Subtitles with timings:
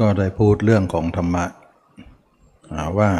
[0.00, 1.44] ก็ได้พูดเรื่องของธรรมะ
[2.98, 3.10] ว่า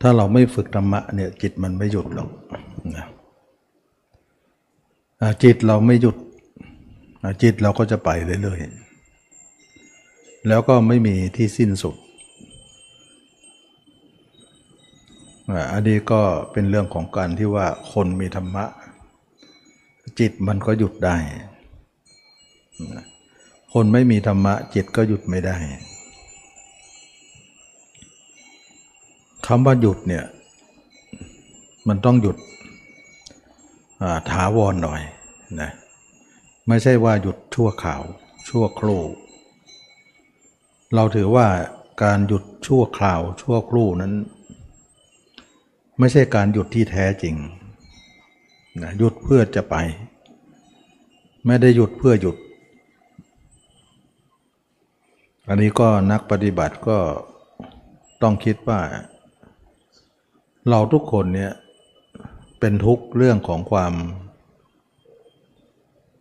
[0.00, 2.30] ถ้าเราไม่ฝึกธรรมะเนี่ยจิตมันไม่หยุดหรอก
[2.96, 3.06] นะ
[5.42, 6.16] จิตเราไม่หยุด
[7.42, 8.10] จิตเราก็จะไป
[8.42, 11.96] เรื่อยๆแล้วก็ไม่มีที่สิ้นสุด
[15.72, 16.20] อันนี้ก็
[16.52, 18.64] เป็นเรื่องของการที่ว่าคนมีธรรมะ
[20.18, 21.16] จิตมันก็หยุดได้
[23.72, 25.56] คนไม่มีธรรมะจิตก็หยุดไม่ได้
[29.46, 30.24] คำว่าหยุดเนี่ย
[31.88, 32.36] มันต้องหยุด
[34.30, 35.00] ถาวรหน่อย
[35.60, 35.70] นะ
[36.68, 38.02] ไม่ใช่ว่าหยุดชั่วข่าว
[38.48, 39.02] ชั่วครู่
[40.94, 41.46] เราถือว่า
[42.02, 44.12] การหยุดชั่วคราว ชั่วครู่นั้น
[45.98, 47.34] ไม่ใช่การหยุดที่แท้จริง
[48.82, 49.76] นะหยุดเพื่อจะไป
[51.46, 52.36] ไม่ได้หยุดเพื่อหยุด
[55.50, 56.98] อันนี้ก็นักปฏิบัติก็
[58.22, 58.80] ต้องคิดว่า
[60.68, 61.52] เราทุกคนเนี่ย
[62.60, 63.94] เป็นทุกเรื่องของความ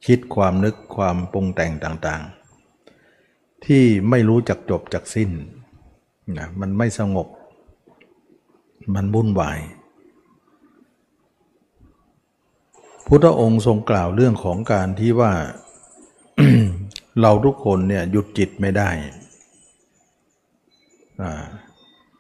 [0.06, 5.30] คิดความนึกความปรุงแต่งต่างๆ ที่ไม่รู้จักจบจักสิ้น
[6.38, 7.28] นะมันไม่สงบ
[8.96, 9.60] มันวุ่นวาย
[13.06, 15.34] พุทธองค์ทรงกล่าวเรื่องของการที่ว่า
[17.22, 18.90] เราทุกคนเนี่ยหยุดจิตไม่ได้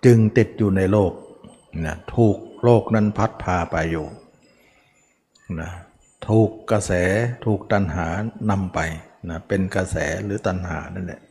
[0.05, 1.13] จึงติดอยู่ในโลก
[1.85, 4.05] นะถูกโลกนั้นพัดพาไปอยู่
[5.61, 5.71] นะ
[6.27, 6.91] ถูกกระแส
[7.45, 8.05] ถูกตัณหา
[8.49, 8.79] นำไป
[9.29, 11.21] นะเป็นกระแสหรือตัณหานั่นแหละ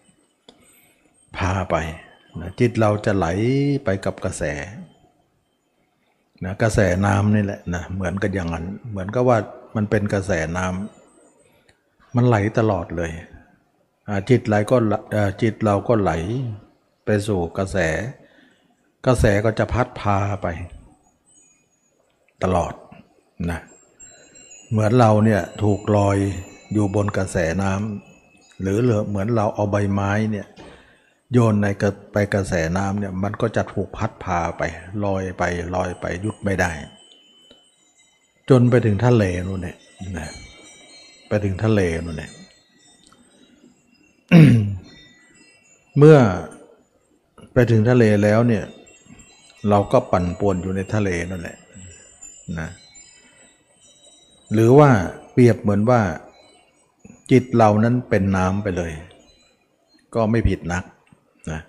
[1.36, 1.76] พาไป
[2.40, 3.26] นะจิตเราจะไหล
[3.84, 4.44] ไปกับกระแส
[6.44, 9.38] นะกระแสน้ำนี่แหละนะเหมือนกันอย่างนั้น เหมือนกับว่า
[9.76, 13.10] มันเป็นกระแสน้ำมันไหลตลอดเลย
[14.30, 14.76] จิตไหลก็
[15.42, 16.12] จิตเราก็ไหล
[17.04, 17.78] ไปสู่กระแส
[19.06, 20.46] กระแสก็จะพัดพาไป
[22.42, 22.74] ตลอด
[23.50, 23.60] นะ
[24.70, 26.16] เหมือนเราเนี่ยถูกลอย
[26.72, 30.46] อยู่บนกระแสน้ำหรือเหมือนเราเอาใบไม้เนี่ย
[31.32, 34.62] โยนในกระไปกระแสน้ำเนี่ยมันก็จะถูกพัดพาไป
[35.04, 35.42] ลอยไป
[35.74, 36.70] ลอยไปยุดไม่ได้
[38.48, 39.76] จนไปถึงทะเลนู่นเนี่ย
[40.18, 40.28] นะ
[41.28, 42.32] ไปถึงทะเลนู่นเนี่ย
[45.98, 46.18] เมื่อ
[47.52, 48.64] ไปถึงทะเลแล้วเนี่ย
[49.68, 51.56] เราก็ปั่นป่วนอยู่ในทะเลนั่นแหละ
[52.58, 52.68] นะ
[54.52, 54.90] หรือว่า
[55.32, 56.00] เปรียบเหมือนว่า
[57.30, 58.92] จิตเรานั้นเป็นน้ำไปเลย
[60.14, 60.84] ก็ไม่ผิดนัก
[61.50, 61.60] นะ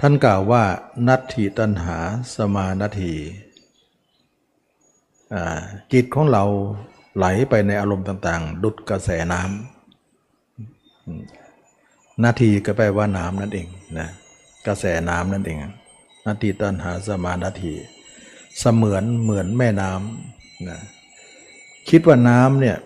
[0.00, 0.62] ท่านกล่าวว่า
[1.08, 1.98] นัตถิตันหา
[2.34, 3.14] สมานาที
[5.92, 6.44] จิตของเรา
[7.16, 9.50] ไหลไปในอารมณ์ต่าง ๆ ดุดกระแสน้ำ
[12.24, 13.66] นาทีก็แปลว่าน้ำนั่นเอง
[13.98, 14.08] นะ
[14.66, 15.58] กระแสน้ำนั่นเอง
[16.26, 17.74] นาทีตันหาสมานาที
[18.60, 20.78] เสมือนเหมือนแม่น้ำนะ
[21.90, 22.76] คิดว่าน้ำเนี่ย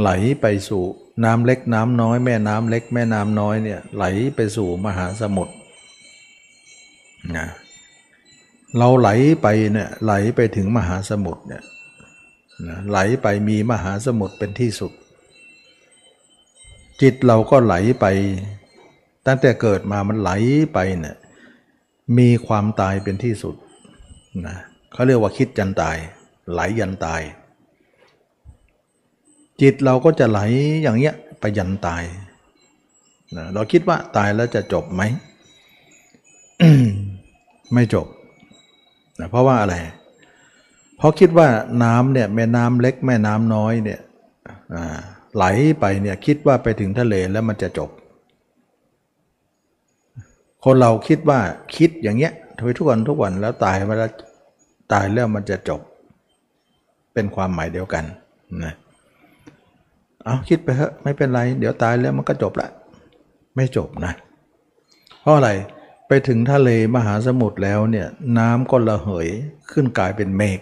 [0.00, 0.82] ไหลไปสู่
[1.24, 4.04] น้ำเล็กน้ำน้อยแม่น้ำเล็กแม่น้ำน้อยเนี่ยไหล
[4.36, 5.54] ไปสู่มหาสมุทร
[7.36, 7.46] นะ
[8.78, 9.08] เราไหล
[9.42, 11.62] ไปเนี่ยไหลไปถึงมหาสมุทรเนี่ย
[12.68, 14.92] นะไหลไปมีมหาสมุทรเป็นที่สุด
[17.02, 18.06] จิตเราก็ไหลไป
[19.26, 20.30] ตั้งแต่เกิดมามันไหล
[20.74, 21.16] ไปเนี่ย
[22.18, 23.54] มีความตายเป็นที่สุด
[24.46, 24.56] นะ
[24.92, 25.96] เขาเรียกว่าคิดยันตาย
[26.52, 27.22] ไหลยันตาย
[29.60, 30.40] จิตเราก็จะไหล
[30.82, 32.02] อย่างเงี้ยไปยันตาย
[33.36, 35.02] นะเราคิดว่าตายแล้วจะจบไหม
[37.74, 38.06] ไม่จบ
[39.20, 39.76] นะเพราะว่าอะไร
[40.96, 41.48] เพราะคิดว่า
[41.84, 44.00] น้ำเนี่ยแม่น้ำเล็กแม่น้ำน้อยเนี่ย
[44.74, 45.00] อ่า
[45.34, 45.44] ไหล
[45.80, 47.90] ไปเนี่ยคิดว่าไปถึงทะเลแล้วมันจะจบ
[50.64, 51.40] คนเราคิดว่า
[51.76, 52.32] คิดอย่างเงี้ย
[52.78, 54.10] ทุกวันทุกวันแล้วตายมาแล้ว
[54.92, 55.80] ตายแล้วมันจะจบ
[57.14, 58.04] เป็นความหมายเดียวกัน
[58.64, 58.74] นะ
[60.24, 62.68] เอาคิดไปเถอะไม่เป็นไรเดี๋ยวตายแล้วมันก็จบละ
[63.56, 64.12] ไม่จบนะ
[65.20, 65.50] เพราะอะไร
[66.08, 68.06] ไปถึงทะเลมหาสมุทรแล้วเนี่ย
[68.38, 69.28] น้ำก็ระเหย
[69.70, 70.60] ขึ้นกลายเป็นเมฆ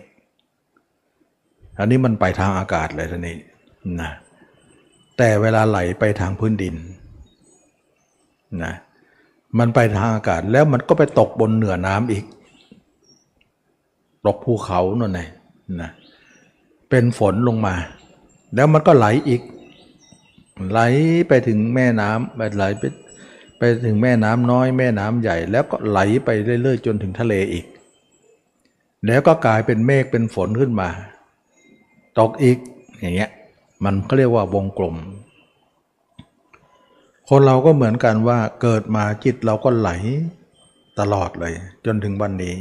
[1.78, 3.36] อันนี้มันไปทางอากาศเลยท่านี้
[4.00, 4.10] นะ
[5.18, 6.74] แต่เวลาไหลไปทางพื้นดิน
[8.64, 8.74] นะ
[9.58, 12.24] มันไปทางอากาศแล้วมันก็ไปตกบนเหนือน้ำอีก
[14.26, 15.20] ตกภูเขานั่นไง
[15.80, 15.90] นะ
[16.90, 17.74] เป็นฝนลงมา
[18.54, 19.42] แล้วมันก็ไหลอีก
[20.70, 20.80] ไหล
[21.28, 22.82] ไปถึงแม่น้ำไปไหลไป
[23.58, 27.66] ไปถึงแม่น้ำน้อยแม่น้ำใหญ่ แล้วก็ไหลไปเรื่อยๆ จนถึงทะเลอีก
[29.06, 30.88] แล้วก็กลายเป็นเมฆเป็นฝนขึ้นมา
[32.18, 32.58] ตกอีก
[33.00, 33.30] อย่างเงี้ย
[33.84, 34.96] มันก็เรียกว่าวงกลม
[37.28, 39.90] คนเราก็เหมือนกันว่าเกิดมาจิตเราก็ไหล
[40.98, 41.54] ตลอดเลย
[41.86, 42.56] จนถึงวันนี้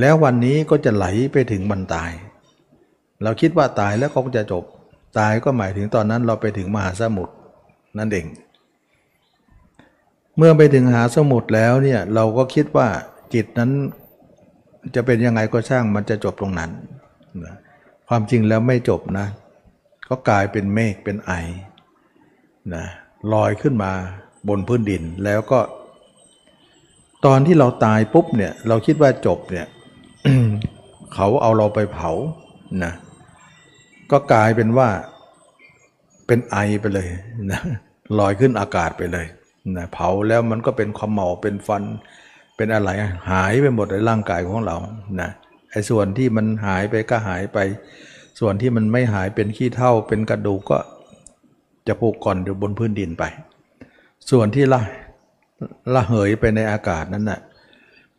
[0.00, 2.10] แล้ววันนี้ก็จะไหลไปถึงวันตาย
[3.22, 4.64] เราคิดว่าตายแล้วก็จะจบ
[5.18, 7.34] ตายก็หมายถึงตอนนั้นเราไปถึงมหาสมุทร
[7.98, 8.26] นั่นเอง
[10.36, 12.88] เมื่อไปถึงมหาสมุทรแล้วเนี่ยเราก็คิดว่า
[13.34, 13.70] จิตนั้น
[14.94, 16.70] จะเป็นยังไงก็ช่างมันจะจบตรงนั้น
[18.08, 19.26] ความจริงแล้วไม่จบนะ
[20.08, 21.32] ก็กลายเป็นเมฆเป็นไอ
[22.74, 22.84] นะ
[23.32, 23.92] ลอยขึ้นมา
[24.48, 25.60] บนพื้นดินแล้วก็
[27.26, 29.66] ตอนที่เราตายปุ๊บเนี่ย เราคิดว่าจบเนี่ย
[31.14, 32.10] เขาเอาเราไปเผา
[32.84, 32.92] นะ
[34.10, 34.88] ก็กลายเป็นว่า
[36.26, 37.08] เป็นไอไปเลย
[37.50, 37.60] นะ
[38.18, 39.26] ลอยขึ้นอากาศไปเลย
[39.76, 41.82] นะเผาแล้วมันก็เป็นความเมาเป็นฟัน
[42.56, 42.90] เป็นอะไร
[43.30, 44.76] หายไปหมดในร่างกายของเรา
[45.20, 45.30] นะ
[45.70, 47.58] ไอ้ส่วนที่มันหายไปก็หายไป
[48.40, 50.78] ส่วนที่มันไม่หายเป็นขี้เท่าเป็นกระดูกก็
[51.86, 53.24] จะผูกก่อนอยู่บนพื้นดินไป
[54.30, 54.80] ส่วนที่ละ
[55.94, 57.40] ละเหยไปในอากาศนั้นน่ะ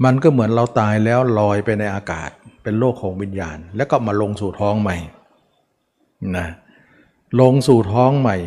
[0.03, 2.29] มันก็เหมือนเราตายแล้วลอยไปในอากาศ
[2.63, 4.97] เป็นโลกของวิญญาณ แล้วก็มาลงสู่ท้องใหม่
[6.37, 6.47] นะ
[7.41, 8.37] ลงสู่ท้องใหม่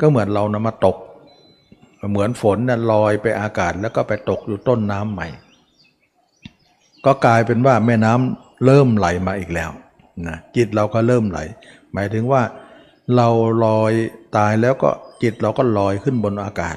[0.00, 0.96] ก็เหมือนเรานะมาตก
[2.10, 5.28] เหมือนฝนนะ่ะลอยไปอากาศ แล้วก็ไปตกอยู่ต้นน้ำใหม่
[7.04, 9.70] ก็กลายเป็นว่าแม่น้ำเริ่มไหลมาอีกแล้ว
[10.26, 11.38] นะจิตเราก็เริ่มไหล
[11.92, 12.42] หมายถึงว่า
[13.16, 13.28] เรา
[13.64, 13.92] ลอย
[14.36, 14.90] ตายแล้วก็
[15.22, 16.76] จิตเราก็ลอยขึ้นบนอากาศ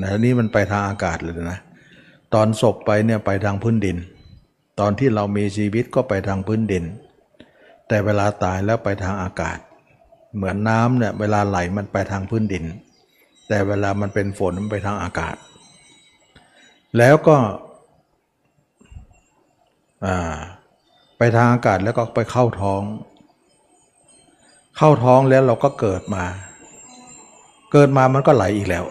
[0.00, 1.58] นะนี้มันไปทางอากาศเลยนะ
[2.34, 3.96] ตอนศพไปเนี่ยไปทางพื้นดิน
[4.80, 6.84] ตอนที่เรามีชีวิตก็ไปทางพื้นดิน
[7.88, 9.58] แต่เวลาตายแล้วไปทางอากาศ
[10.36, 12.64] เหมือนน้ำเนี่ยเวลาไหลมันไปทางพื้นดิน
[13.48, 15.36] แต่เวลามันเป็นฝนมันไปทางอากาศ
[16.98, 17.36] แล้วก็
[21.22, 22.82] ไปทางอากาศแล้วก็ไปเข้าท้อง
[24.76, 26.24] เข้าท้องแล้วเราก็เกิดมา
[27.72, 28.84] เกิดมามันก็ไหลอีกแล้ว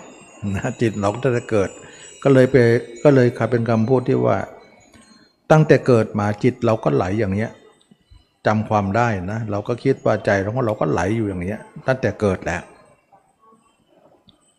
[0.55, 1.69] นะจิตเราก็จะเกิด
[2.23, 2.55] ก็เลยไป
[3.03, 4.37] ก็เลยคเป็นคำพูดที่ว่า
[5.51, 7.51] ตั้งแต่เกิดมาจิตเราก็ไหลอย่างเนี้ย
[8.47, 12.61] จำความได้นะเราก็คิดว่าใจของเราก็ไหลอยู่อย่างเนี้ย ตั้งแต่เกิดแล้ว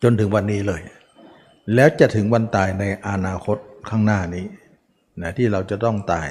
[0.03, 0.83] จนถึงวันนี้เลย
[1.75, 3.57] แล้วจะถึงวันตายในอนาคต
[3.89, 4.47] ข้างหน้านี้
[5.23, 6.29] นะที่เราจะต้องตาย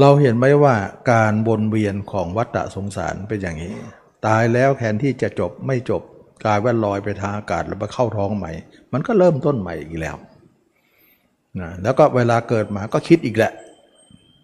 [0.00, 0.74] เราเห็นไหมว่า
[1.12, 3.74] การวนเวียนของวัฏสงสารเป็นอย่างนี้
[4.26, 6.02] ตายแล้วแทนที่จะจบไม่จบ
[6.44, 8.50] กลายว่าลอยไปทางอากาศแล้วไปเข้าท้องใหม่
[8.92, 10.16] มันก็เริ่มต้นใหม่อีกแล้ว
[11.60, 13.52] นะแล้วก็เวลาเกิดมาก็คิดอีกแหละ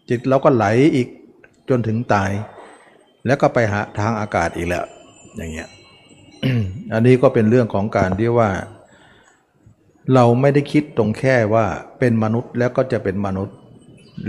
[0.09, 0.65] จิตเราก็ไหล
[0.95, 1.09] อีก
[1.69, 2.31] จนถึงตาย
[3.27, 4.85] แล้วก็ไปหาทางอากาศอีกแล้ว
[5.37, 5.69] อย่างเงี้ย
[6.93, 8.51] อันนี้ก็เป็นเรื่องของการที่ว่า
[10.15, 11.67] เราไม่ได้คิดตรงแค่ว่า
[11.99, 13.57] เป็นมนุษย์แล้วก็จะเป็นมนุษย์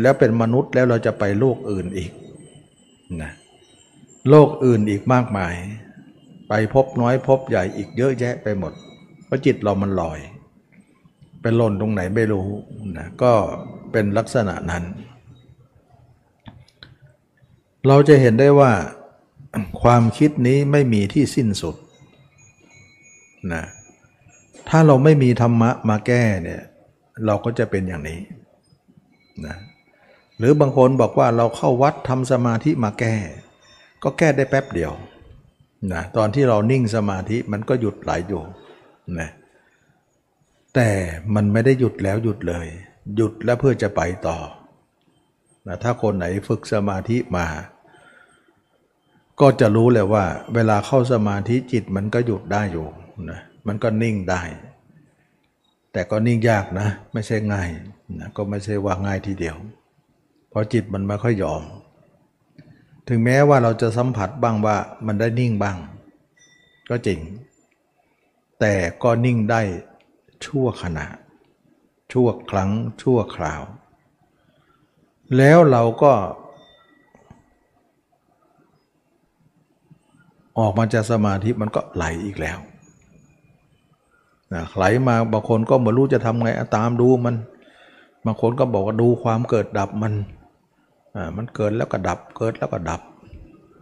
[0.02, 2.12] แล้วเป็นมนุษย์แล้วเราจะไปโลกอื่นอีก
[3.22, 3.32] นะ
[4.30, 5.56] โลกอื่นอีกมากมาย
[6.50, 8.74] ไปพบน้อยพบใหญ่อีกเยอะแยะไปหมด
[9.26, 10.20] เพราะจิตเรามันลอย
[11.42, 12.48] เป็นหล่นตรงไหนไม่รู้
[12.98, 13.34] นะก็
[13.92, 14.84] เป็นลักษณะนั้น
[17.88, 18.72] เราจะเห็นได้ว่า
[19.82, 21.76] ความคิดนี้ไม่มีที่สิ้นสุด
[23.54, 23.64] นะ
[24.70, 26.62] ถ้าเราไม่มีธรรมะมาแก้เนี่ย
[27.26, 28.20] เราก็จะเป็นอย่างนี้
[29.46, 29.56] นะ
[30.38, 33.16] หรือบางคนบอกว่าเราเข้าวัดทำสมาธิมาแก้
[34.04, 34.94] ก็แก้ได้แป๊บเดียว
[35.94, 38.44] นะตอนที่เรานิ่งสมาธิมันก็หยุดไหลอยู่
[39.20, 39.30] นะ
[40.76, 40.90] แต่
[41.36, 42.68] มันไม่ได้หยุดแล้วหยุดเลย
[43.16, 44.38] หยุดแล้วเพื่อจะไปต่อ
[45.68, 47.48] นะถ้าคนไหนฝึกสมาธิมา
[49.42, 52.88] ก็จะรู้เลยว่า เวลาเข้าสมาธิจิตมันก็หยุดได้อยู่
[53.30, 54.42] นะมันก็นิ่งได้
[55.92, 57.70] แต่ก็นิ่งยากนะ ไม่ใช่ง่าย
[58.20, 59.58] นะก็ไม่ใช่ว่าง่ายทีเดียว
[60.58, 61.62] ราะจิตมันไม่ค่อยยอม
[63.08, 65.78] ถึงแม้ว่าเราจะสัมผัสบ้างว่ามันได้นิ่งบ้าง
[66.90, 67.20] ก็จริง
[68.60, 68.74] แต่
[69.04, 69.62] ก็นิ่งได้
[70.46, 71.06] ชั่วขณะ
[72.12, 72.70] ชั่วครั้ง
[73.02, 73.62] ชั่วคราว
[75.38, 76.14] แล้วเราก็
[80.60, 82.58] ออกมาจากสมาธิมันก็ไหลอีกแล้ว
[84.54, 87.36] นะไหลมาบางคนก็ไม่รู้จะทำไงตามดูมัน
[88.26, 90.14] บางคนก็บอกว่าดูความเกิดดับมัน
[91.38, 93.02] มันเกิดแล้วก็ดับเกิดแล้วก็ดับ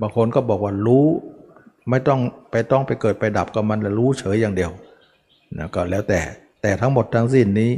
[0.02, 1.06] บางคนก็บอกว่ารู้
[1.90, 2.20] ไม่ต้อง
[2.52, 4.72] ไปต้องไปเกิดไปดับกับมันแล้วรู้เฉยอย่างเดียว
[5.58, 6.20] นะก็แล้วแต่
[6.62, 7.72] แต่ทั้งหมดทั้งสิ้นนี้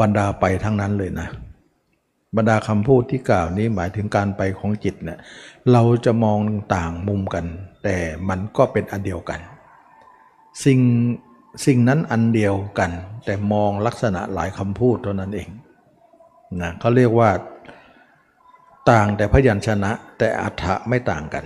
[0.00, 1.28] บรรดาไปทั้งนั้นเลยนะ
[2.36, 5.18] บรรดาคำพูดที่กล่าวนี้หมายถึงการไปของจิตเนะี่ย
[5.72, 6.38] เราจะมอง
[6.74, 7.44] ต่างมุมกัน
[7.84, 7.96] แต่
[8.28, 9.40] มันก็เป็นอันเดียวกัน
[10.64, 10.80] สิ่ง
[11.66, 12.90] สิ่งนั้นอันเดียวกัน
[13.24, 15.48] แต่มองลักษณะหลายคำพูดเท่านั้นเอง
[16.62, 17.30] นะเขาเรียกว่า
[18.90, 21.44] ต่างแต่พยัญชนะ แต่อัฏฐะไม่ต่างกัน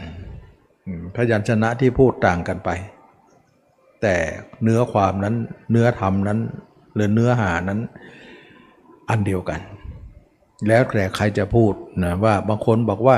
[1.17, 2.71] พยัญชนะที่พูดต่างกันไป
[4.03, 4.17] แต่
[4.63, 5.35] เนื้อความนั้น
[5.71, 6.39] เนื้อธรรมนั้น
[6.95, 7.81] หรือเนื้อหานั้น
[9.11, 9.61] อันเดียวกัน
[10.69, 11.73] แล้วแต่ใครจะพูด
[12.03, 13.17] นะว่าบางคนบอกว่า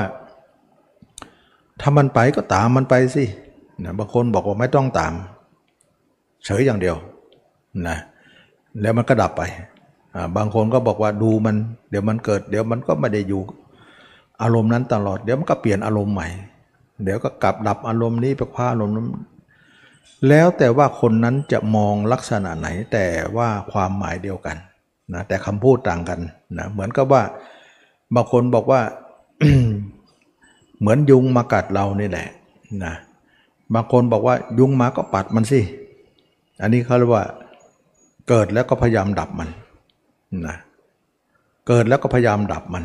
[1.81, 3.25] ถ้ามันไปก็ตามมันไปสิ
[3.83, 5.13] นะบางคนบอกว่าไม่ต้องตาม
[6.45, 6.95] เฉยอย่างเดียว
[7.87, 7.97] นะ
[8.81, 9.41] แล้วมันก็ดับไป
[10.37, 11.55] บางคนก็บอกว่าดูมัน
[11.89, 13.41] เดี๋ยวมันเกิด เดี๋ยวมันก็ไม่ได้อยู่
[14.41, 16.27] อารมณ์นั้นตลอด เดี๋ยวมันก็เปลี่ยนอารมณ์ใหม่
[17.03, 19.07] เดี๋ยวก็กลับดับอารมณ์นี้ไปคว้าอารมณ์นั้น
[20.27, 23.05] แล้วแต่ว่าคนนั้นจะมองลักษณะไหนแต่
[23.37, 24.57] ว่าความหมายเดียวกัน
[25.13, 26.19] นะแต่คำพูดต่างกัน
[26.57, 27.23] นะเหมือนกับว่า
[28.15, 28.81] บางคนบอกว่า
[30.79, 32.27] เหมือนยุงมากัดเรานี่แหละ
[32.83, 32.93] นะ
[33.73, 35.59] บางคนบอกว่ายุงมาก็ปัดมันสิ
[36.61, 37.25] อันนี้เขาเรียกว่า
[38.29, 39.49] เกิดแล้วก็พยายามดับมัน
[40.47, 40.55] นะ
[41.67, 42.83] เกิดแล้วก็พยายามดับมัน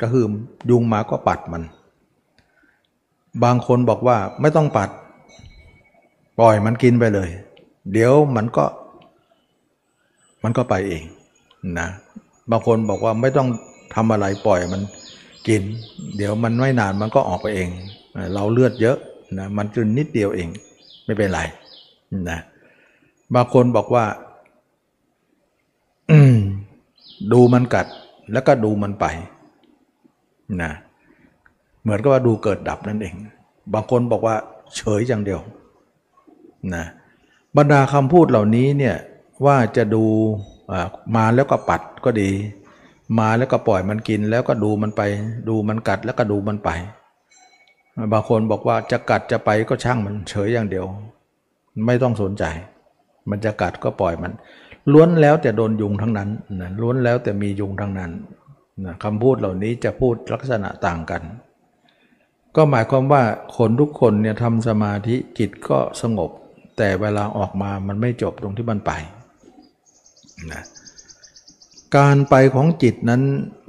[0.00, 0.24] ก็คือ
[0.70, 1.62] ยุงมาก็ปัดมัน
[3.44, 4.90] บางคนบอกว่าไม่ต้องปัด
[6.40, 7.28] ปล่อยมันกินไปเลย
[7.92, 8.64] เดี๋ยวมันก็
[10.44, 11.04] มันก็ไปเอง
[11.78, 11.88] นะ
[12.50, 13.48] บางคนบอกว่าไม่ต้อง
[13.94, 14.82] ทำอะไรปล่อยมัน
[15.48, 15.62] กิน
[16.16, 17.68] เดี๋ยวมันไม่นานมันก็ออกไปเอง
[18.34, 18.96] เราเลือดเยอะ
[19.38, 20.48] นะมันจนนิดเดียวเอง
[21.04, 21.40] ไม่เป็นไร
[22.30, 22.38] นะ
[23.34, 24.04] บางคนบอกว่า
[27.32, 27.86] ดูมันกัด
[28.32, 29.06] แล้วก็ดูมันไป
[30.62, 30.72] นะ
[31.82, 33.14] เหมือนกับว่าดูเกิดดับนั่นเอง
[33.74, 34.36] บางคนบอกว่า
[34.76, 35.40] เฉยอย่างเดียว
[36.74, 36.84] นะ
[37.56, 38.96] บรรดาคำพูดเหล่านี้เนี่ย
[39.46, 40.04] ว่าจะดู
[41.16, 42.30] มาแล้วก็ปัดก็ดี
[43.18, 45.02] มาแล้วก็ปล่อยมันกิน แล้วก็ดูมันไป
[45.48, 46.70] ดูมันกัดแล้วก็ดูมันไป
[48.12, 50.86] บางคนบอกว่าจะกัดจะไปก็ช่างมันเฉยอย่างเดียว
[51.86, 52.44] ไม่ต้องสนใจ
[53.30, 54.32] มันจะกัดก็ปล่อยมัน
[54.92, 58.10] ล้วนแล้วแต่โดนยุงทั้งนั้นนะล้วนแล้วแต่มียุงทั้งนั้น
[58.84, 61.22] นะคำพูดเหล่านี้จะพูดลักษณะต่างกัน
[62.56, 63.22] ก็หมายความว่า
[63.56, 66.30] คนทุกคนเนี่ยทำสมาธิจิตก็สงบ
[66.78, 68.92] แต่เวลาออกมามันไม่จบตรงที่มันไป
[70.52, 70.62] นะ
[71.96, 73.22] การไปของจิตนั้น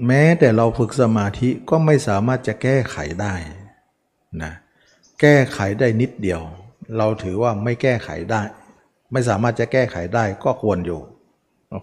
[0.08, 3.34] แม้แต่เราฝึกสมาธิก็ไม่สามารถจะแก้ไขได้
[4.44, 4.54] นะ
[5.22, 6.42] แก้ไขได้นิดเดียว
[6.98, 8.42] เราถือว่าไม่แก้ไขได้
[9.12, 11.00] ไม่สามารถจะแก้ไขได้ก็ควรอยู่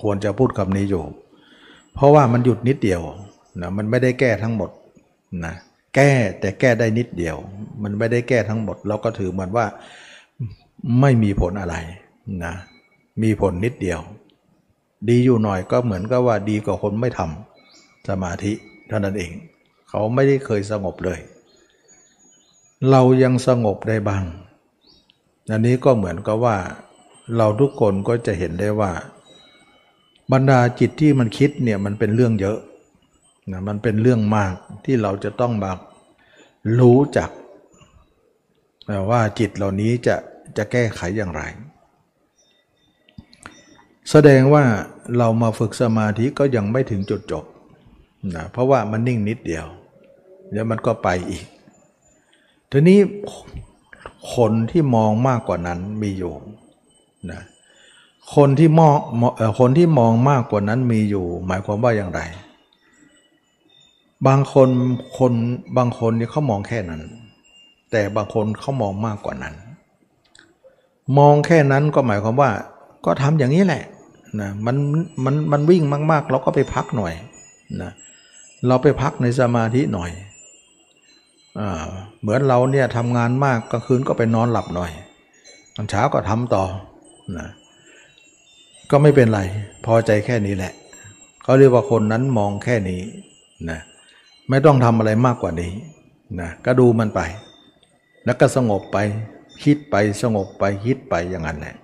[0.03, 1.05] ควรจะพูดคำนี้อยู่
[1.95, 3.03] เพราะว่ามันหยุดนิดเดียว
[3.61, 4.71] นะมันไม่ได้แก้ทั้งหมด
[5.45, 5.55] นะ
[5.95, 7.37] แก้แต่แก้ได้นิดเดียว
[7.83, 9.67] มันไม่ได้แก้ทั้งหมด เราก็ถือเหมือนว่า
[11.01, 11.77] ไม่มีผลอะไร
[12.45, 12.55] นะ
[13.23, 14.01] มีผลนิดเดียว
[15.09, 18.53] ดีอยู่หน่อยก็เหมือนกับว่าดีกว่าคนไม่ทำสมาธิ
[18.89, 19.33] เท่านั้นเอง
[19.89, 21.19] เขาไม่ได้เคยสงบเลย
[22.91, 24.25] เรายังสงบได้บ้าง
[25.51, 26.57] อันนี้ก็เหมือนกับว่า
[27.37, 28.91] เราทุกคนก็จะเห็นได้ว่า
[30.33, 32.59] บรรดาจิตที่มันคิดเนี่ยมันเป็นเรื่องเยอะ
[33.53, 35.73] นะมันเป็นเรื่องมากที่เราจะต้องมา
[36.79, 37.31] รู้จัก
[39.11, 40.17] ว่าจิตเหล่านี้จะ
[40.57, 41.43] จะแก้ไขอย่างไร
[44.11, 44.65] แสดงว่า
[45.19, 47.45] เรามาฝึกสมาธิก็ยังไม่ถึงจุดจบ
[48.37, 49.67] นะเพราะว่ามันนิ่งนิดเดียว
[50.51, 51.45] เดี๋ยวมันก็ไปอีก
[52.71, 52.99] ทีนี้
[54.35, 56.35] คนที่มองมากกว่านั้นมีอยู่
[57.31, 57.41] นะ
[58.37, 58.97] คนที่มอง
[59.59, 62.21] คนที่มองมากกว่านั้นมีอยู่ หมายความว่าอย่างไร
[64.27, 64.69] บางคน
[65.19, 65.33] คน
[65.77, 67.03] บางคนเนี่ยเขามองแค่นั้น
[67.91, 69.55] แต่บางคนเขามองมากกว่านั้น
[71.19, 72.51] มองแค่นั้นก็หมายความว่า
[73.05, 73.85] ก็ทำอย่างนี้แหละ
[74.41, 74.77] นะมัน
[75.25, 77.15] มันมันวิ่งมากๆ เราก็ไปพักหน่อย
[77.83, 77.93] นะ
[78.67, 80.11] เราไปพักในสมาธิหน่อย
[81.59, 81.85] อ่า
[82.21, 84.91] เหมือนเราเนี่ยทำงานมากกลางคืนก็ไปนอนหลับหน่อย
[85.77, 86.65] ตอนเช้าก็ทำต่อ
[87.39, 87.49] นะ
[88.93, 89.41] ก็ไม่เป็นไร
[89.87, 90.73] พอใจแค่นี้แหละ
[91.43, 93.03] เขาเรียกว่าคนนั้นมองแค่นี้
[93.71, 93.81] นะ
[94.49, 95.73] ไม่ต้องทำอะไรมากกว่านี้
[96.41, 97.21] นะก็ดูมันไป
[98.25, 98.99] แล้วก็สงบไป
[99.63, 101.77] คิดไปสงบไปคิดไปอย่างนั้นแหละ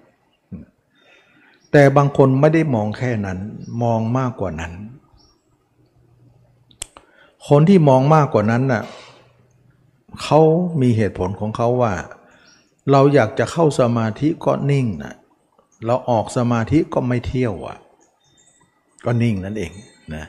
[1.72, 3.38] แต่บางคนไม่ได้มองแค่นั้น
[3.82, 4.72] มองมากกว่านั้น
[7.48, 8.82] คนที่มองมากกว่านั้นน่ะ
[10.22, 10.40] เขา
[10.80, 11.92] มีเหตุผลของเขาว่า
[12.90, 15.14] เราอยากจะเข้าสมาธิก็นิ่งนะ
[15.84, 17.78] เราออกสมาธิก็ไม่เที่ยวอะ
[19.04, 19.72] ก็นิ่งนั่นเอง
[20.14, 20.24] นะ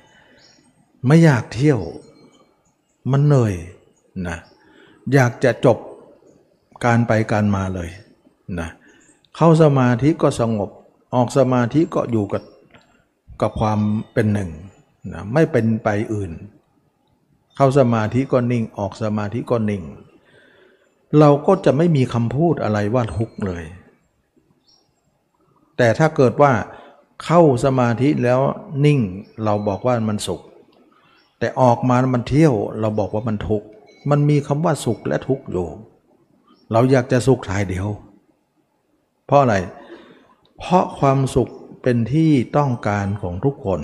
[1.05, 1.79] ไม่อยากเที่ยว
[3.11, 3.53] มันเหนื่อย
[4.27, 4.37] นะ
[5.13, 5.77] อยากจะจบ
[6.85, 7.89] การไปการมาเลย
[8.59, 8.69] นะ
[9.35, 10.69] เข้าสมาธิก็สงบ
[11.15, 12.43] ออกสมาธิก็อยู่กับ
[13.41, 13.79] กับความ
[14.13, 14.49] เป็นหนึ่ง
[15.13, 16.31] นะไม่เป็นไปอื่น
[17.55, 19.83] เข้าสมาธิก็นิ่ง ออกสมาธิก็นิ่ง
[21.19, 23.63] เราก็จะไม่มีคำพูดอะไรว่าทุกเลย
[25.79, 26.51] แต่ถ้าเกิดว่า
[27.23, 28.39] เข้าสมาธิแล้ว
[28.85, 28.99] นิ่ง
[29.43, 30.41] เราบอกว่ามันสุข
[31.39, 33.67] แต่ออกมามันเที่ยวเราบอกว่ามันทุกข์
[34.09, 35.67] มันมีคำว่าสุขและทุกข์อยู่
[36.71, 37.87] เราอยากจะสุขทายเดียว
[39.25, 39.55] เพราะอะไร
[40.57, 41.49] เพราะความสุข
[41.83, 43.81] เป็นที่ต้องการของทุกคน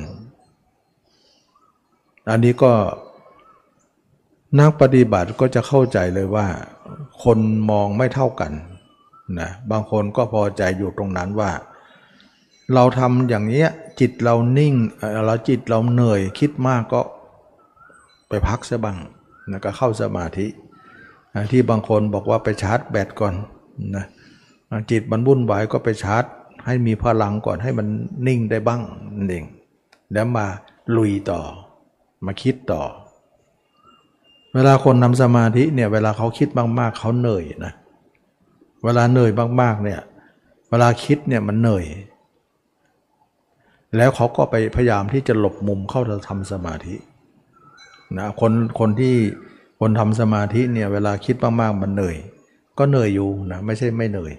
[2.29, 2.73] อันนี้ก็
[4.59, 6.47] นักปฏิบัติก็จะเข้าใจเลยว่า
[7.23, 8.51] คนมองไม่เท่ากัน
[9.39, 11.51] นะบางคนก็พอใจอยู่ตรงนั้นว่า
[12.73, 13.69] เราทำอย่างเนี้ย
[13.99, 14.73] จิตเรานิ่ง
[15.25, 17.01] เราจิตเราเหนื่อยคิดมากก็
[18.29, 18.97] ไปพักซะบ้าง
[19.51, 20.47] นะก็เข้าสมาธิ
[21.51, 23.33] ที่บางคนบอกว่าไปชาร์จแบตก่อน
[23.95, 24.05] นะ
[24.91, 26.23] จิตมันวุ่นวายก็ไปชาร์จ
[26.65, 27.87] ให้มีพลังก่อนให้มัน
[28.27, 28.81] นิ่งได้บ้าง
[29.15, 29.45] นั่นเอง
[30.13, 30.45] แล้วมา
[30.97, 31.41] ลุยต่อ
[32.25, 32.81] มาคิดต่อ
[34.53, 37.73] เวลาคนทำสมาธิเนี่ยเวลาเขาคิดมากๆเขาเหนื่อยนะ
[38.83, 39.31] เวลาเหนื่อย
[39.61, 40.01] มากๆเนี่ย
[40.69, 41.85] เวลาคิดเนี่ยมันเหนื่อย
[43.97, 46.95] แล้วเขาก็ไปพยายามที่จะหลบมุมเข้าทำสมาธิ
[48.17, 49.15] นะคนคนที่
[49.79, 52.17] คนทำสมาธิเนี่ยเวลาคิดมากๆมันเหนื่อย
[52.77, 54.33] ก็เหนื่อยอยู่นะไม่ใช่ไม่เหนื่อย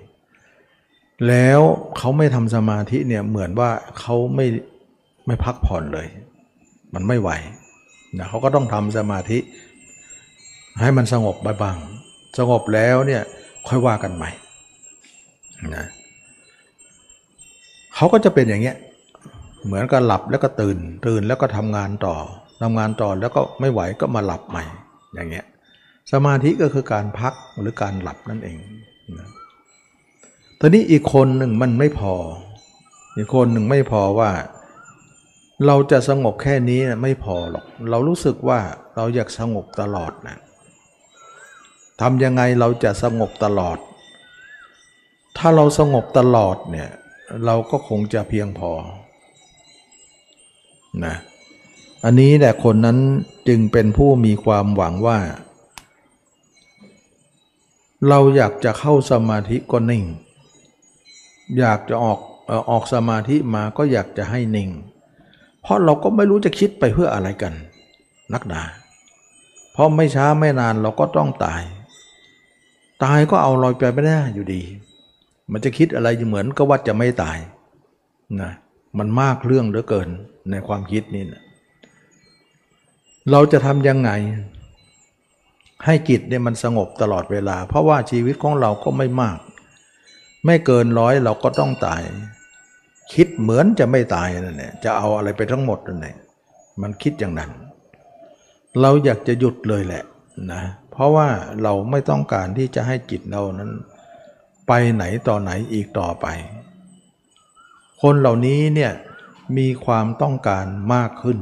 [1.28, 1.60] แล้ว
[1.98, 4.46] เขาไม่ทำสมาธิเนี่ยเหมือนว่าเขาไม่
[5.26, 6.06] ไม่พักผ่อนเลย
[6.94, 7.30] มันไม่ไหว
[8.18, 9.38] นะเขาก็ต้องทำสมาธิ
[10.80, 11.76] ให้มันสงบบ้าง
[12.38, 13.22] สงบแล้วเนี่ย
[13.68, 14.30] ค่อยว่ากันใหม่
[15.76, 15.84] นะ
[17.94, 18.76] เขาก็จะเป็นอย่างเงี้ย
[19.66, 22.16] เหมือนกับหลับแล้วก็ตื่น ตื่นแล้วก็ทำงานต่อ
[22.62, 24.64] ทำงานต่อแล้วก็ไม่ไหวก็มาหลับใหม่
[25.14, 25.46] อย่างเงี้ย
[26.12, 28.56] สมาธิก็คือการพักหรือการหลับนั่นเอง
[29.18, 29.28] นะ
[30.60, 32.14] ตอนนี้อีกคนหนึ่งมันไม่พอ
[33.16, 34.30] อีกคนหนึ่งไม่พอว่า
[35.66, 38.60] เราจะสงบแค่นี้ไม่พอหรอก เรารู้สึกว่า
[38.96, 40.38] เราอยากสงบตลอดนะ
[42.00, 43.78] ทำยังไงเราจะสงบตลอด
[45.38, 46.90] ถ้าเราสงบตลอดเนี่ย
[47.46, 48.72] เราก็คงจะเพียงพอ
[51.04, 51.14] นะ
[52.04, 52.98] อันนี้แหละคนนั้น
[53.48, 55.18] จึงเป็นผู้มีความหวังว่า
[58.08, 60.04] เราอยากจะเข้าสมาธิก็นิ่ง
[61.58, 62.20] อยากจะออก
[62.70, 64.70] ออกสมาธิมาก็อยากจะให้นิ่ง
[65.62, 67.54] เพราะเราก็ไม่รู้จะคิดไปเพื่ออะไรกัน
[68.32, 68.62] นักดา
[69.72, 71.62] เพราะไม่ช้าไม่นานเราก็ต้องตาย
[73.04, 74.62] ตายก็เอาลอยไปไม่ได้อยู่ดี
[75.52, 77.38] มันจะคิดอะไรเหมือนก็ว่าจะไม่ตาย
[78.40, 78.52] นะ
[78.98, 80.08] มันมากเรื่องเหลือเกิน
[80.50, 81.42] ในความคิดนี่นะ
[83.30, 84.10] เราจะทำยังไง
[85.84, 89.38] ให้จิตเนี่ยมันสงบตลอดเวลา เพราะว่าชีวิตของเราก็ไม่มาก
[90.46, 92.02] ไม่เกินร้อยเราก็ต้องตาย
[93.12, 96.16] คิดเหมือนจะไม่ตายนั่นแหละจะเอาอะไรไปทั้งหมดนั่นแหละ
[96.82, 97.50] มันคิดอย่างนั้น
[98.80, 100.04] เราอยากจะหยุดเลยแหละ
[100.52, 101.28] นะเพราะว่า
[101.62, 103.70] เราไม่ต้องการที่จะให้จิตเรานั้น
[104.68, 106.26] ไปไหนต่อไหนอีกต่อไป
[108.02, 108.92] คนเหล่านี้เนี่ย
[109.56, 111.38] มีความต้องการมากขึ้น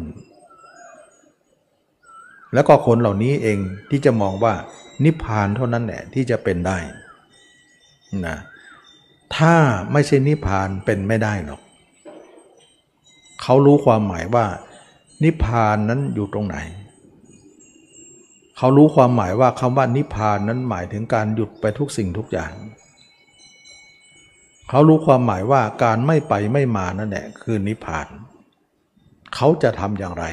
[2.55, 3.59] แล้วก็คนเหล่านี้เอง
[3.91, 4.55] ที่จะมองว่า
[5.05, 6.79] นิพพานเท่านั้นแหละที่จะเป็นได้
[8.27, 8.37] นะ
[9.37, 9.55] ถ้า
[9.93, 11.61] ไม่ใช่นิพพานเป็นไม่ได้หรอก
[13.43, 14.47] เขารู้ความหมายว่า
[15.25, 16.57] นิพพานนั้นอยู่ตรงไหน
[18.59, 22.53] เขารู้ความหมายว่าคำว่านิพพานนั้นหมายถึงการหยุดไปทุกสิ่งทุกอย่าง
[24.69, 28.07] เขารู้ความหมายว่าการไม่ไปไม่มานั่นแหละคือนิพพาน
[29.35, 30.25] เขาจะทำอย่างไร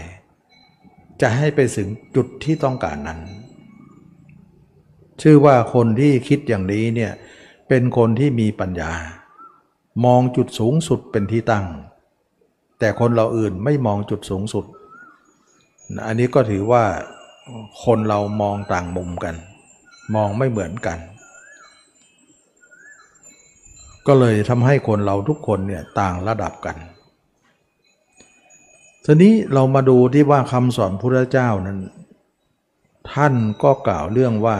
[1.22, 3.20] จะให้ไปถึงจุดที่ต้องการนั้น
[5.22, 7.12] ชื่อว่าคนที่คิดอย่างนี้เนี่ย
[7.70, 8.91] เป็นคนที่มีปัญญา
[10.06, 11.65] มองจุดสูงสุดเป็นที่ตั้ง
[12.80, 14.65] แต่คนเราอื่นไม่มองจุดสูงสุด
[16.08, 16.84] อันนี้ก็ถือว่า
[17.84, 19.36] คนเรามองต่างมุมกัน
[20.15, 20.98] มองไม่เหมือนกัน
[24.08, 26.78] ก็เลยทำให้คนเราทุกคนเนี่ยต่างระดับกัน
[29.06, 31.80] ทีนี้เรามาดูที่ว่าคำสอนพระเจ้านั้น
[33.14, 33.34] ท่าน
[33.64, 34.58] ก็กล่าวเรื่องว่า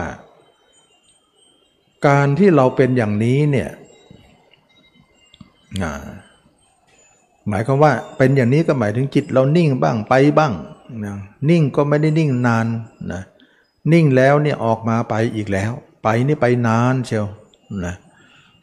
[2.06, 3.70] การที่เราเป็นอย่างนี้เนี่ย
[7.48, 10.52] หมายความว่าเป็นอย่างนี้ก็หมายถึงจิตเรานิ่งบ้างไปบ้าง
[11.04, 11.14] นะ
[11.50, 12.66] นิ่งก็ไม่ได้นิ่งนาน
[13.12, 13.22] นะ
[13.92, 17.26] นิ่งแล้วเนี่ยออกมาไปอีกแล้ว ไปนี่ไปนานเชียว
[17.84, 17.94] นะ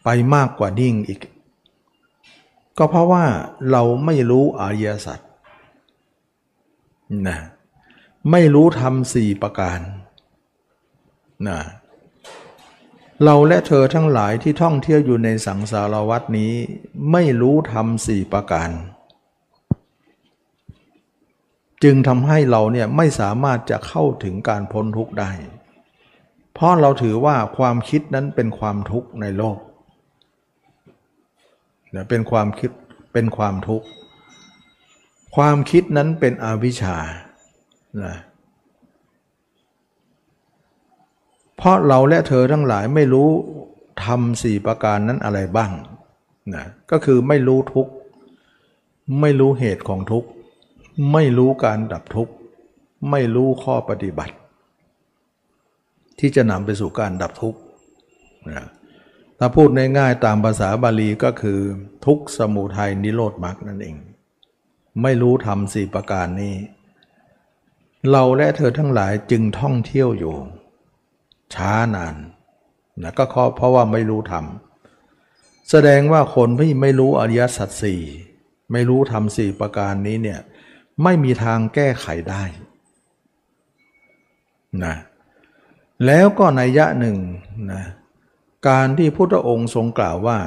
[0.04, 1.22] ไปมากกว่านิ่งอีก
[2.78, 3.26] ก็เพราะว่า
[3.72, 5.20] เราไม่รู้อริยสัจ
[7.28, 7.38] นะ
[8.32, 9.80] ไม่รู้ทำสี่ประการ
[11.48, 11.60] นะ
[13.24, 16.54] เราและเธอทั้งหลายที่ท่องเที่ยวอยู่ในสังสารวัตนี้
[17.12, 18.70] ไม่รู้ทำสี่ประการ
[21.84, 25.32] จึงทำให้เราเนี่ยไม่สามารถจะเข้าถึงการพ้นทุกข์ได้
[26.54, 29.58] เพราะเราถือว่าความคิดนั้นเป็นความทุกข์ในโลก
[32.10, 32.71] เป็นความคิด
[33.13, 33.88] เป็นความทุกข์
[35.36, 36.97] ความคิดนั้นเป็นอวิชชา
[38.04, 38.15] นะ
[41.58, 43.30] เพราะเราและเธอทั้งหลายไม่รู้
[44.04, 45.71] ทำสี่ประการนั้นอะไรบ้าง
[46.56, 47.91] นะก็คือไม่รู้ทุกข์
[49.21, 50.30] ไม่รู้เหตุของทุกข์
[51.13, 52.34] ไม่รู้การดับทุกข์
[53.12, 54.36] ไม่รู้ข้อปฏิบัติ
[56.19, 57.60] ที่จะนำไปสู่การดับทุกข์
[58.49, 58.65] นะ
[59.39, 61.60] ถ้าพูดง่ายๆตามภาษาบาลีก็คือ
[62.06, 63.97] ทุกสมุทัยนิโรธมรรคนั่นเอง
[65.02, 66.56] ไม่รู้ทำสี่ประการนี้
[68.12, 70.36] เราและเธอทั้งหลายจึงท่องเที่ยวอยู่
[71.54, 72.15] ช้านาน
[73.04, 73.25] นะก็
[73.56, 78.02] เพราะว่าไม่รู้ทำแสดงว่าคนที่ไม่รู้อริยสัจสี่
[78.71, 80.39] ไม่รู้ทำสี่ประการนี้เนี่ย
[81.04, 82.43] ไม่มีทางแก้ไขได้
[84.84, 84.95] นะ
[86.06, 87.17] แล้วก็ในยะหนึ่ง
[87.71, 87.84] นะ
[88.67, 90.39] การที่พุทธองค์ทรงกล่าวว่า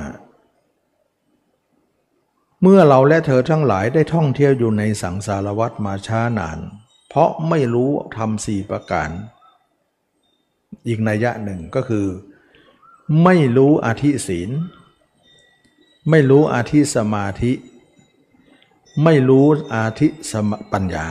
[2.63, 6.59] เมื่อเราและเธอทั้งหลายได้ท่องเที่ยวอยู่ในสังสารวัฏมาช้านาน
[7.09, 9.11] เพราะไม่รู้ทำสี่ประการ
[10.87, 12.07] อีกนัยยะหนึ่งก็คือ
[13.25, 14.51] ไม่รู้อาธิศีล
[16.09, 17.53] ไม่รู้อาธิสมาธิ
[19.03, 21.09] ไม่รู้อาธิสมปัญญา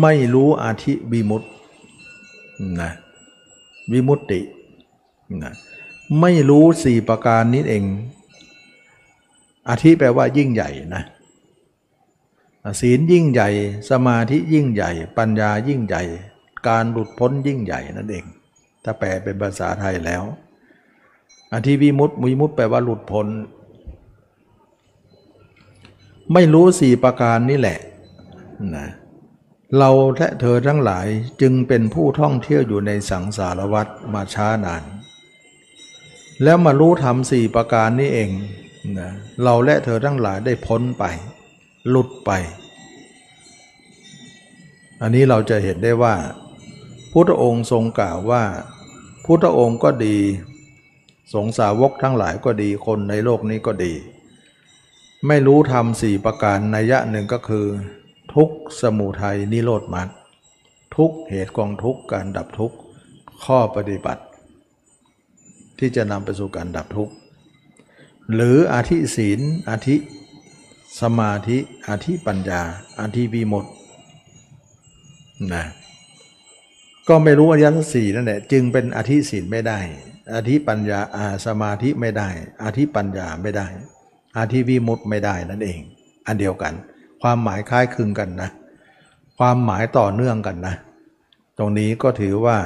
[0.00, 1.48] ไม่รู้อาธิวิมุตติ
[2.80, 2.92] นะ
[3.92, 4.40] วิมุตติ
[5.44, 5.54] นะ
[6.20, 7.84] ไม่รู้สี่ประการนี้เอง
[9.68, 11.02] อาทิแปลว่ายิ่งใหญ่นะ
[12.80, 13.48] ศีลยิ่งใหญ่
[13.90, 16.02] สมาธิยิ่งใหญ่ ปัญญายิ่งใหญ่
[16.68, 18.24] การหลุดพ้นยิ่งใหญ่นั่นเอง
[18.84, 20.22] ถ้าแปลเป็นภาษาไทยแล้ว
[21.52, 23.26] อธิวิมุตติวิมุตติแปลว่าหลุดพ้น
[26.32, 27.78] ไม่รู้สี่ประการนี่แหละ
[28.76, 28.88] นะ
[29.78, 31.06] เราและเธอทั้งหลาย
[31.40, 34.82] จึงเป็นผู้ท่องเที่ยวอยู่ในสังสารวัฏมาช้านาน
[36.42, 38.30] แล้วมารู้ธรรมสี่ประการนี้เอง
[38.98, 39.10] นะ
[39.42, 41.04] เราและเธอทั้งหลายได้พ้นไป
[41.88, 42.30] หลุดไป
[45.02, 46.14] อันนี้เราจะเห็นได้ว่า
[47.12, 48.44] พุทธองค์ทรงกล่าวว่า
[49.24, 50.16] พุทธองค์ก็ดี
[51.34, 53.92] สงสาวกทั้งหลายก็ดีคนในโลกนี้ก็ดี
[55.26, 57.66] ไม่รู้ธรรมสี่ประการในยะหนึ่งก็คือ
[58.34, 60.08] ทุกสมุทัยนิโรธมรรค
[60.96, 62.72] ทุกเหตุกองทุกการดับทุก
[63.44, 64.22] ข้อปฏิบัติ
[65.78, 67.14] ที่จะนำไปสู่การดับทุกข์
[68.34, 69.96] หรืออาธิศีล อาธิ
[71.00, 71.58] สมาธิ
[71.88, 72.62] อาธิปัญญา
[73.00, 73.64] อาธิวิมุต
[75.54, 75.64] นะ
[77.08, 79.78] ก็ไม่รู้อริยสัจสี่นั่นแหละจึงเป็นอาธิศีลไม่ได้
[80.34, 82.28] อาธิปัญญาอาสมาธิไม่ได้
[82.62, 83.66] อาธิปัญญาไม่ได้
[84.36, 85.80] อาธิวิมุตไม่ได้นั่นเอง
[86.26, 86.74] อันเดียวกัน
[87.22, 88.50] ความหมายคล้ายคลึงกันนะ
[89.38, 90.74] ความหมายต่อเนื่องกันนะ
[91.58, 92.58] ตรงนี้ก็ถือว่า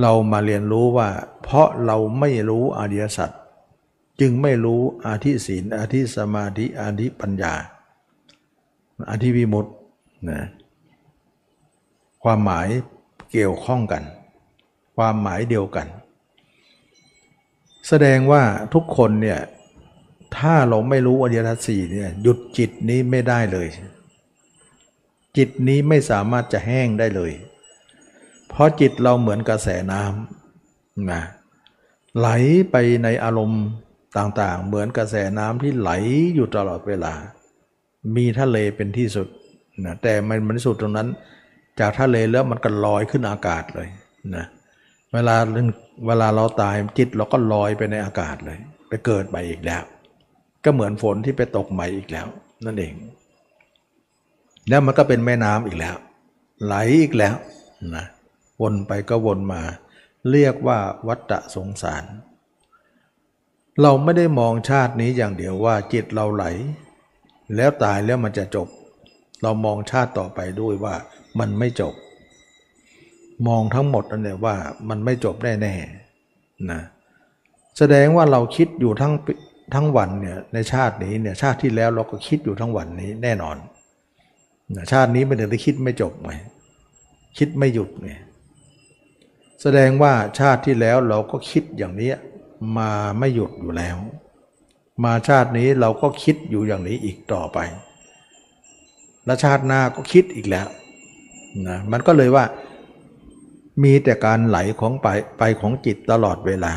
[0.00, 1.08] เรามาเรียนรู้ว่า
[1.42, 3.30] เพราะเราไม่รู้อริยสัจ
[4.20, 7.54] จึงไม่รู้อาธิศีลอาธิสมาธิอาธิปัญญา
[9.10, 9.74] อาธิวิมุตต์
[10.30, 10.42] นะ
[12.22, 12.68] ความหมาย
[13.30, 14.02] เกี่ยวข้องกัน
[14.96, 15.86] ความหมายเดียวกัน
[17.88, 18.42] แสดงว่า
[18.74, 19.40] ทุกคนเนี่ย
[20.36, 23.68] ถ้าเราไม่รู้อริยสัจสี่เนี่ยหยุดจิตนี้ไม่ได้เลย
[25.36, 27.32] จิตนี้ไม่สามารถจะแห้งได้เลย
[28.52, 31.22] เพราะจิตเราเหมือนกระแสน้ำนะ
[32.18, 32.28] ไหล
[32.70, 33.64] ไปในอารมณ์
[34.18, 35.90] ต่างๆ เหมือนกระแสน้ำที่ไหล
[36.34, 37.14] อยู่ตลอดเวลา
[38.16, 39.26] มีทะเลเป็นที่สุด
[39.84, 41.08] นะแต่มันมันสุดตรงนั้น
[41.80, 43.88] จากทะเลแล้วมันก็ลอยขึ้นอากาศเลย
[44.36, 44.46] นะ
[45.12, 45.36] เวลา
[46.06, 49.82] เวลาเราตายจิตเราก็ลอยไปในอากาศเลย ไปเกิดใหม่อีกแล้ว
[50.64, 52.26] ก็เหมือนฝนที่ไปตกใหม่อีกแล้ว
[52.64, 52.94] นั่นเอง
[54.68, 55.96] แล้วมันก็เป็นแม่น้ำอีกแล้ว
[56.64, 57.34] ไหลอีกแล้ว
[57.96, 58.06] นะ
[58.62, 59.62] วนไปก็วนมา
[60.30, 62.04] เรียกว่าวัฏสงสาร
[63.82, 66.44] เราไม่ได้มองชาตินี้อย่างเดียวว่าจิตเราไหล
[67.56, 68.68] แล้วตายแล้วมันจะจบ
[69.42, 70.94] เรามองชาติต่อไปด้วยว่า
[71.40, 71.94] มันไม่จบ
[73.48, 74.54] มองทั้งหมดนั่นแหละว่า
[74.88, 76.80] มันไม่จบแน่ๆนะ
[77.78, 79.12] แสดงว่าเราคิดอยู่ทั้ง
[79.74, 83.56] ทั้งวันเนี่ยในชาตินี้เนี่ยชาติที่แล้วเราก็คิดอยู่ทั้งวันนี้แน่นอน
[84.76, 86.32] นะชาตินี้ไม่ได้คิดไม่จบไง
[87.38, 88.10] คิดไม่หยุดไง
[89.62, 92.12] แสดงว่าชาติที่แล้วเราก็คิดอย่างนี้
[92.76, 93.96] มาไม่หยุดอยู่แล้ว
[95.04, 97.58] มาชาตินี้เราก็คิดอยู่อย่างนี้อีกต่อไป
[99.26, 100.68] และชาติหน้าก็คิดอีกแล้ว
[101.68, 102.44] นะมันก็เลยว่า
[103.82, 105.06] มีแต่การไหลของไป
[105.38, 106.74] ไปของจิตตลอดเวลา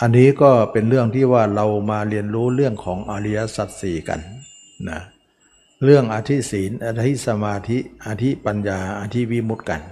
[0.00, 4.20] อันนี้ก็เป็นเรื่องที่ว่าเรามาเรียนรู้เรื่องของอริยสัจสี่กัน
[4.90, 9.82] นะเเรื่องอธิศีลอธิสมาธิอธิปัญญาอธิวิมุตติกัน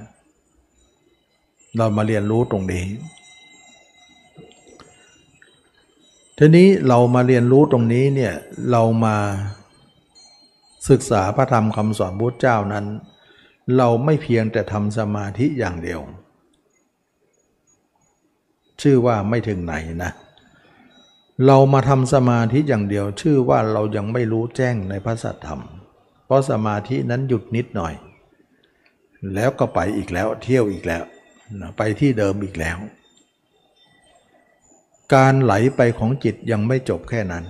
[1.77, 2.87] เรามาเรียนรู้ตรงนี้
[6.39, 8.35] ทีนี้เรามาเรียนรู้ตรงนี้เนี่ย
[8.71, 9.17] เรามา
[10.91, 12.87] ศึกษาพระธรรมคำสอนพุทธเจ้านั้น
[13.77, 16.01] เราไม่เพียงแต่ทำสมาธิอย่างเดียว
[18.83, 20.13] ชื่อว่าไม่ถึงไหนนะ
[21.47, 25.63] เรามาทำสมาธิอย่างเดียว ชื่อว่าเรายังไม่รู้แจ้งในพระสัทธรรม
[26.27, 27.95] เพราะสมาธินั้นหยุดนิดหน่อย
[29.35, 31.03] แล้วก็ไปอีกแล้วเที่ยวอีกแล้ว
[31.79, 32.79] ไปที่เดิมอีกแล้ว
[35.15, 37.45] การไหลไปของจิตยังไม่จบแค่นั้น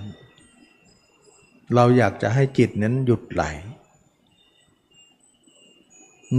[1.75, 3.43] เราอยากจะให้จิตนั้นหยุดไหล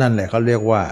[0.01, 0.83] นั่นแหละเขาเรียกว่า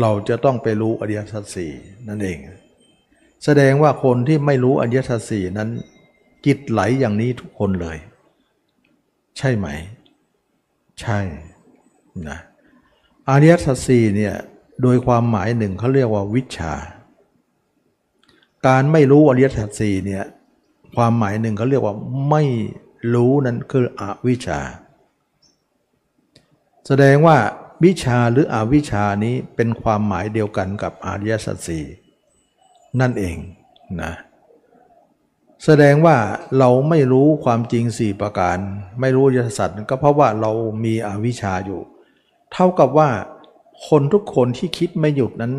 [0.00, 1.72] เราจะต้องไปรู้อริยสัจสี่
[2.08, 2.38] นั่นเอง
[3.44, 5.68] แสดงว่าคนที่ไม่รู้อริยสัจสี่นั้น
[6.46, 7.98] จิตไหลอย่างนี้ทุกคนเลย
[9.38, 9.66] ใช่ไหม
[11.00, 11.18] ใช่
[12.28, 12.38] นะ
[13.28, 14.34] อริยสัจสี่เนี่ย
[14.82, 16.74] โดยความหมายหนึ่งเขาเรียกว่าวิชา
[18.66, 20.24] การไม่รู้อริยสัจสี่เนี่ย
[20.96, 21.94] ความหมายหนึ่งเขาเรียกว่า
[22.30, 22.42] ไม่
[23.14, 24.60] รู้นั้นคืออวิชชา
[26.86, 27.36] แสดงว่า
[27.84, 31.84] วิชาหรืออวิชานี้เป็นความหมายเดียวกันกับอริยสัจสี่
[33.00, 33.36] นั่นเอง
[34.02, 34.12] นะ
[35.64, 36.16] แสดงว่า
[36.58, 38.58] เราไม่รู้ความจริงสี่ประการ
[39.00, 40.52] ไม่รู้อริยสัจก็เพราะว่าเรา
[40.84, 41.80] มีอวิชชาอยู่
[42.52, 43.08] เท่ากับว่า
[43.88, 45.52] คนทุกคนที่คิดไม่หยุดนั้น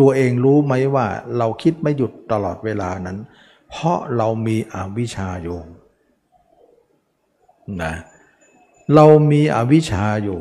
[0.00, 1.06] ตัวเองรู้ไหมว่า
[1.38, 3.18] เราคิดไม่หยุดตลอดเวลานั้น
[3.70, 5.58] เพราะเรามีอวิชชาอยู่
[7.82, 7.94] นะ
[8.94, 10.40] เรามีอวิชชาอยู่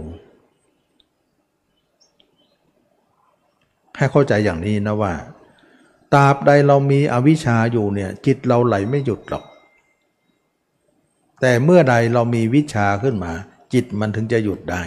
[3.98, 5.14] ให้เข้าใจอย่างนี้นะว่า
[6.14, 9.44] ตราบใดเรามีอวิชชาอยู่เนี่ยจิตเราไหลไม่หยุดหรอก
[11.42, 13.32] แต่เมื่อใดเรามีวิชาขึ้นมา
[13.74, 14.84] จิตมันถึงจะหยุดได้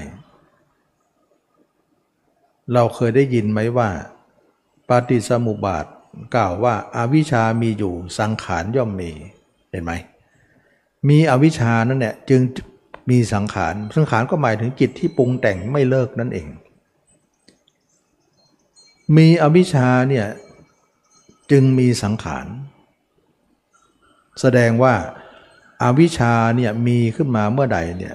[2.74, 3.88] เราเคยได้ยินไหมว่า
[4.88, 5.86] ปฏิสมุบาท
[6.34, 9.10] กล่าวว่าอาวิชามีอยู่สังขารย่อมมี
[9.70, 9.92] เห็นไหม
[11.08, 12.40] มีอวิชานั่นแหละจึง
[13.10, 16.48] มีสังขาร สังขารก็หมายถึงจิตที่ปรุงแต่งไม่เลิกนั่นเอง
[19.16, 20.26] มีอวิชาเนี่ย
[21.50, 22.46] จึงมีสังขาร
[24.40, 24.94] แสดงว่า
[25.82, 28.14] อาวิชาเนี่ยมีขึ้นมาเมื่อใดเนี่ย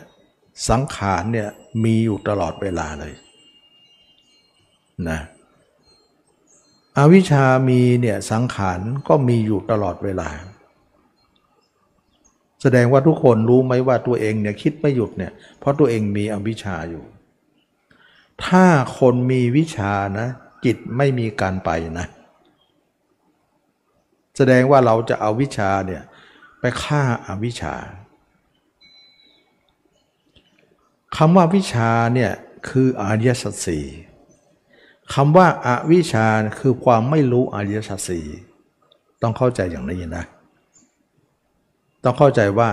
[0.70, 1.50] สังขารเนี่ย
[1.84, 3.14] มีอยู่ตลอดเวลาเลย
[5.10, 5.20] นะ
[6.98, 10.30] อวิชามีเนี่ยสังขารก็มีอยู่ตลอดเวลา
[12.62, 17.04] แสดงว่าทุกคนรู้ไหมว่าตัวเองเนี่ยคิดไม่หยุดเนี่ยเพราะตัวเองมีอวิชชาอยู่
[18.46, 18.66] ถ้า
[18.98, 20.28] คนมีวิชานะ
[20.66, 22.08] จิตไม่มีการไปนะ
[24.38, 26.04] แสดงว่าเราจะเอาวิชาเนี่ย
[26.60, 27.76] ไปฆ่าอาวิชา
[31.18, 32.32] คำว่าวิชาเนี่ย
[32.70, 33.86] คืออริยสัจสี่
[35.14, 36.26] คำว่าอาวิชา
[36.60, 38.26] คือความไม่รู้อริยสัจสี่
[39.22, 40.26] ต้องเข้าใจอย่างนี้นะ
[42.04, 42.70] ต้องเข้าใจว่า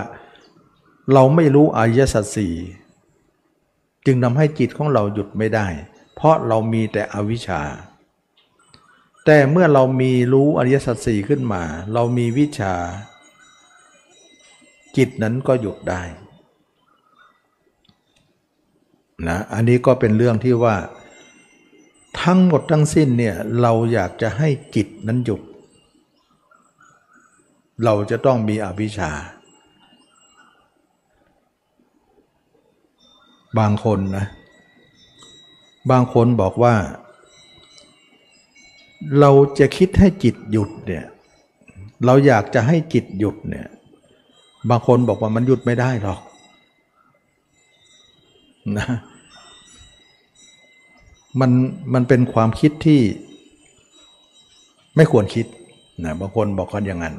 [1.13, 2.53] เราไม่รู้อริยสัจสี่
[4.05, 5.67] จึงทำให้จิตของเราหยุดไม่ได้
[6.15, 7.61] เพราะเรามีแต่อวิชชา
[9.25, 12.75] แต่เมื่อเรามีรู้อริยสัจสี่ขึ้นมา เรามีวิชา
[14.97, 16.01] จิตนั้นก็หยุดได้
[19.27, 20.75] นะอันนี้ก็เป็นเรื่องที่ว่า
[22.21, 25.41] ทั้งหมดทั้งสิ้นเนี่ยเราอยากจะให้จิตนั้นหยุด
[27.83, 29.11] เราจะต้องมีอวิชชา
[33.59, 34.25] บางคนนะ
[35.91, 36.75] บางคนบอกว่า
[39.19, 41.05] เราจะคิดให้จิตหยุดเนี่ย
[42.05, 43.67] เราอยากจะให้จิตหยุดเนี่ย
[44.69, 46.19] บางคนบอกว่ามันหยุดไม่ได้หรอก
[48.77, 48.87] นะ
[51.39, 51.51] มัน
[51.93, 53.01] มันเป็นความคิดที่
[54.95, 55.45] ไม่ควรคิด
[56.03, 57.15] นะบางคนบอกกันอย่างนั้น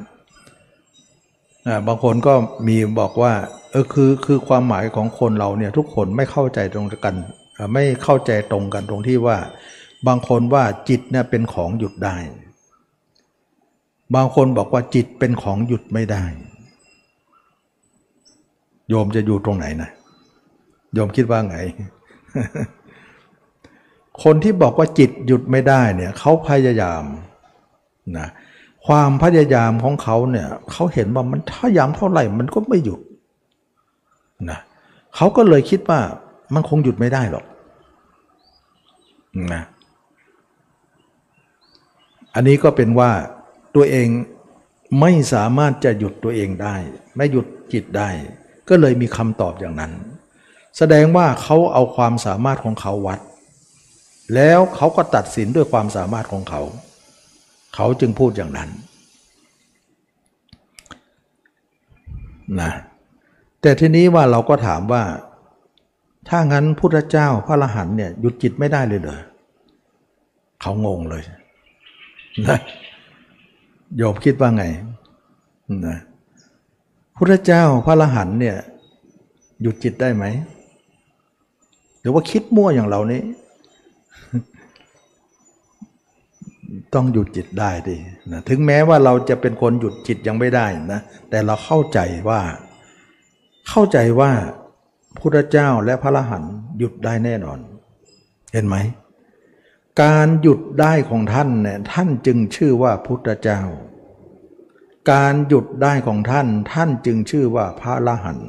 [1.67, 2.33] นะบางคนก็
[2.67, 3.33] มีบอกว่า
[3.71, 7.15] เออคือคือความหมายของคนเราเนี่ยทุกคนไม่เข้าใจตรงกัน
[7.73, 9.37] ไม่เข้าใจตรงกันตรงที่ว่า
[10.07, 12.15] บางคนว่าจิตเนี่ยเป็นของหยุดได้
[14.15, 16.23] บางคนบอกว่าจิตเป็นของหยุดไม่ได้
[18.89, 19.89] โยมจะอยู่ตรงไหนนะ
[20.93, 21.57] โยมคิดว่าไง
[24.23, 27.03] คนที่บอกว่าจิตหยุดไม่ได้เนี่ยเขาพยายาม
[28.17, 28.27] นะ
[28.85, 32.99] ความพยายามของเขาเนี่ยเขาเห็นว่ามันพยายามเท่าไหร่มันก็ไม่หยุด
[34.49, 34.59] นะ
[35.15, 35.99] เขาก็เลยคิดว่า
[36.53, 37.45] มันคงหยุดไม่ได้หรอก
[39.53, 39.63] นะ
[42.37, 43.11] อันนี้ก็เป็นว่า
[43.75, 44.07] ตัวเอง
[45.01, 46.75] ไม่สามารถจะหยุดตัวเองได้
[47.15, 48.09] ไม่หยุดจิตได้
[48.69, 49.91] ก็เลยมีคำตอบอย่างนั้น
[50.77, 53.19] แสดงว่าเขาเอาความสามารถของเขาวัด
[54.35, 56.61] แล้วเขาก็ตัดสินด้วยความสามารถของเขา
[57.75, 58.69] เขาจึงพูดอย่างนั้น
[62.61, 62.71] นะ
[63.61, 65.03] แต่ทีนี้ว่าเราก็ถามว่า
[66.29, 69.21] ถ้างั้นพุทธเจ้าพระอรหันเนี่ยหยุดจิตไม่ได้เลยเหรอ
[70.61, 71.23] เขางงเลย
[72.45, 72.57] นะ
[73.97, 74.63] โยมคิดว่าไง
[75.85, 75.97] นะ
[77.15, 78.57] พระเจ้าพระอรหันเนี่ย
[79.61, 80.25] หยุดจิตได้ไหม
[81.99, 83.21] หรือว่าคิดมั่วอย่างเรานี้
[86.93, 87.95] ต้องหยุดจิตได้ดิ
[88.31, 92.41] นะถึงแม้ว่าเราจะเป็นคนหยุดจิตยังไม่ได้นะแต่เราเข้าใจว่า
[93.69, 94.31] เข้าใจว่า
[95.17, 96.43] พระเจ้าและพระอรหัน
[96.77, 97.59] หยุดได้แน่นอน
[98.53, 98.75] เห็นไหม
[100.01, 103.61] การหยุดได้ของท่านเนี่ยท่านจึงชื่อว่าพุทธเจ้า
[105.11, 108.39] การหยุดได้ของท่านท่านจึงชื่อว่าพระอรหัน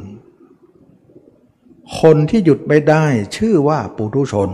[2.00, 3.04] คนที่หยุดไม่ได้
[3.36, 4.50] ชื่อว่าปุถุชน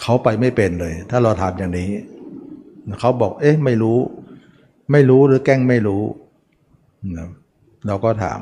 [0.00, 1.90] เขาไปไม่เป็นเลย ถ้าเราถามอย่างนี้
[3.00, 3.98] เขาบอกเอ๊ะไม่รู้
[4.92, 6.02] ไม่รู้หรือแกล้งไม่รู้
[7.86, 8.40] เราก็ถาม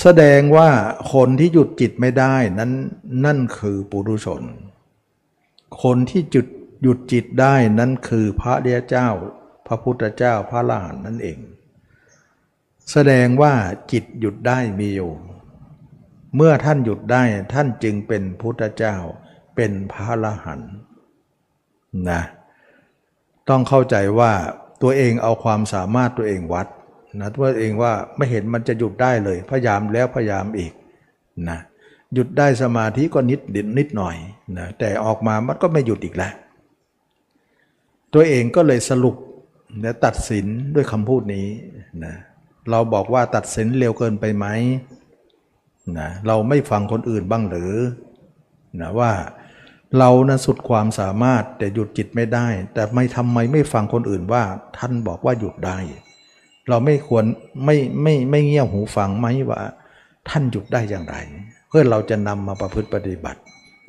[0.00, 0.70] แสดงว่า
[1.12, 2.72] คนที่หยุดจิตไม่ได้นั้น
[3.24, 4.42] นั่นคือปุถุชน
[5.82, 6.46] คนที่จุด
[6.82, 9.08] หยุดจิตได้นั้นคือพระเดียเจ้า
[9.66, 11.38] พระพุทธเจ้าพระลานนั่นเอง
[12.92, 13.54] แสดงว่า
[13.92, 15.12] จิตหยุดได้มีอยู่
[16.36, 17.22] เมื่อท่านหยุดได้
[17.54, 18.96] ท่านจึงเป็นพุทธเจ้า
[19.56, 20.60] เป็นพระละหัน
[22.10, 22.22] นะ
[23.48, 24.32] ต้องเข้าใจว่า
[24.82, 26.66] ตัวเองเอาความสามารถตัวเองวัด
[27.20, 30.72] นะตัวเองว่าไม่เห็นมันจะหยุดได้เลย พยายามแล้วพยายามอีก
[31.48, 31.58] นะ
[32.14, 34.16] หยุดได้สมาธิก็นิดดินนิดหน่อย
[34.58, 36.32] นะแต่ออกมามันก็ไม่หยุดอีกแล้ว
[38.14, 39.16] ตัวเองก็เลยสรุป
[39.80, 41.46] และตัดสินด้วยคำพูดนี้
[42.04, 42.14] นะ
[42.70, 44.46] เราบอกว่าตัดสินเร็วเกินไปไหม
[45.98, 47.74] นะเราไม่ฟังคนอื่นบ้างหรือ
[48.80, 49.12] นะว่า
[49.98, 54.42] เรานะสุดความสามารถแต่หยุดจิตไม่ได้ แต่ไม่ทำไมไม่ฟังคนอื่นว่า
[54.78, 55.78] ท่านบอกว่าหยุดได้
[56.68, 57.24] เราไม่ควร
[57.64, 59.60] ไม่ไม่ไม่เงี่ยหูฟังไหมว่า
[60.28, 61.16] ท่านหยุดได้อย่างไร
[61.68, 63.40] เพื่อเราจะนำมาประพฤติปฏิบัติ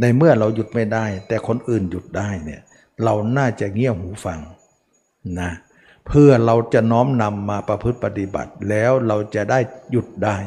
[0.01, 2.61] ในเมื่อเราหยุดไม่ได้ แต่คนอื่นหยุดได้เนี่ย
[3.03, 4.39] เราน่าจะเงี่ยหูฟัง
[5.39, 5.51] นะ
[6.07, 9.59] เพื่อเราจะน้อมนำมาประพฤติปฏิบัติ แล้วเราจะได้
[9.91, 10.37] หยุดได้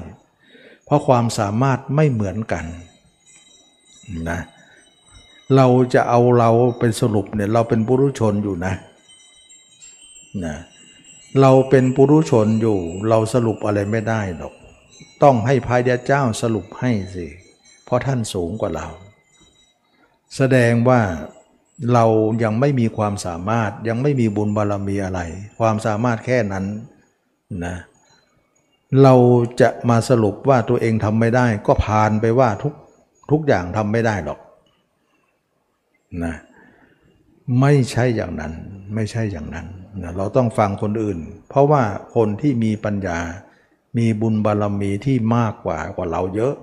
[0.84, 2.64] เพราะความสามารถไม่เหมือนกัน
[4.30, 4.40] นะ
[5.56, 8.74] เราจะเอาเราเป็นสรุปเนี่ยเราเป็นปุรุชนอยู่นะ
[10.44, 14.54] นะเเราเป็นปุรุชนอยู่เราสรุปอะไรไม่ได้หรอก
[15.22, 17.26] ต้องให้พายเจ้าสรุปให้สิ
[17.84, 18.86] เพราะท่านสูงกว่าเรา
[20.36, 21.00] แสดงว่า
[21.92, 22.04] เรา
[22.42, 25.20] ยังไม่มีความสามารถยังไม่มีบุญบารรมีอะไร
[25.58, 26.64] ความสามารถแค่นั้น
[27.66, 27.76] นะ
[29.02, 29.14] เรา
[29.60, 32.74] จะมาสรุปว่าตัวเองทำไม่ได้ ก็ผ่านไปว่าทุก
[33.30, 34.40] ทุกอย่างทำไม่ได้หรอก
[36.24, 36.34] นะ
[37.60, 38.52] ไม่ใช่อย่างนั้น
[38.94, 39.66] ไม่ใช่อย่างนั้น
[40.02, 41.82] นะเราต้องฟังคนอื่น เพราะว่า
[42.14, 43.18] คนที่มีปัญญา
[43.98, 46.54] มีบุญบารรมีที่มากกว่ากว่าเราเยอะ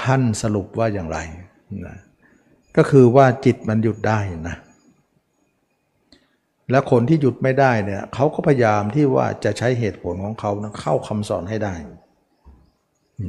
[0.00, 1.18] ท่านสรุปว่าอย่างไร
[1.86, 1.96] นะ
[2.76, 4.56] ก็คือว่าจิตมันหยุดได้นะ
[6.70, 11.74] และคนที่หยุดไม่ได้เนี่ยเขาก็พยายามที่ว่าจะใช้เหตุผลของเขานะเข้าคำสอนให้ได้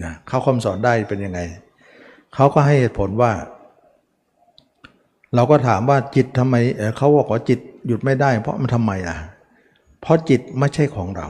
[0.04, 1.40] นะเข้าคำสอนได้เป็นยังไง
[2.36, 3.32] เขาก็ให้เหตุผลว่า
[5.36, 6.56] เราก็ถามว่าจิตทำไม
[6.98, 9.18] เขาบอกว่าจิตหยุดไม่ได้ เพราะมันทำไมอะ
[10.02, 11.28] เพราะจิตไม่ใช่ของเรา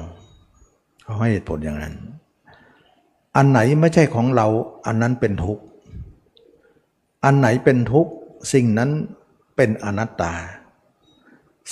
[1.03, 1.95] เขาให้เหตุผลอย่างนั้น
[3.35, 4.47] อันไหนไม่ใช่ของเรา
[4.85, 5.63] อันนั้นเป็นทุกข์
[7.25, 8.11] อันไหนเป็นทุกข์
[8.53, 8.89] สิ่งนั้น
[9.55, 10.33] เป็นอนัตตา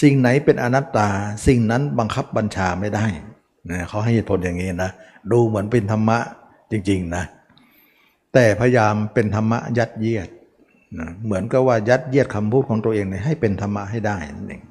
[0.02, 1.08] สิ่งไหนเป็นอนัตตา
[1.48, 3.06] สิ่งนั้นบังคับบัญชาไม่ได้
[3.70, 4.92] นะเขาให้เหตุผลอย่างนี้นะ
[5.32, 6.18] ดูเหมือนเป็นธรรมะ
[6.72, 7.24] จริง ๆนะ
[8.34, 10.30] แต่พยายามเป็นธรรมะยัดเยียด
[11.00, 14.64] นะเหมือนกับว่ายัดเยียดคำพูดของตัวเองให้เป็นธรรมะให้ได้นั่นเอง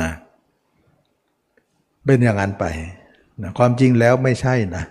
[0.00, 0.10] นะ
[2.04, 2.64] เป็นอย่างนั้นไป
[3.42, 4.84] นะความจริงแล้วไม่ใช่นะ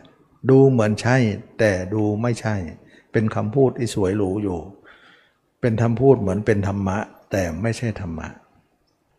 [0.49, 1.15] ดูเหมือนใช่
[1.59, 2.55] แต่ดูไม่ใช่
[3.11, 4.59] เป็นคำพูดที่สวยหรูอยู่
[5.61, 6.97] เป็นคำพูดเหมือนเป็นธรรมะ
[7.31, 8.27] แต่ไม่ใช่ธรรมะ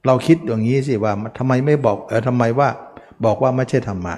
[0.07, 2.69] เราคิดอย่างนี้สิว่าทำไมไม่บอกเออทำไมว่า
[3.25, 4.15] บอกว่าไม่ใช่ธรรมะ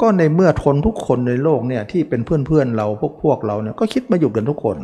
[0.00, 4.76] ก็ในเมื่อทนทุกคนในโลกเนี่ยที่เป็นเพื่อนเพื่อนเราพวกพวกเราเนี่ยก็คิดมาอยู่กันทุกคน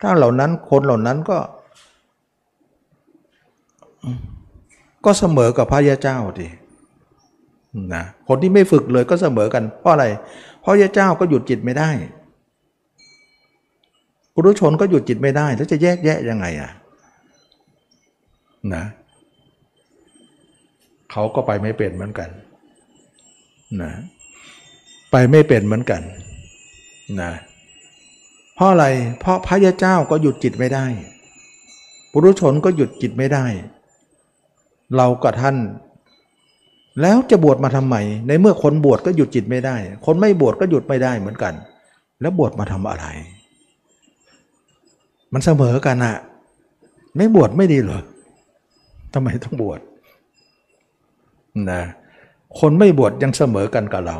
[0.00, 1.38] ถ้าเหล่านั้นคนเหล่านั้นก็
[5.08, 6.48] ก็เสมอกับพระยาเจ้าดิ
[7.94, 10.06] นะคนที่ไม่ฝึกเลยก็เสมอกัน เพราะอะไร
[10.60, 11.90] เพราะยาเจ้าก็หยุดจิตไม่ได้
[14.34, 16.70] ปุถุชนก็หยุดจิตไม่ได้ แล้วจะแยกแยะยังไงอะ
[18.74, 18.84] นะ
[21.10, 22.28] เขาก็ไปไม่เป็นเหมือนกัน
[23.82, 23.92] นะ
[25.10, 26.02] ไปไม่เป็นเหมือนกัน
[27.20, 27.32] นะ
[28.54, 28.86] เพราะอะไร
[29.20, 30.86] เพราะพระยาเจ้าก็หยุดจิตไม่ได้
[32.12, 33.46] ปุถุชนก็หยุดจิตไม่ได้
[34.96, 35.56] เรากับท่าน
[37.02, 37.96] แล้วจะบวชมาทำไม
[38.28, 39.76] ในเมื่อคนบวชก็หยุดจิตไม่ได้
[40.06, 41.54] คนไม่บวชก็หยุดไม่ได้เหมือนกัน
[42.20, 43.06] แล้วบวชมาทำอะไร
[45.32, 46.16] มันเสมอกันอะ
[47.16, 48.02] ไม่บวชไม่ดีเหรอ
[49.14, 49.80] ทำไมต้องบวช
[51.70, 51.82] นะ
[52.60, 54.18] คนไม่บวชยังเสมอกันกับเรา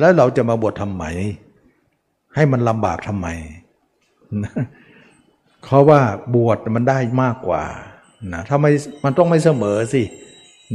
[0.00, 1.04] แล้วเราจะมาบวชทำไม
[2.34, 3.26] ให้มันลำบากทำไม
[5.64, 6.00] เพราะว่า
[6.34, 7.62] บวชมันได้มากกว่า
[8.32, 8.70] นะถ้าไม่
[9.04, 10.02] มันต้องไม่เสมอสิ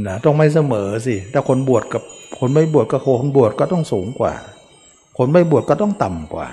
[0.06, 2.02] นะต้องไม่เสมอสิถ้าคนบวชกับ
[2.38, 4.32] คนไม่บวชกับคนบวชก็ต้องสูงกว่า
[5.18, 6.48] คนไม่บวชก็ต้องต่ำกว่า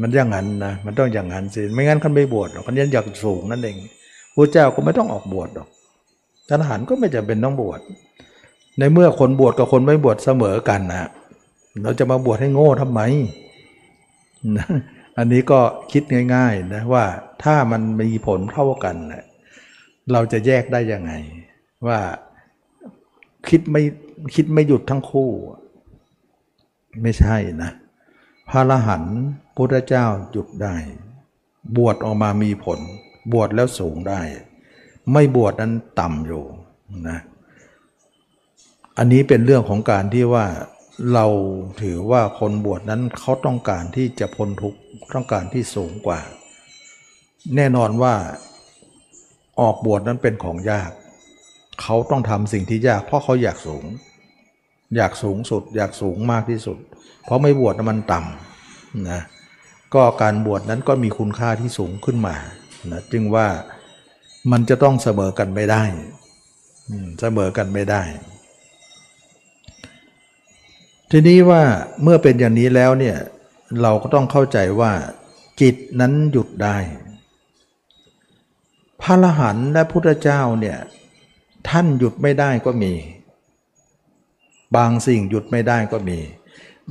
[0.00, 3.76] มันอย่างนั้นนะมันต้องอย่างนั้นสิไม่งั้นคนไม่บวชหรอกคนยันอยากสูงนั่นเอง
[4.34, 5.68] พระเจ้าก็ไม่ต้องออกบวชหรอก
[6.48, 7.80] ทหารก็ไม่จำเป็นต้องบวช
[8.78, 11.10] ในเมื่อคนบวชกับคนไม่บวชเสมอกันนะ
[11.82, 13.00] เราจะมาบวชให้โง่ทำไม
[14.56, 14.66] นะ
[15.18, 15.60] อันนี้ก็
[15.92, 16.02] คิด
[16.34, 17.04] ง่ายๆนะว่า
[17.42, 19.24] ถ้ามันมีผลเท่ากันนะ
[20.12, 21.12] เราจะแยกได้ยังไง
[21.86, 21.98] ว่า
[23.48, 23.82] คิดไม่
[24.34, 25.30] คิดไม่หยุดทั้งคู่
[27.02, 27.70] ไม่ใช่นะ
[28.50, 29.16] พระรหันต์
[29.56, 30.76] พุทธเจ้าหยุดได้
[31.76, 32.78] บวชออกมามีผล
[33.32, 34.20] บวชแล้วสูงได้
[35.12, 36.44] ไม่บวชนั้นต่ำอยู่
[37.08, 37.18] นะ
[38.98, 40.46] อันนี้เป็นเรื่องของการที่ว่า
[41.14, 41.26] เรา
[41.82, 44.78] ถือว่าคนบวชนั้นเขาต้องการที่จะพ้นทุกข์
[45.14, 46.20] ต้องการที่สูงกว่า
[47.56, 48.14] แน่นอนว่า
[49.60, 50.90] ออกบวชนั้นเป็นของยาก
[51.82, 53.84] เขาต้องทำสิ่งที่ยาก เพราะเขาอยากสูง
[54.96, 56.78] อยากสูงสุด อยากสูงมากที่สุด
[57.24, 59.20] เพราะไม่บวชมันต่ำนะ
[59.94, 62.36] ก็การบวชนั้นก็มีคุณค่าที่สูงขึ้นมา
[62.92, 63.46] นะจึงว่า
[64.52, 65.84] มันจะต้องเสมอกันไม่ได้
[67.20, 68.02] เสมอกันไม่ได้
[71.10, 71.62] ทีนี้ว่า
[72.02, 73.16] เมื่อเป็นอย่างนี้แล้วเนี่ย
[73.82, 74.92] เราก็ต้องเข้าใจว่า
[75.60, 76.76] จิตนั้นหยุดได้
[79.02, 80.78] พระรหันและพุทธเจ้าเนี่ย
[81.68, 82.92] ท่านหยุดไม่ได้ก็มี
[84.76, 86.18] บางสิ่งหยุดไม่ได้ก็มี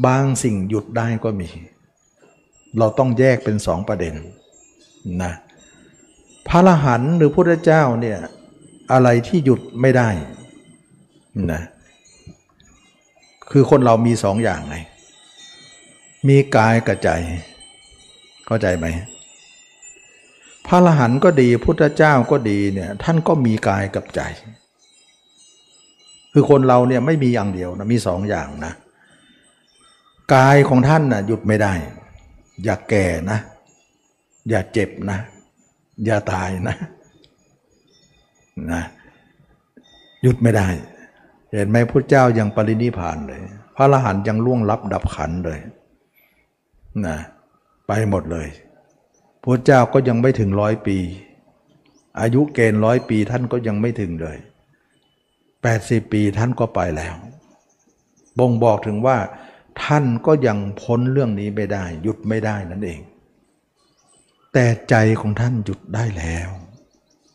[0.05, 1.49] บางสิ่งหยุดได้ก็มี
[2.78, 4.15] เราต้องแยกเป็นสองประเด็น
[5.24, 5.34] นะ
[6.47, 8.20] พระรหันหรือพุทธเจ้าเนี่ย
[8.91, 10.09] อะไรที่หยุดไม่ได้
[11.51, 11.61] นะ
[13.52, 14.76] คือคนเรามีสองอย่างไง
[16.28, 17.10] มีกายกับใจ
[18.45, 18.88] เข้าใจไหม
[20.68, 24.22] พระอรหันต์ก็ดีพุทธเจ้าก็ดีเนี่ยท่านก็มีกายกับใจ
[26.34, 28.74] คือคนเราเนี่ยไม่มีอย่างเดียวนะมีสองอย่างนะ
[30.34, 31.74] กายของท่านนะ่ะหยุดไม่ได้
[32.64, 33.39] อย่าแก่นะ
[34.50, 35.20] อย่าเจ็บนะ
[36.06, 36.76] อย่าตายนะ
[38.72, 38.82] นะ
[40.24, 40.68] หยุดไม่ได้
[41.54, 43.41] เห็นไหมพระเจ้ายังปรินิพานเลย
[43.76, 45.60] พระอรหันต์ยังล่วงลับดับขันเลย
[47.06, 47.18] นะ
[47.88, 48.47] ไปหมดเลย
[49.43, 50.97] พระเจ้าก็ยังไม่ถึงร้อยปี
[52.22, 54.38] อายุเกณฑ์ร้อยปีท่านก็ยังไม่ถึงเลย
[55.64, 57.16] แปดสิปีท่านก็ไปแล้ว
[58.39, 59.18] บ่งบอกถึงว่า
[59.84, 63.00] ท่านก็ยังพ้นเรื่องนี้ไม่ได้ หยุดไม่ได้นั่นเอง
[64.54, 66.50] แต่ใจของท่านหยุดได้แล้ว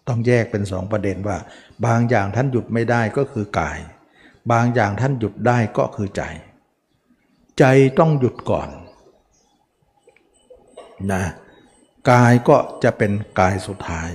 [0.09, 1.37] ต้องแยกเป็นสองประเด็นว่า
[1.87, 3.79] บางอย่างท่านหยุดไม่ได้ก็คือกาย
[4.53, 6.23] บางอย่างท่านหยุดได้ก็คือใจ
[7.59, 7.65] ใจ
[7.99, 8.69] ต้องหยุดก่อน
[11.13, 11.25] นะ
[12.11, 14.11] กายก็จะเป็นกายสุดท้าย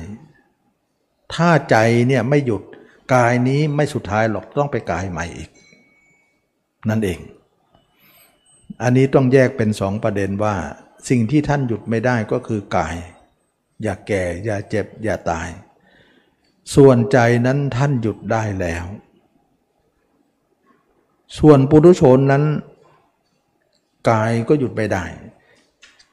[1.34, 1.77] ถ้าใจ
[2.07, 2.63] เนี่ยไม่หยุด
[3.13, 5.49] กายนี้ไม่สุดท้ายหรอกต้องไปกายใหม่อีก
[6.89, 7.19] นั่นเอง
[8.84, 10.55] อันนี้ต้องแยกเป็นสองประเด็นว่า
[11.09, 12.95] สิ่งที่ท่านหยุดไม่ได้ก็คือกาย
[13.84, 15.49] อย่าแก่อย่าเจ็บอย่าตาย
[16.75, 18.86] ส่วนใจนั้นท่านหยุดได้แล้ว
[21.38, 22.43] ส่วนปุถุชนนั้น
[24.09, 25.03] กายก็หยุดไม่ได้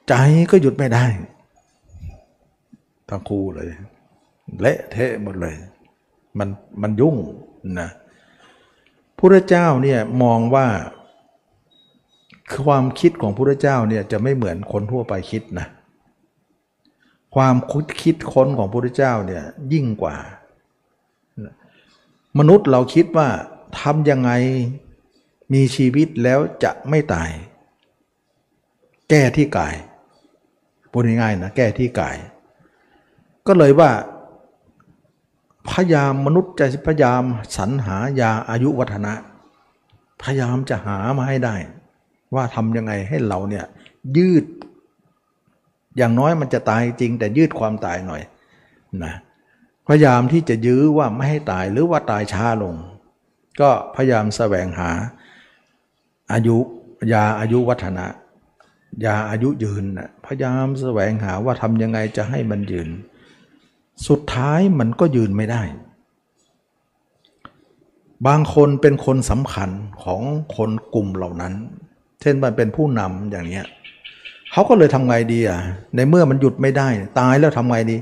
[0.08, 0.14] ใจ
[0.50, 1.04] ก็หยุดไม่ได้
[3.08, 3.70] ทั้งคู่เลย
[4.60, 5.54] เละเทะหมดเลย
[6.38, 6.48] มัน
[6.82, 7.16] มันยุ่ง
[7.80, 7.88] นะ
[9.18, 10.66] พระเจ้าเนี่ยมองว่า
[12.64, 15.66] ความคิดของพระเจ้าเนี่ยจะไม่เหมือนคนทั่วไปคิดนะ
[17.34, 19.42] ความคิดคิดค้นของพระเจ้าเนี่ย
[19.72, 20.16] ยิ่งกว่า
[22.38, 23.28] มนุษย์เราคิดว่า
[23.80, 24.30] ทำยังไง
[25.52, 27.30] มีชีวิตแล้วจะไม่ตาย
[29.10, 29.74] แก้ที่กาย
[30.90, 32.16] พูดง่ายๆนะแก้ที่กาย
[33.46, 33.90] ก็เลยว่า
[35.70, 37.22] พยายามมนุษย์จะพยายาม
[37.56, 39.14] สรรหายาอายุวัฒนะ
[40.22, 41.56] พยายามจะหามาให้ได้
[42.34, 43.64] ว่าทำยังไงให้เราเนี่ย
[44.16, 44.44] ยืด
[45.96, 48.22] อย่างน้อยมันจะตายจริง แต่ยืดความตายหน่อย
[49.04, 49.14] นะ
[49.88, 52.74] พยายามที่จะยื้อว่าไม่ให้ตายหรือว่าตายช้าลง
[53.60, 54.90] ก็พยายามแสวงหา
[56.32, 56.56] อายุ
[57.12, 58.06] ยาอายุวัฒนะ
[59.04, 62.88] ยาอายุยืนนะพยายามแสวงหาว่าทำยังไงจะให้มันยืน
[64.08, 65.62] สุดท้ายมันก็ยืนไม่ได้
[68.26, 69.70] บางคนเป็นคนสำคัญ
[70.02, 70.20] ของ
[70.56, 71.54] คนกลุ่มเหล่านั้น
[72.20, 73.62] เช่นมันเป็นผู้นำอย่างนี้
[74.52, 75.60] เขาก็เลยทำไงดีอะ
[75.96, 76.88] ในเมื่อมันหยุดไม่ได้
[77.20, 77.96] ตายแล้วทำไงดี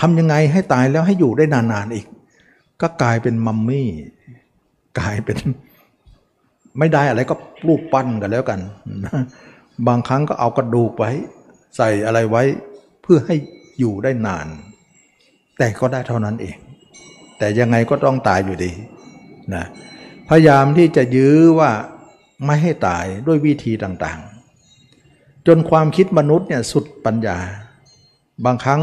[0.00, 2.06] ทำยังไงให้ตายแล้วให้อยู่ได้นานๆอีก
[2.80, 3.88] ก็กลายเป็นมัมมี่
[5.00, 5.38] กลายเป็น
[6.80, 7.34] ไม่ได้อะไรก็
[7.66, 8.60] รูปปั้นกันแล้วกัน
[9.86, 11.10] บางครั้งก็เอากระดูกไว้
[11.76, 12.42] ใส่อะไรไว้
[13.02, 13.36] เพื่อให้
[13.78, 14.46] อยู่ได้นาน
[15.58, 16.56] แต่ก็ได้เท่านั้นเอง
[17.38, 18.70] แต่ยังไงก็ต้องตายอยู่ดี
[19.54, 19.64] นะ
[20.28, 21.70] พยายามที่จะยื้อว่า
[22.44, 27.38] ไม่ให้ตายด้วยวิธีต่างๆ จนความคิดมนุษย์เนี่ยสุดปัญญา
[28.44, 28.80] บางครั้ง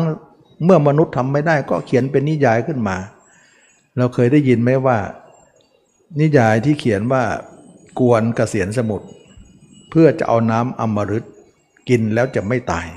[0.64, 2.98] เมื่อมนุษย์ทำไม่ได้ก็เขียนเป็นนิยายขึ้นมา
[3.98, 4.98] เราเคยได้ยินไหมว่า
[6.20, 7.24] นิยายที่เขียนว่า
[8.00, 9.08] กวนกเกษียณสมุทร
[9.90, 11.24] เพื่อจะเอาน้ำอมฤต
[11.90, 12.88] กินแล้วจะไม่ตาย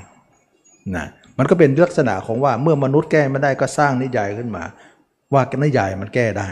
[0.95, 1.05] นะ
[1.37, 4.63] มันก็เป็นลักษณะของว่าเมื่อมนุษย์แก้ไม่ได้ก็สร้างนิยายขึ้นมา
[5.33, 6.49] ว่านิยายมันแก้ได้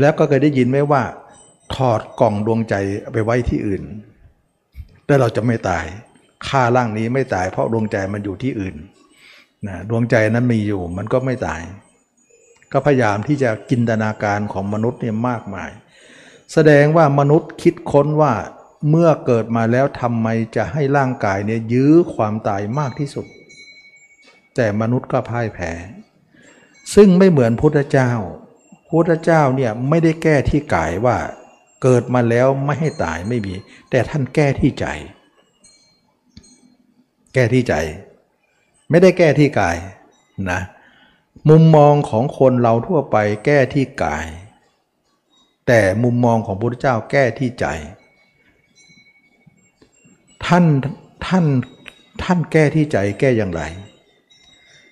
[0.00, 1.02] แล้วก็เคยได้ยินไหมว่า
[1.74, 2.74] ถอดกล่องดวงใจ
[3.12, 3.82] ไปไว้ที่อื่น
[5.06, 5.84] แล้วเราจะไม่ตาย
[6.48, 8.76] ค่าร่างนี้ไม่ตายเพราะดวงใจมันอยู่ที่อื่น
[9.66, 11.62] นะดวงใจนั้นมีอยู่มันก็ไม่ตาย
[12.72, 15.70] ก็พยายามที่จะจินตนาการของมนุษย์เนี่ยมากมาย
[16.52, 18.34] แสดงว่ามนุษย์คิดค้นว่า
[18.90, 23.26] เมื่อเกิดมาแล้วทำไมจะให้ร่างกายเนี่ยยื้อความตายมากที่สุด
[24.54, 25.72] แต่มนุษย์ก็พ่ายแพ้
[26.94, 28.10] ซึ่งไม่เหมือนพุทธเจ้า
[28.90, 31.16] พุทธเจ้าเนี่ยไม่ได้แก้ที่กายว่า
[31.82, 33.54] เกิดมาแล้วไม่ให้ตายไม่มี
[33.90, 34.86] แต่ท่านแก้ที่ใจ
[37.34, 37.74] แก้ที่ใจ
[38.90, 39.76] ไม่ได้แก้ที่กาย
[40.50, 40.60] นะ
[41.48, 43.16] มุมมองของคนเราทั่วไป
[43.46, 44.26] แก้ที่กาย
[45.66, 47.66] แต่มุมมองของพระพุทธเจ้าแก้ที่ใจ
[50.46, 50.64] ท่าน
[51.26, 51.44] ท่าน
[52.22, 53.62] ท่านแก้ที่ใจแก้อย่างไร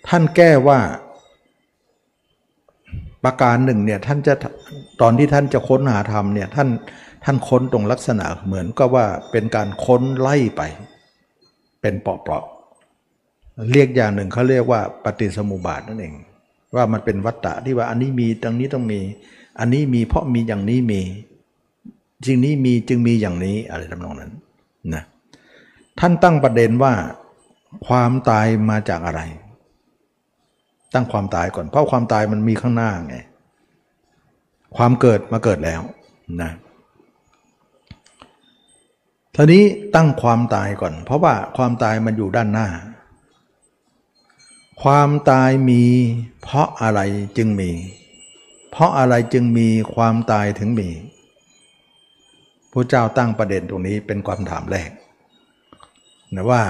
[0.09, 0.79] ท่านแก้ว่า
[3.25, 4.35] ประการหนึ่งเนี่ยท่านจะ
[5.01, 6.69] ตอนที่ท่านจะค้นหาธรรมเนี่ยท่าน
[7.25, 10.63] ท่านค้นตรงลักษณะเหมือนก็ว่าเป็นการค้นไล่ไป
[11.81, 16.15] เป็นเปราะๆเรียกอย่างหนึ่งเขาเรียกว่าปฏิสมุบาทนั่นเอง
[16.77, 19.01] ว่ามันเป็นวัตตะที่ว่าอันนี้มีตรงนี้ต้องมี
[19.59, 21.01] อันนี้มีเพราะมีอย่างนี้มี
[22.25, 24.33] จึงนี้มีจึงมีอย่างนี้อะไรทำนองนั้น
[24.95, 25.03] นะ
[25.99, 26.93] ท่านตั้งประเด็นว่า
[27.87, 29.21] ความตายมาจากอะไร
[30.95, 33.17] ตั้งความตายก่อนเพราะความตายมันมีข้างหน้าไง
[34.77, 35.81] ความเกิดมาเกิดแล้ว
[36.43, 36.51] นะ
[39.35, 42.69] ทีนี้ตั้งความตายก่อน เพราะว่าความตายมันอยู่ด้านหน้า
[44.83, 45.83] ความตายมี
[46.43, 47.01] เพราะอะไร
[47.37, 47.71] จึงมี
[48.75, 50.89] เพราะอะไรจึงมีความตายถึงมี
[52.73, 54.91] พระเจ้าตั้งประเด็นตรงนี้เป็นความถามแรก
[56.35, 56.63] นะว่า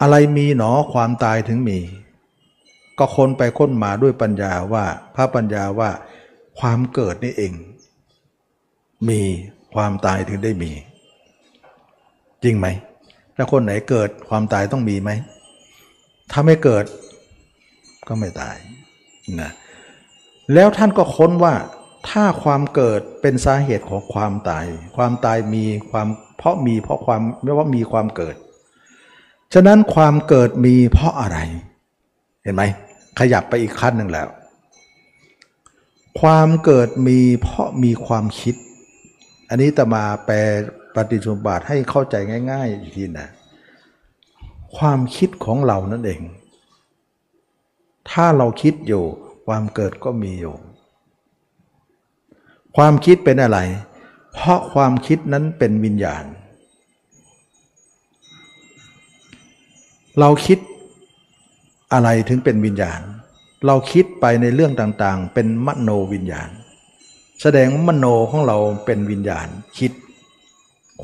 [0.00, 1.78] อะไรมีหนอความตายถึงมี
[2.98, 5.90] ก็ค้นไปค้นมาด้วยปัญญาว่าพระปัญญาว่า
[6.58, 7.52] ความเกิดนี่เอง
[9.08, 9.20] มี
[9.74, 10.72] ความตายถึงได้มี
[12.44, 12.66] จริงไหม
[13.36, 15.10] ถ้าคนไหนเกิดความตายต้องมีไหม
[16.32, 16.84] ถ้าไม่เกิด
[18.08, 18.56] ก็ไม่ตาย
[19.42, 19.50] นะ
[20.54, 21.54] แล้วท่านก็ค้นว่า
[22.08, 24.66] ถ้าความเกิดเป็นสาเหตุของความตาย
[24.96, 28.36] ความตายมีความเพราะมีเพราะความไม่ว่ามีความเกิด
[29.54, 31.38] ฉะนั้นความเกิดมีเพราะอะไร
[32.42, 32.62] เห็นไหม
[33.18, 34.28] ขยับไปอีกขั้นหนึ่งแล้ว
[36.20, 38.54] ความเกิดมีเพราะมีความคิด
[39.48, 40.36] อันนี้ตมาแปล
[40.94, 42.14] ปฏิจุบาทให้เข้าใจ
[42.50, 43.28] ง่ายๆอีกทีนะ
[44.76, 46.20] ความคิดของเรานั่นเอง
[48.10, 49.04] ถ้าเราคิดอยู่
[49.46, 50.56] ความเกิดก็มีอยู่
[52.76, 53.58] ความคิดเป็นอะไร
[54.32, 56.24] เพราะความคิดนั้นเป็นวิญญาณ
[60.20, 60.58] เราคิด
[61.92, 63.00] อะไรถึงเป็นวิญญาณ
[63.66, 66.50] เราคิดไปในเรื่องต่างๆ เป็นมโนวิญญาณ
[67.42, 69.92] แสดงมโนของเราเป็นวิญญาณคิด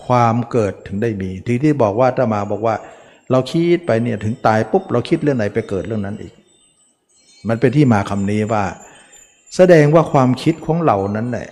[0.05, 2.75] ความเกิดถึงได้มี ที่ที่บอกว่าถ้ามาบอกว่า
[3.31, 6.33] เราคิดไปเนี่ยถึงตายปุ๊บเราคิดเรื่องไหนไปเกิดเรื่องนั้นอีก
[7.49, 8.65] มันเป็นที่มาคำนี้ว่า
[9.57, 11.49] แสดงว่าความคิดของเรานั้นแหละ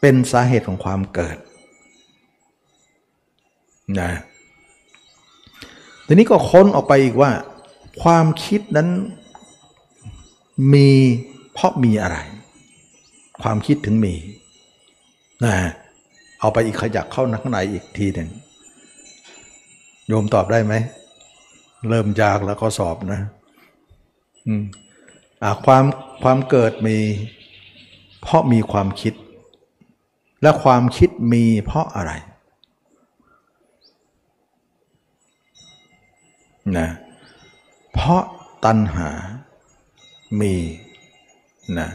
[0.00, 1.36] เป็นสาเหตุของความเกิด
[4.00, 4.10] นะ
[6.06, 7.30] ทีนี้ก็ค้นออกไปอีกว่า
[8.02, 8.88] ความคิดนั้น
[10.74, 10.88] มี
[11.52, 12.16] เพราะมีอะไร
[13.42, 14.14] ความคิดถึงมี
[15.44, 15.54] นะ
[16.40, 18.28] เอาไปอีกขยักเข้าข้างในอีกทีหนึ่ง
[20.08, 20.74] โยมตอบได้ไหม
[21.88, 23.20] เริ่มยากแล้วก็สอบนะ
[25.64, 25.84] ความ
[26.22, 26.98] ความเกิดมี
[28.22, 29.14] เพราะมีความคิด
[30.42, 32.12] และความคิดมีเพราะอะไร
[36.78, 36.88] นะ
[37.92, 38.22] เพราะ
[38.64, 39.10] ตัณหา
[40.40, 40.54] มี
[41.78, 41.88] นะ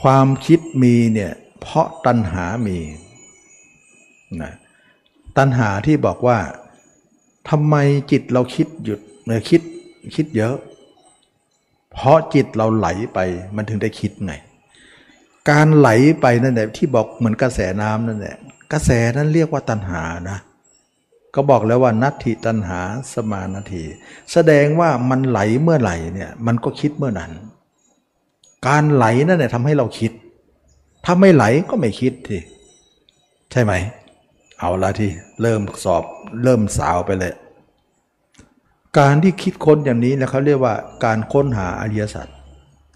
[0.00, 2.78] ความคิดมีเนี่ยเพราะตัณหามี
[4.42, 4.52] นะ
[5.36, 6.38] ตัณหาที่บอกว่า
[7.48, 7.74] ทำไม
[8.10, 9.62] จิตเราคิดหยุดเมื่อคิด
[10.14, 10.56] คิดเยอะ
[11.92, 13.18] เพราะจิตเราไหลไป
[13.56, 14.34] มันถึงได้คิดไง
[15.50, 15.88] การไหล
[16.20, 18.36] ไปนั่นแหละที่บอกเหมือนกระแสน้ำนั่นแหละ
[18.72, 20.38] กระแสนั้นเรียกว่าตัณหานะ
[21.34, 22.80] ก็บอกแล้วว่านัตถิตัณหา
[23.12, 23.84] สมานาที
[24.32, 27.32] แสดงว่ามันไหลเมื่อไหร่เนี่ยมันก็คิดเมื่อนั้น
[28.66, 30.12] การไหลนั่นแหละทำให้เราคิด
[31.04, 32.38] ถ้าไม่ไหลก็ไม่คิดที
[33.52, 33.72] ใช่ไหม
[34.58, 35.10] เอาละที่
[35.42, 36.04] เริ่มสอบ
[36.44, 37.34] เริ่มสาวไปเลย
[38.98, 40.74] การที่คิดค้นอย่างนี้นะเขาเรียกว่า
[41.04, 42.26] การค้นหาอริยสัจ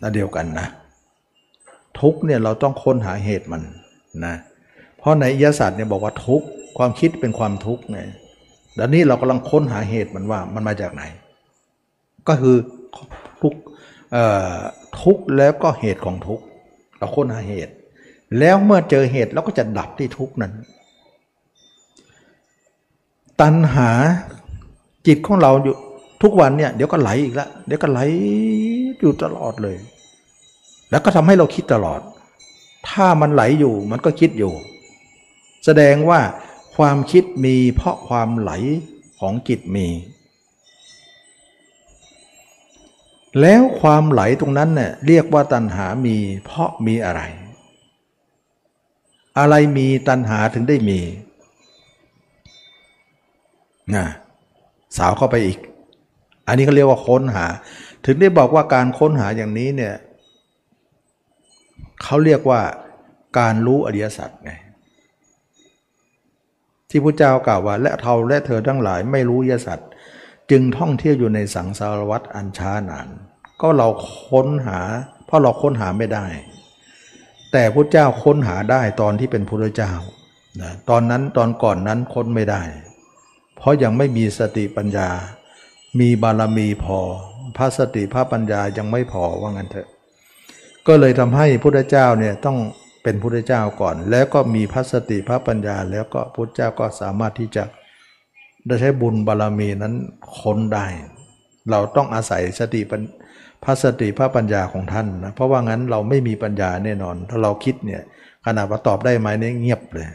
[0.02, 0.68] นั่นเดียวกันนะ
[2.00, 3.62] ทุกเนี่ยเราต้องค้นหาเหตุมัน
[4.24, 4.34] นะ
[4.98, 6.42] เพราะในอริยสัจเนี่ยบอกว่าทุก
[6.78, 8.00] ความคิดเป็นความทุกข์ไง
[8.78, 11.02] ดังนี้เรากำลังค้นหาเหตุมันว่ามันมาจากไหน
[12.28, 12.56] ก็คือ
[13.40, 13.54] ทุก
[15.00, 16.40] ทุกแล้วก็เหตุของทุก
[16.98, 17.72] เราค้นหาเหตุ
[18.38, 20.52] แล้วเมื่อเจอเหตุเราก็จะดับที่ทุกนั้น
[23.40, 23.90] ตัณหา
[25.06, 25.76] จิตของเราอยู่
[26.22, 28.00] ทุกวันเนี่ยเดี๋ยวก็ไหลอีกแล้วเดี๋ยวก็ไหล
[29.00, 29.76] อยู่ตลอดเลย
[30.90, 32.00] แล้วก็ทำให้เราคิดตลอด
[32.88, 34.52] ถ้ามันไหลอยู่มันก็คิดอยู่
[35.64, 36.20] แสดงว่า
[36.76, 38.52] ความคิดมีเพราะความไหล
[39.18, 39.88] ของจิตมี
[43.40, 47.22] แล้วความไหลตรงนั้นเนี่ยเรียกว่าตัณหามี เพราะมีอะไร
[49.38, 51.00] อะไรมีตัณหาถึงได้มี
[53.94, 54.06] นะ
[54.96, 55.58] สาวเข้าไปอีก
[56.46, 57.46] อันนี้ก็เรียกว่าค้นหา
[58.04, 59.94] ถึงได้บอกว่าการค้นหาอย่างนี้เนี่ย
[62.02, 62.60] เขาเรียกว่า
[63.38, 64.52] การรู้อริยสัจไง
[66.88, 69.78] ที่พระเจ้ากล่าวว่า และเทาและเธอทั้งหลายไม่รู้อริยสัจ
[70.50, 73.08] จึงท่องเที่ยวอยู่ในสังสารวัฏอันช้านาน
[73.60, 73.88] ก็เรา
[74.26, 74.80] ค้นหา
[75.26, 76.26] เพราะเราค้นหาไม่ได้
[77.52, 79.92] แต่พระเจ้าค้นหาได้ตอนที่เป็นพระเจ้า
[80.62, 82.62] นะตอนนั้นตอนก่อนนั้นค้นไม่ได้
[83.56, 85.08] เพราะยังไม่มีสติปัญญา
[86.00, 86.98] มีบารมีพอ
[87.56, 89.88] พระสติพระปัญญายังไม่พอว่างั้นเถอะ
[90.86, 92.58] ก็เลยทำให้พุทธเจ้าเนี่ยต้อง
[93.02, 97.64] เป็นพุทธเจ้าก่อน แล้วก็มีพระสติพระปัญญา แล้วก็พุทธเจ้าก็สามารถที่จะ
[98.66, 99.94] ได้ใช้บุญบารมีนั้น
[100.38, 100.86] ค้นได้
[101.70, 102.80] เราต้องอาศัยสติ
[103.64, 108.02] พระสติพระปัญญาของท่านนะเพราะว่างั้นเราไม่มีปัญญาแน่นอน ถ้าเราคิดเนี่ย
[108.44, 110.08] ขนาดว่าตอบได้ไหมเนี่ยเงียบเลย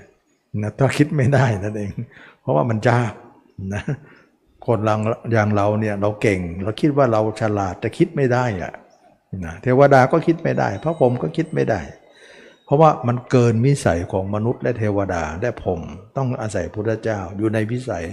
[0.61, 1.91] นะถ้าคิดไม่ได้นั่นเอง
[2.41, 3.13] เพราะว่ามันยาก
[3.73, 3.83] นะ
[4.67, 4.99] คนลัง
[5.31, 8.73] อย่างเราเนี่ยเราเก่ง เราคิดว่าเราฉลาดแต่คิดไม่ได้อะ
[9.45, 11.81] นะเทวดาก็คิดไม่ได้ พระผมก็คิดไม่ได้
[12.65, 15.79] เพราะว่ามันเกินวิสัยของมนุษย์และเทวดาและผม
[16.17, 18.05] ต้องอาศัยพุทธเจ้าอยู่ในวิสัย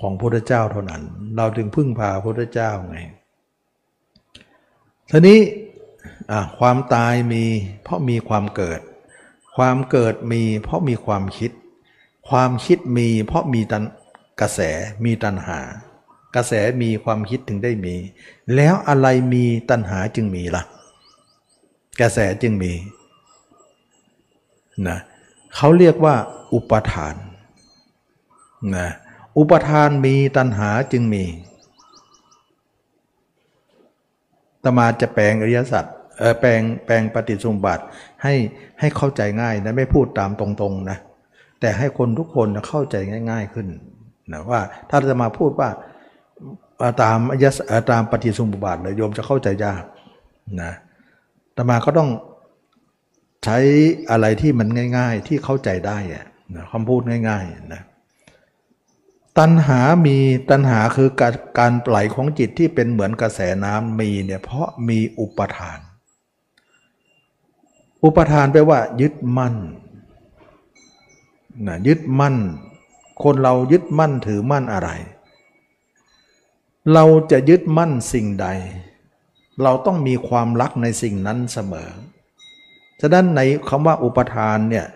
[0.00, 1.02] ของพุทธเจ้าเท่านั้น
[1.36, 2.98] เราจึงพึ่งพาพุทธเจ้าไง
[5.10, 5.40] ทีนี้
[6.58, 7.44] ความตายมี
[7.82, 8.80] เพราะมีความเกิด
[9.56, 11.50] ความเกิดมีเพราะมีความคิด
[12.28, 13.84] ความคิดมีเพราะมีตัน
[14.40, 14.60] กระแส
[15.04, 15.60] มีตัณหา
[16.36, 17.94] กระแสมีความคิดถึงได้มี
[18.54, 20.64] แล้วอะไรมีตัณหาจึงมีละ่ะ
[22.00, 22.72] กระแสจึงมี
[24.88, 24.98] นะ
[25.56, 26.14] เขาเรียกว่า
[26.54, 27.14] อุปทาน
[28.76, 28.88] นะ
[29.38, 31.24] อุปทานมีตัณหาจึงมี
[34.64, 35.84] ตมาจะแปลงอริยสัจ
[36.18, 37.84] เออแปลงแปลงปฏิสุบัติ
[38.22, 38.34] ให้
[38.80, 40.98] ให้เข้าใจง่ายนะไม่พูดตามตรงๆนะ
[41.60, 42.96] แต่ให้คนทุกคนเข้าใจ
[43.30, 43.68] ง่าย ๆขึ้น
[44.32, 44.60] นะว่า
[44.90, 45.68] ถ้าจะมาพูดว่า
[47.02, 47.56] ตามยศ
[47.90, 49.82] ตามปฏิสุบาทเลยโยมจะเข้าใจยาก
[50.62, 50.72] นะ
[51.54, 52.10] แต่มาก็ต้อง
[53.44, 53.58] ใช้
[54.10, 57.82] อะไรที่มันง่าย ๆที่เข้าใจได้อะนะคำพูดง่ายๆนะ
[59.38, 60.16] ตัณหามี
[60.50, 65.78] ตัณหาคือการการไหลของจิตที่เป็นเหมือนกระแสน้ำมีเนี่ยเพราะมีอุปทาน
[68.04, 69.54] อุปทานแปลว่า ยึดมั่น
[71.66, 72.36] นะยึดมั่น
[73.22, 74.90] คนเรายึดมั่นถือมั่นอะไร
[76.94, 78.46] เราจะยึดมั่นสิ่งใด
[79.62, 81.90] เราต้องมีความรักในสิ่งนั้นเสมอ
[83.00, 84.86] ฉะนั้นในคำว่าอุปทานเนี่ย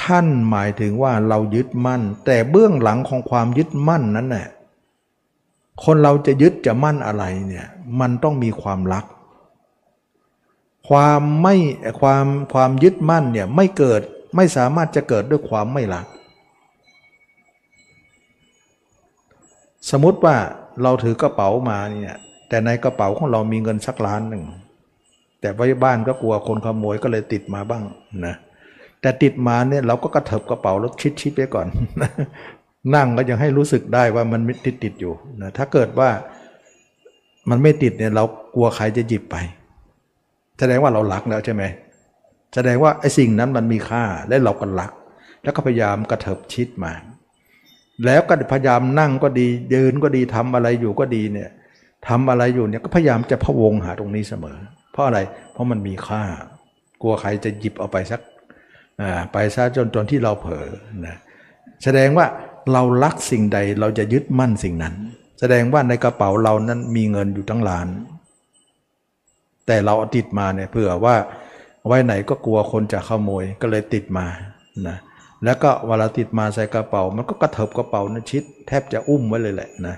[0.00, 4.48] ท่านหมายถึงว่าเรายึดมั่น แต่เบื้องหลังของความยึดมั่นนั้นน่ะ
[5.84, 7.66] คนเราจะยึดจะมั่นอะไรเนี่ย
[8.00, 9.04] มันต้องมีความรัก
[10.88, 11.56] ความไม่
[12.00, 14.00] ความความยึดมั่นเนี่ยไม่เกิด
[14.36, 16.06] ไม่สามารถจะเกิดด้วยความไม่รัก
[19.90, 20.36] สมมติว่า
[20.82, 22.16] เราถือกระเป๋ามาเนี่ย
[22.48, 24.44] แต่ในกระเป๋าของเรามีเงินสักล้านหนึ่ง
[25.40, 27.82] แต่ไว้บ้านก็กลัวคนขโมยก็เลยติดมาบ้าง
[28.26, 28.34] นะ
[29.00, 31.66] แต่ติดมาเนี่ยเราก็กระเถิบกระเป๋าแล้วชิดๆไปก่อน
[32.94, 36.10] นั่งก็ยังให้รู้สึกได้ว่ามันติดติดอยู่นะถ้าเกิดว่า
[37.50, 38.24] มันไม่ติดเนี่ยเรา
[38.54, 39.36] กลัวใครจะหยิบไป
[40.58, 41.62] แสดงว่าเรารักแล้วใช่ไหม
[42.54, 44.90] แสดงว่าไอ้สิ่งนั้นมันมีค่าและเราก็รัก
[45.42, 46.92] แล้วก็พยายามกระเถิบชิดมา
[48.04, 51.50] แล้วก็พยายามนั่งก็ดียืนก็ดีทำอะไรอยู่ก็ดีเนี่ย
[52.08, 54.58] ทำอะไรอยู่เนี่ยก็พยายามจะพะวงหาตรงนี้เสมอ
[54.92, 55.18] เพราะอะไร
[55.52, 56.22] เพราะมันมีค่า
[57.02, 58.20] กลัวใครจะหยิบเอาไปสัก
[59.32, 60.66] ไปซะจนจนที่เราเผลอ
[61.06, 61.16] นะ
[61.84, 62.26] แสดงว่า
[62.72, 64.94] เรารักสิ่งใดเราจะยึดมั่นสิ่งนั้น
[65.40, 67.88] แสดงว่าในกระเป๋าเรานั้นมีเงินอยู่ทั้งล้าน
[69.66, 71.16] แต่เราติดมาเนี่ยเผื่อว่า
[71.86, 74.26] ไว้ไหนก็กลัวคนจะขโมยก็เลยติดมา
[74.88, 74.96] นะ
[75.44, 79.96] แล้วก็เวลาติดมาใส่กระเป๋า มันก็กระเถิบกระเป๋านะชิด แทบจะอุ้มไว้เลยแหละนะ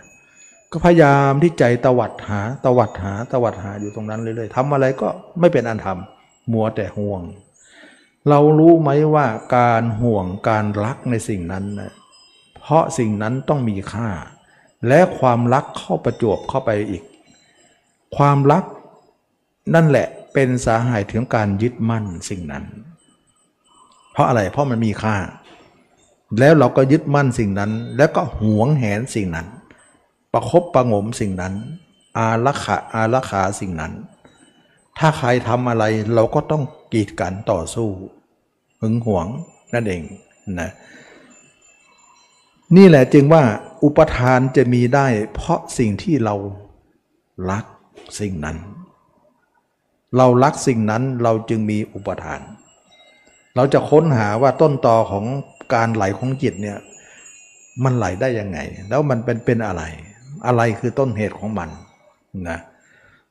[0.72, 5.08] ก็พยายามที่ใจตวัดหาตวัดหาตวัดหาอยู่ตรงนั้นเรื่อยๆทำอะไรก็
[5.40, 7.22] ไม่เป็นอันทำมัวแต่ห่วง
[8.28, 9.26] เรารู้ไหมว่า
[9.56, 11.92] การห่วงการรักในสิ่งนั้นนะ
[12.56, 14.08] เพราะสิ่งนั้นต้องมีค่า
[14.88, 17.02] และความรักเข้าประจวบเข้าไปอีก
[18.16, 18.64] ความรัก
[19.74, 22.64] นั่นแหละเป็นสาเหตุถึงการยึดมั่นสิ่งนั้น
[24.18, 25.16] ราะอะไร เพราะมันมีค่า
[26.38, 29.46] แล้วเราก็ยึดมั่นสิ่งนั้น แล้วก็หวงแหนสิ่งนั้น
[30.32, 31.54] ประครบประงมสิ่งนั้น
[32.16, 33.92] อารักขาอารักขาสิ่งนั้น
[34.98, 36.62] ถ้าใครทำอะไรเราก็ต้อง
[36.92, 37.88] กีดกันต่อสู้
[38.80, 39.26] หึงหวง
[39.74, 40.02] นั่นเอง
[40.60, 40.70] นะ
[42.76, 43.42] นี่แหละจึงว่า
[43.84, 46.34] อุปทานจะมีได้ เพราะสิ่งที่เรา
[47.50, 47.64] รัก
[48.20, 48.56] สิ่งนั้น
[50.16, 55.24] เรารักสิ่งนั้นเราจึงมีอุปทานเเราจะค้นหาว่าต้นตอของ
[55.74, 56.78] การไหลของจิตเนี่ย
[57.84, 59.82] มันไหลได้ยังไง แล้วมันเป็นเป็นอะไร
[60.46, 61.68] อะไรคือต้นเหตุของมัน
[62.48, 62.58] นะ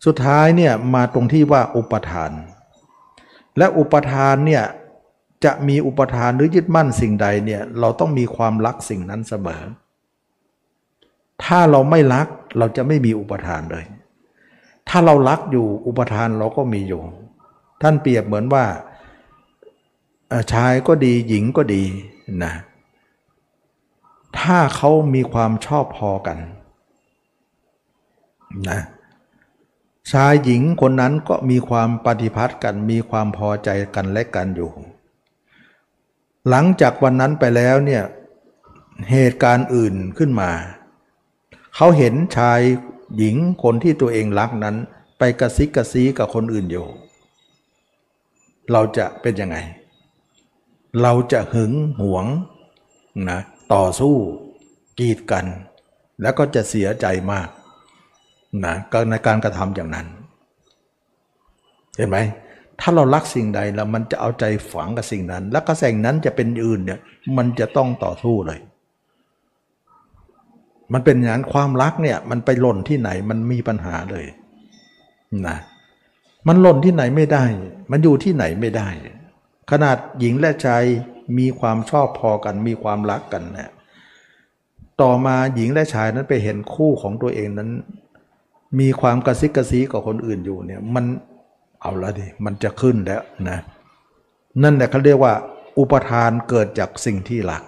[0.06, 2.32] สุดท้ายเนี่ยมาตรงที่ว่าอุปทาน
[3.58, 4.64] และอุปทานเนี่ย
[5.46, 9.64] จะมีอุปทานหรือยึดมั่นสิ่งใดเนี่ยเราต้องมีความรักสิ่งนั้นเสมอ
[11.44, 13.86] ถ้าเราไม่รักเราจะไม่มีอุปทานเลย
[14.90, 17.02] ถ้าเรารักอยู่อุปทานเราก็มีอยู่
[17.82, 18.66] ท่านเปรียบเหมือนว่า
[20.54, 21.84] ชายก็ดีหญิงก็ดี
[22.44, 22.54] นะ
[24.40, 26.38] ถ้าเขามีความชอบพอกัน
[28.70, 28.80] นะ
[30.12, 34.72] ชายหญิงคนนั้นก็มีความปฏิพัติกัน มีความพอใจกันและกันอยู่
[36.50, 38.04] หลังจากวันนั้นไปแล้วเนี่ย
[39.12, 40.52] เหตุการณ์อื่นขึ้นมา
[41.76, 42.60] เขาเห็นชาย
[43.18, 44.76] หญิงคนที่ตัวเองรักนั้น
[45.18, 46.88] ไปกระซิกกระซีกับคนอื่นอยู่
[48.72, 49.58] เราจะเป็นยังไง
[51.02, 52.26] เราจะหึงหวง
[53.30, 53.40] นะ
[53.74, 54.16] ต่อสู้
[55.00, 55.46] กีดกัน
[56.22, 57.50] แล้วก็จะเสียใจมาก
[58.66, 58.76] นะ
[59.10, 60.08] ในการกระทำอย่างนั้น
[61.98, 62.18] เห็นไหม
[62.80, 67.00] ถ้าเรารักสิ่งใดแล้วมันจะเอาใจฝังกับสิ่งนั้น แล้วก็สิ่งนั้นจะเป็นอื่นเนี่ย
[67.38, 68.60] มันจะต้องต่อสู้เลย
[70.94, 74.26] มันเป็นอย่างนั้นความรักเนี่ยมันไปหล่นที่ไหนมันมีปัญหาเลย
[75.48, 75.58] นะ
[76.48, 77.46] มันหล่นที่ไหนไม่ได้
[77.92, 78.88] มันอยู่ที่ไหนไม่ได้
[79.72, 80.84] ขนาดหญิงและชาย
[81.38, 83.70] มีความชอบพอกัน มีความรักกันเนี่ย
[85.02, 87.70] ต่อมาหญิงและชายนั้นไปเห็นคู่ของตัวเองนั้น
[88.80, 91.06] มีความกระซิกกระซีกับคนอื่นอยู่เนี่ยมัน
[91.82, 93.60] เอาละดิมันจะขึ้นแล้วนะ
[94.64, 95.34] นั่นแหละเขาเรียกว่า
[95.78, 97.64] อุปทานเกิดจากสิ่งที่หลัก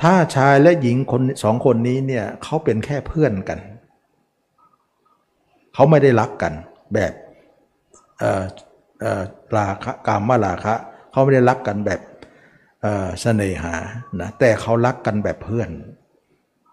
[0.00, 3.58] ถ้าชายและหญิงคนสองคนนี้เนี่ยเขาเป็นแค่เพื่อนกัน
[5.74, 6.52] เขาไม่ได้รักกัน
[6.94, 7.12] แบบ
[9.56, 10.74] ลาคะกามมาลาคะ
[11.10, 12.00] เขาไม่ได้รักกันแบบ
[13.20, 13.74] เสน่หา
[14.20, 15.70] นะแต่เขารักกันแบบเพื่อน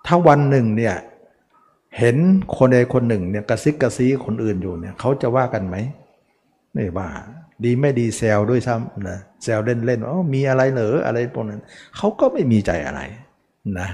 [0.05, 0.95] ถ้าวันหนึ่งเนี่ย
[1.97, 2.17] เห็น
[2.57, 5.75] คนใดคนหนึ่งเนี่ยกระซิกกระซีคนอื่นอยู่เนี่ยเขาจะว่ากันไหม
[6.73, 7.07] ไม่ว่า
[7.63, 11.61] ดีไม่ดีแซวด้วยซ้ำนะแซวเล่นเล่นอ๋อมีอะไรเหรออะไรพวกนั้น
[11.97, 13.01] เขาก็ไม่มีใจอะไร
[13.80, 13.89] นะ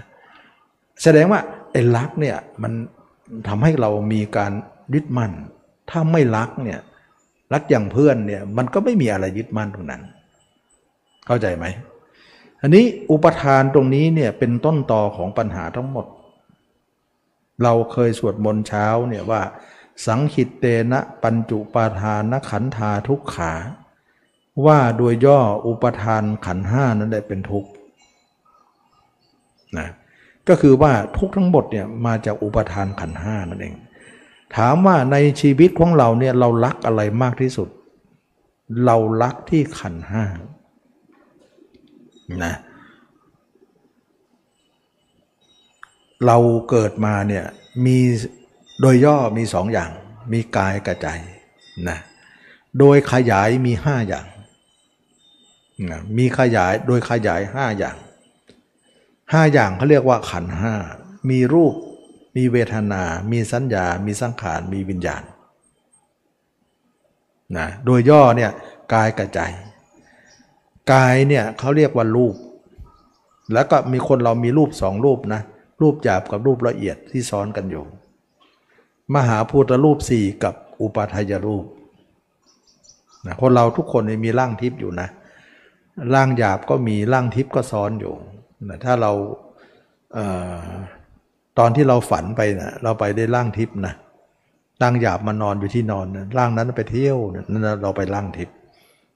[1.04, 2.74] แสดงว่าไอ้รักเนี่ยมัน
[3.48, 4.52] ทำให้เรามีการ
[4.94, 5.32] ยึดมั่น
[5.90, 6.80] ถ้าไม่รักเนี่ย
[7.54, 10.02] รักอย่างเพื่อนเนี่ยมันก็ไม่มีอะไรยึดมั่นตรงนั้น
[11.28, 11.66] เข้าใจไหม
[12.62, 16.06] อันนี้อุปทานตรงนี้เนี่ยเป็นต้นตอของปัญหาทั้งหมด
[17.64, 19.42] เราเคยสวดมนต์เช้าเนี่ยว่า
[20.06, 23.54] สังขิตเตนะปัญจุปาทานขันธาทุกขา
[24.66, 27.70] ว่าโดยย่ออุปทานขันห้านั้นได้เป็นทุกข์
[29.78, 29.88] นะ
[30.48, 33.76] ก็คือว่าทุกทั้งหมดเนี่ยมาจากอุปทานขันห้านั่นเอง
[34.56, 37.70] ถามว่าในชีวิตของเราเนี่ยเรารักอะไรมากที่สุด
[38.86, 40.26] เรารักที่ขันห้า
[42.44, 42.56] นะ
[46.26, 46.38] เรา
[46.70, 47.46] เกิดมาเนี่ย
[47.86, 48.00] มี
[48.82, 49.92] โดยย่อมีสองอย่าง
[50.34, 51.08] มีกายกับใจ
[51.90, 51.98] นะ
[52.80, 54.28] โดยขยายมีห้าอย่าง
[55.92, 57.98] นะมีขยายโดยขยายห้าอย่าง
[59.32, 60.74] ห้าอย่างเขาเรียกว่าขันห้า
[61.30, 61.76] มีรูป
[62.36, 65.24] มีเวทนา มีสัญญา มีสังขาร มีวิญญาณ
[67.58, 68.52] นะโดยย่อเนี่ย
[68.94, 69.40] กายกับใจ
[70.92, 72.36] กายเนี่ยเขาเรียกว่ารูป
[73.54, 75.42] แล้วก็มีคนเรามีรูปสองรูปนะ
[75.82, 77.84] รูปหยาบกับรูปละเอียดที่ซ้อนกันอยู่
[79.16, 81.66] มหาพุทธรูปสี่กับอุปาทายรูป
[83.26, 85.08] นะคนเราทุกคนมีร่างทิพย์อยู่นะ
[86.14, 88.14] ร่างหยาบก็มีร่างทิพย์ก็ซ้อนอยู่
[88.70, 89.12] นะถ้าเรา
[90.14, 93.94] เตอนที่เราฝันไปนะเราไปได้ร่างทิพย์นะ
[94.82, 98.56] ร่างหยาบมานอนอยู่ที่นอนนะร่างนั้นไปเที่ยวนะั่นเราไปร่างทิพย์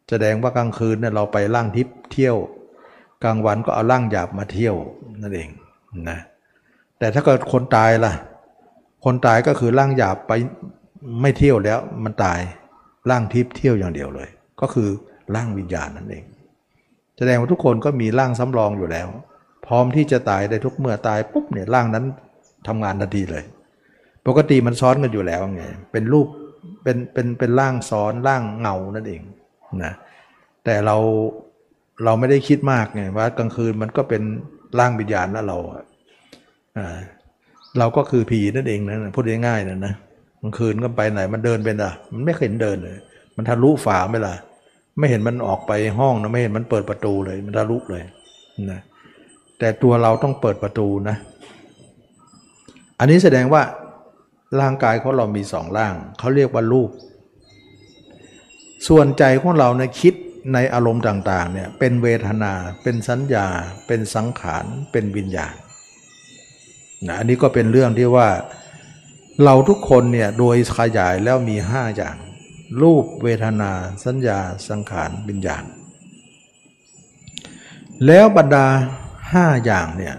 [0.10, 2.36] แสดงว่ากลางคืนเนี่ยเราไปร่างทิพย์เที่ยว
[3.24, 4.76] กลางวันก็เอาร่างหยาบมาเที่ยว
[5.22, 5.50] นั่นเอง
[6.10, 6.18] นะ
[7.00, 8.14] แต่ถ้าเกิดคนตายล่ะ
[9.06, 10.32] คนตายก็คือร่างหยาบไป
[11.22, 12.40] ไม่เที่ยวแล้วมันตาย
[13.10, 14.30] ร่างทิพย์เที่ยวอย่างเดียวเลย
[14.62, 14.90] ก็คือ
[15.36, 16.26] ร่างวิญญาณนั่นเอง
[17.18, 19.08] แสดงว่าทุกคนก็มีร่างสำรองอยู่แล้ว
[19.66, 22.06] พร้อมที่จะตายได้ทุกเมื่อตายปุ๊บเนี่ยร่างนั้น
[22.68, 23.44] ทำงานทันทีเลย
[24.28, 26.28] ปกติมันซ้อนกันอยู่แล้วไงเป็นรูป
[26.84, 29.22] เป็นเป็นเป็นร่างซ้อนร่างเงานั่นเอง
[29.84, 29.94] นะ
[30.66, 30.98] แต่เรา
[32.04, 34.24] เราไม่ได้คิดมากไงว่ากลางคืนมันก็เป็น
[34.80, 35.58] ร่างวิญญาณแล้วเรา
[36.78, 36.98] อ่า
[37.80, 39.94] เราก็คือผีนั่นเองนะพูดง่ายๆนะนะ
[40.42, 42.98] กลางคืนก็ไปไหน มันเดินเป็นอะมันไม่เห็นเดินเลย
[43.36, 44.36] มันทะลุฝาไม่ล่ะ
[45.00, 48.04] ไม่เห็นมันออกไปห้องนะไม่เห็นมันเปิดประตูเลย มันทะลุเลย
[48.72, 48.80] นะ
[49.60, 51.16] แต่ตัวเราต้องเปิดประตูนะ
[53.00, 53.64] อันนี้แสดงว่า
[54.62, 56.90] ร่างกายของเรามีสองร่าง เขาเรียกว่ารูป
[58.88, 60.14] ส่วนใจของเราในคิด
[60.54, 63.48] ในอารมณ์ต่างๆเนี่ยเป็นเวทนา เป็นสัญญา
[63.88, 65.56] เป็นสังขาร เป็นวิญญาณ
[67.08, 68.30] นะอันนี้ก็เป็นเรื่องที่ว่า
[69.44, 72.18] เราทุกคนเนี่ยโดยขยายแล้วมีห้าอย่าง
[72.82, 73.72] รูปเวทนา
[74.06, 74.40] สัญญา
[74.70, 75.64] สังขารวิญญาณ
[78.06, 78.68] แล้วบรรดา
[79.34, 80.16] ห้าอย่างเนี่ย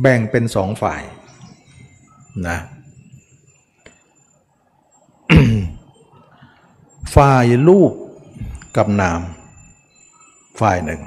[0.00, 1.02] แบ่งเป็นสองฝ่าย
[2.46, 2.56] นะ
[7.14, 7.92] ฝ่ายรูป
[8.76, 9.20] กับนาม
[10.60, 11.00] ฝ่ายหนึ่ง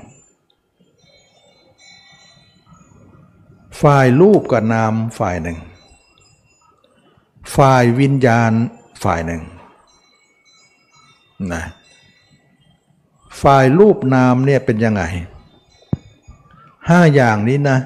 [3.82, 5.58] ฝ่ายรูปกับนามฝ่ายหนึ่ง
[7.56, 8.52] ฝ่ายวิญญาณ
[9.04, 9.42] ฝ่ายหนึ่ง
[11.54, 11.64] นะ
[13.42, 15.04] ฝ่ายรูปนามเนี่ยเป็นยังไง
[16.90, 17.78] ห้าอย่างนี้นะ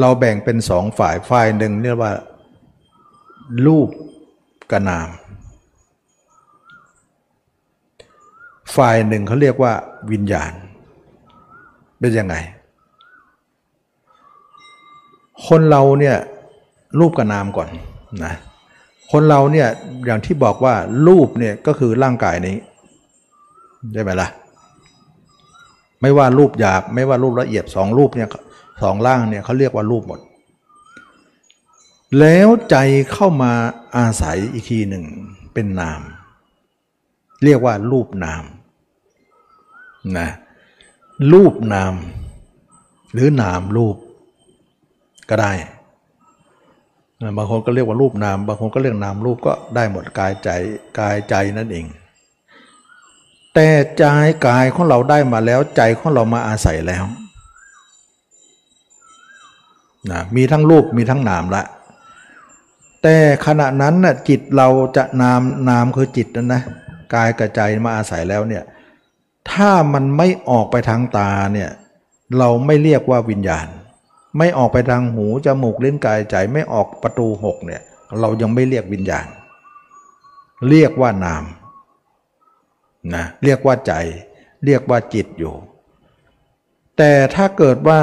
[0.00, 2.12] เราแบ่งเป็นสองฝ่ายฝ่ายหนึ่งเรียกว่า
[3.66, 3.88] รูป
[4.70, 5.08] กับนาม
[8.76, 9.72] ฝ่ายหนึ่งเขาเรียกว่า
[10.12, 10.52] วิญญาณ
[12.00, 12.34] เป็นยังไง
[15.48, 16.16] คนเราเนี่ย
[16.98, 17.68] รูปกับนามก่อน
[18.24, 18.34] นะ
[19.12, 19.68] คนเราเนี่ย
[20.06, 20.74] อย่างที่บอกว่า
[21.06, 22.56] รูปเนี่ยก็คือร่างกายนี้
[23.92, 24.28] ได้ไหมล่ะ
[26.00, 28.28] ไม่ว่ารูปหยาบไม่ว่ารูปละเอียดสองรูปเนี่ย
[28.82, 30.20] สองร่างเนี่ยเขาเรียกว่ารูปหมด
[32.18, 32.76] แล้วใจ
[33.12, 33.52] เข้ามา
[33.96, 35.04] อาศัยอีกทีหนึ่ง
[35.54, 36.00] เป็นนาม
[37.44, 38.44] เรียกว่ารูปนาม
[40.18, 40.28] นะ
[41.32, 41.94] รูปนาม
[43.12, 43.96] หรือนามรูป
[45.30, 45.52] ก็ได้
[47.36, 50.48] บางคนก็เรียกว่ารูปนาม บางคนก็เรียกนามรูปก็ได้หมดกายใจ
[50.98, 51.86] กายใจนั่นเอง
[53.54, 54.04] แต่ใจ
[54.46, 57.04] กายของเราได้มาแล้วใจของเรามาอาศัยแล้ว
[60.10, 61.64] นะมีทั้งรูปมีทั้งนามละ
[63.06, 66.62] แต่ขณะนั้นน่ะจิตเราจะนามนามคือจิตนั่นนะ
[67.14, 68.64] กายกับใจมาอาศัยแล้วเนี่ย
[69.50, 71.70] ถ้ามันไม่ออกไปทางตาเนี่ย
[72.38, 73.66] เราไม่เรียกว่าวิญญาณ
[74.38, 77.82] ไม่ออกไปทางหูจมูกเล่นกายใจไม่ออกประตูหกเนี่ย
[78.20, 79.26] เรายังไม่เรียกวิญญาณ
[80.68, 81.44] เรียกว่านาม
[83.14, 83.92] นะเรียกว่าใจ
[84.64, 85.54] เรียกว่าจิตอยู่
[86.98, 88.00] แต่ถ้าเกิดว่า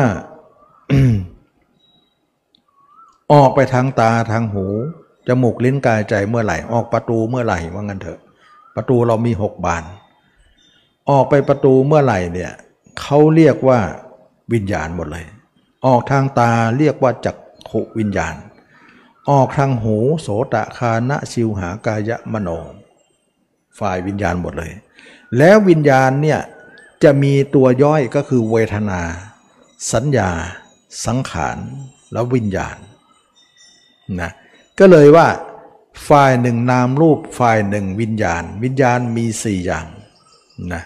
[3.34, 4.66] ออกไปทางตาทางหู
[5.28, 8.20] จมูกลิ้นกายใจเมื่อไหร่ ออกประตูเมื่อไหร่ว่างั้นเถอะ
[8.76, 9.84] ประตูเรามีหกบาน
[11.10, 12.52] ออกไปประตูเมื่อไหร่เนี่ย
[13.00, 13.80] เขาเรียกว่า
[14.54, 15.26] วิญญาณหมดเลย
[15.86, 17.36] ออกทางตาเรียกว่าจัก
[17.70, 18.36] ขุวิญญาณ
[19.32, 22.50] ออกทางหูโสตะคานะชิวหากายะมโน
[23.80, 24.72] ฝ่ายวิญญาณหมดเลย
[25.38, 26.40] แล้ววิญญาณเนี่ย
[27.04, 29.02] จะมีตัวย่อยก็คือเวทนา
[29.94, 30.30] สัญญา
[31.06, 31.58] สังขาร
[32.14, 32.78] แล้ววิญญาณ
[34.22, 34.32] นะ
[34.80, 35.28] ก็เลยว่า
[36.10, 39.86] ฝ่ายหนึ่งนามรูปฝ่ายหนึ่งวิญญาณ วิญญาณมีสี่อย่าง
[40.74, 40.84] นะ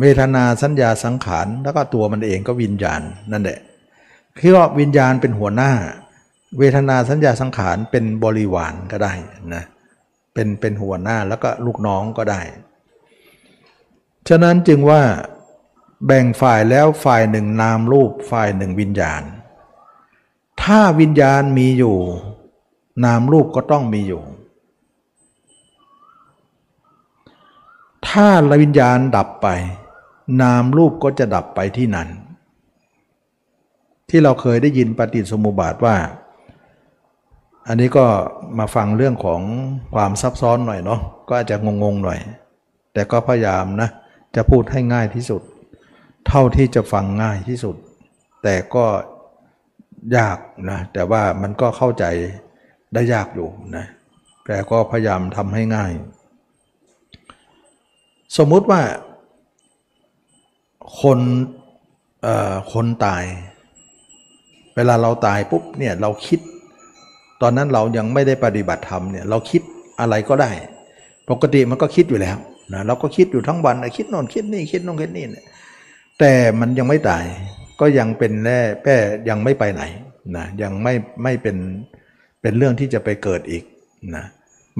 [0.00, 3.00] เวทนาสัญญาสังขารแล้วก็ตัวมันเองก็วิญญาณ
[3.32, 3.58] นั่นแหละ
[4.38, 5.72] คือว่าวิญญาณเป็นหัวหน้า
[6.58, 9.12] เวทนาสัญญาสังขารเป็นบริวารก็ได้
[9.54, 9.64] นะ
[10.34, 12.40] เป็นเป็นหัวหน้าแล้วก็ลูกน้องก็ได้
[14.28, 15.02] ฉะนั้นจึงว่า
[16.06, 19.22] แบ่งฝ่ายแล้วฝ่ายหนึ่งนามรูปฝ่ายหนึ่งวิญญาณ
[20.62, 21.98] ถ้าวิญญาณมีอยู่
[23.04, 24.22] นามรูปก็ต้องมีอยู่
[28.08, 28.28] ถ้า
[28.62, 29.48] วิญญาณดับไป
[30.42, 32.08] นามรูปก็จะดับไปที่นั้น
[34.08, 35.96] ที่เราเคยได้ยินปฏิสมุบาทว่า
[37.68, 38.06] อันนี้ก็
[38.58, 39.40] มาฟังเรื่องของ
[39.94, 42.18] ความซับซ้อนหน่อยเนาะก็อาจจะงงๆหน่อย
[42.92, 43.88] แต่ก็พยายามนะ
[44.36, 45.42] จะพูดให้ง่ายที่สุด
[46.26, 47.76] เท่าที่จะฟังง่ายที่สุด
[48.42, 48.84] แต่ก็
[50.16, 50.38] ยาก
[50.70, 52.04] นะแต่ว่ามันก็เข้าใจ
[52.94, 53.86] ได้ยากอยู่นะ
[54.46, 55.92] แต่ก็พยายามทำให้ง่าย
[58.36, 58.80] สมมุติว่า
[61.00, 61.20] คน
[62.72, 63.24] คนตาย
[64.76, 66.40] เวลาเราตายปุ๊บเนี่ยเราคิด
[67.42, 69.62] ตอนนั้นเรายังไม่ได้ปฏิบัติธรรมเนี่ยเราคิด
[70.00, 70.50] อะไรก็ได้
[71.30, 72.36] ปกติมันก็คิดอยู่แล้ว
[72.72, 75.44] นะเราก็คิดอยู่ทั้งวันคิดโน่นคิดนี่คิดโน่นคิดนี่เนี่ย
[76.18, 77.24] แต่มันยังไม่ตาย
[77.80, 78.96] ก็ยังเป็นแร่แป้
[79.28, 79.82] ยังไม่ไปไหน
[80.36, 81.56] นะยังไม่ไม่เป็น
[82.42, 83.64] เป็นเรื่องที่จะไปเกิดอีก
[84.16, 84.24] นะ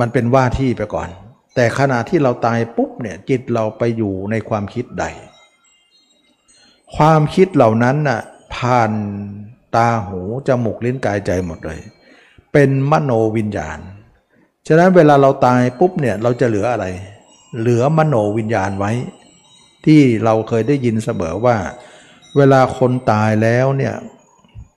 [0.01, 1.09] มันเป็นว่าที่ไปก่อน
[1.55, 5.05] แต่ขณะที่เราตายปุ๊บเนี่ยจิตเราไปอยู่ในความคิดใด
[6.97, 8.21] ความคิดเหล่านั้นน่ะ
[8.55, 8.93] ผ่าน
[9.77, 11.81] ตาหูจมูกลิ้นกายใจหมดเลย
[12.53, 13.79] เป็นมโนวิญญาณ
[14.69, 16.87] ฉะนั้นเวลาเราตายปุ๊บเนี่ยเราจะเหลืออะไร
[17.59, 18.93] เหลือมโนวิญญาณไว้
[19.87, 21.57] ที่เราเคยได้ยินเสมอว่า
[22.37, 23.95] เวลาคนตายแล้วเนี่ย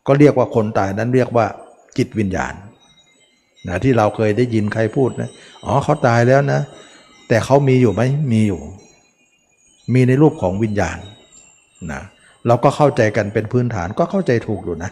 [0.07, 1.45] ก็เรียกว่าคนตายนั้นเรียกว่า
[1.97, 2.53] จิตวิญญาณ
[3.67, 5.29] นะที่เราเคยได้ยินใครพูดนะ
[5.65, 6.59] อ๋อเขาตายแล้วนะ
[7.27, 8.01] แต่เขามีอยู่ไหม
[8.31, 8.61] มีอยู่
[9.93, 10.97] มีในรูปของวิญญาณ
[11.91, 12.01] นะ
[12.47, 14.91] เราก็เข้าใจกันเป็นพื้นฐานก็เข้าใจถูกอยู่นะ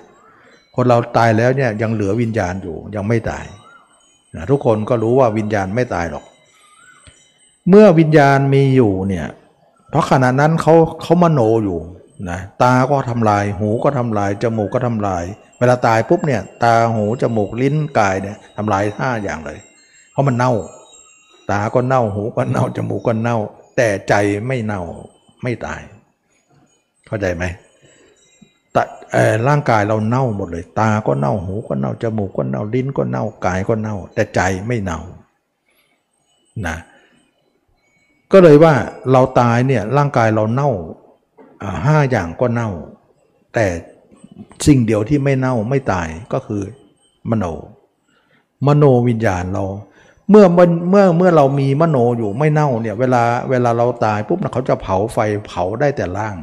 [0.76, 3.46] คนเราตายแล้วเนี่ยยังเหลือวิญญาณอยู่ยังไม่ตาย
[4.36, 6.26] นะทุกคนก็รู้ว่าวิญญาณไม่ตายหรอก
[7.70, 9.28] เมื่อวิญญาณมีอยู่เนี่ย
[9.90, 11.80] เพราะขณะนั้นเขาเขามโนอยู่
[12.30, 15.24] นะตาก็ทำลาย หูก็ทำลาย จมูกก็ทำลาย
[15.60, 19.60] เวลาตายปุ๊บเนี่ย ตาหูจมูกลิ้นกายเนี่ยทำลายห้าอย่างเลย
[20.12, 20.54] เพราะมันเน่า
[21.52, 23.38] ตาก็เน่า หูก็เน่า จมูกก็เน่า
[23.78, 24.14] แต่ใจ
[24.48, 24.82] ไม่เน่า
[25.44, 25.82] ไม่ตาย
[27.08, 27.44] เข้าใจไหม
[28.76, 28.78] ต
[29.48, 35.00] ร่างกายเราเน่าหมดเลย ตาก็เน่าหูก็เน่าจมูกก็เน่าลิ้นก็เน่ากายก็เน่า แต่ใจไม่เน่า
[36.68, 36.78] นะ
[38.32, 38.74] ก็เลยว่า
[39.12, 40.70] เราตายเนี่ยร่างกายเราเน่า
[41.86, 42.70] ห้าอย่างก็เน่า
[43.54, 43.66] แต่
[44.66, 46.62] สิ่งเดียวที่ไม่เน่าไม่ตายก็คือ
[47.30, 47.46] มโน
[48.68, 49.66] มโนวิญญาณเรา
[50.30, 56.38] เมื่อเมื่อเมื่อเรามีมโนอยู่ไม่เน่าเนี่ยเวลาเวลาเราตายปุ๊บนะเขาจะเผาไฟเผาได้แต่ล่าง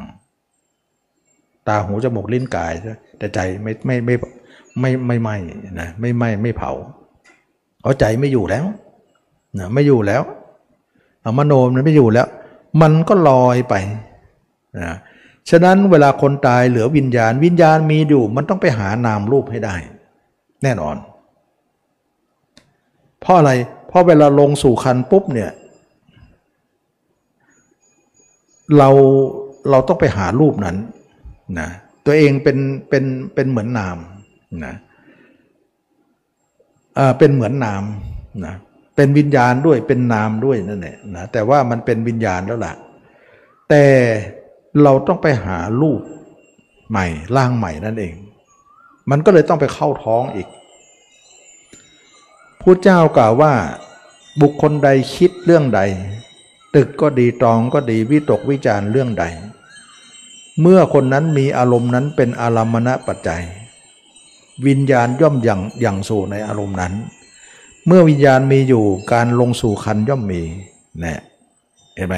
[1.68, 2.72] ตาหูจมูกลิ้นกาย
[3.18, 4.14] แต่ใจไม่ไม่ไม่
[4.80, 5.36] ไม่ไม่ไหม้
[5.80, 6.72] นะไม่ไหม้ไม่เผา
[7.82, 8.64] เอาใจไม่อยู่แล้ว
[9.58, 10.22] นะไม่อยู่แล้ว
[11.38, 12.28] มโนมันไม่อยู่แล้ว
[12.82, 13.74] มันก็ลอยไป
[14.76, 14.94] นะ
[15.50, 19.76] ฉะนั้นเวลาคนตายเหลือวิญญาณ วิญญาณมีอยู่ มันต้องไปหานามรูปให้ได้
[20.62, 20.96] แน่นอน
[23.20, 23.52] เพราะอะไร
[23.88, 25.50] เพราะเวลาลงสู่คันปุ๊บเนี่ย
[28.78, 28.88] เรา
[29.70, 30.76] เราต้องไปหารูปนั้น
[31.58, 31.68] นะ
[32.06, 32.58] ตัวเองเป็น
[32.88, 33.04] เป็น
[33.34, 33.96] เป็นเหมือนนาม
[34.64, 34.74] นะ
[36.96, 37.84] เออเป็นเหมือนนาม
[38.44, 38.54] นะ
[38.96, 42.74] เป็นวิญญาณด้วยเป็นนามด้วยนั่นแหละนะแต่ว่ามันเป็นวิญญาณแล้วล่ะ
[43.68, 43.84] แต่
[44.82, 46.00] เราต้องไปหาลูก
[46.90, 47.06] ใหม่
[47.36, 48.14] ร่างใหม่นั่นเอง
[49.10, 50.48] มันก็เลยต้องไปเข้าท้องอีก
[52.60, 53.52] พุทธเจ้ากล่าวว่า
[54.40, 55.80] บุคคลใดคิดเรื่องใด
[56.74, 59.24] ตึกก็ดีตรองก็ดีวิตกวิจารเรื่องใด
[60.60, 63.42] เมื่อคนนั้นมีอารมณ์นั้นเป็นอารมณะปัจจัย
[64.66, 66.94] วิญญาณย่อมอย่างอย่างสู่ในอารมณ์นั้น
[67.86, 70.42] เมื่อวิญญาณมีอยู่การลงสู่คันย่อมมี
[71.04, 71.20] นี่ย
[71.96, 72.16] เห็นไหม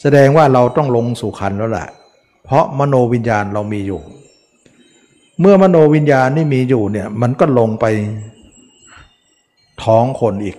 [0.00, 1.88] แสดงว่าเราต้องลงสู่คันแล้วแหละ
[2.44, 4.00] เพราะมโนวิญญาณเรามีอยู่
[5.40, 7.86] เมื่อมโนวิญญาณนี่มีอยู่เนี่ยมันก็ลงไป
[9.84, 10.56] ท้องคนอีก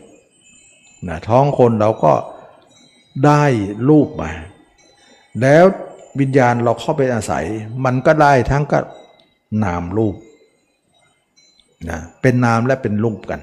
[1.08, 2.14] นะท้องคนเราก็
[3.26, 3.44] ได้
[3.90, 4.30] รูปมา
[5.42, 5.64] แล้ว
[6.20, 7.46] วิญญาณเราเข้าไปอาศัย
[7.86, 8.80] มันก็ได้ทั้งก็
[9.64, 10.16] นามรูป
[11.90, 13.42] นะเป็นนามและเป็นรูปกัน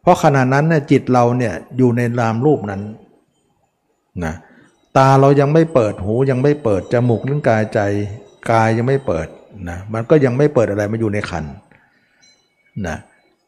[0.00, 2.82] เพราะขณะนั้นเนี่ยจิตเราเนี่ยอยู่ในนามรูปนั้น
[4.24, 4.34] นะ
[4.98, 7.80] ตาเรายังไม่เปิดหูยังไม่เปิดจมูกลิ้นกายใจ
[8.50, 9.26] กายยังไม่เปิด
[9.68, 11.44] นะมันก็ยังไม่เปิดอะไรมาอยู่ในขัน
[12.86, 12.96] นะ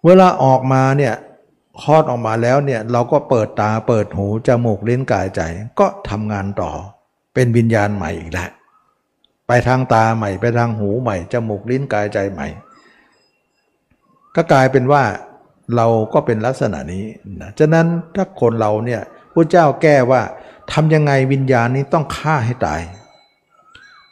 [0.05, 1.15] เวลาออกมาเนี่ย
[1.83, 5.41] คลอดออกมาแล้วเนี่ยเราก็เปิดตาเปิดหูจมูกลิ้นกายใจ
[5.81, 6.71] ก็ทำงานต่อ
[7.35, 8.51] เป็นวิญญาณใหม่อีกแล้ว
[9.49, 12.47] ไปทางตาใหม่ไปทางหูใหม่จมูกลิ้นกายใจใหม่
[14.37, 15.03] ก็กลายเป็นว่า
[15.77, 17.05] เราก็เป็นลักษณะนี้
[17.41, 19.03] นะฉะนั้นถ้าคนเราเนี่ย
[19.35, 20.23] พระเจ้าแก้ว่า
[20.73, 22.81] ทำยังไงวิญญาณนี้ต้องฆ่าให้ตาย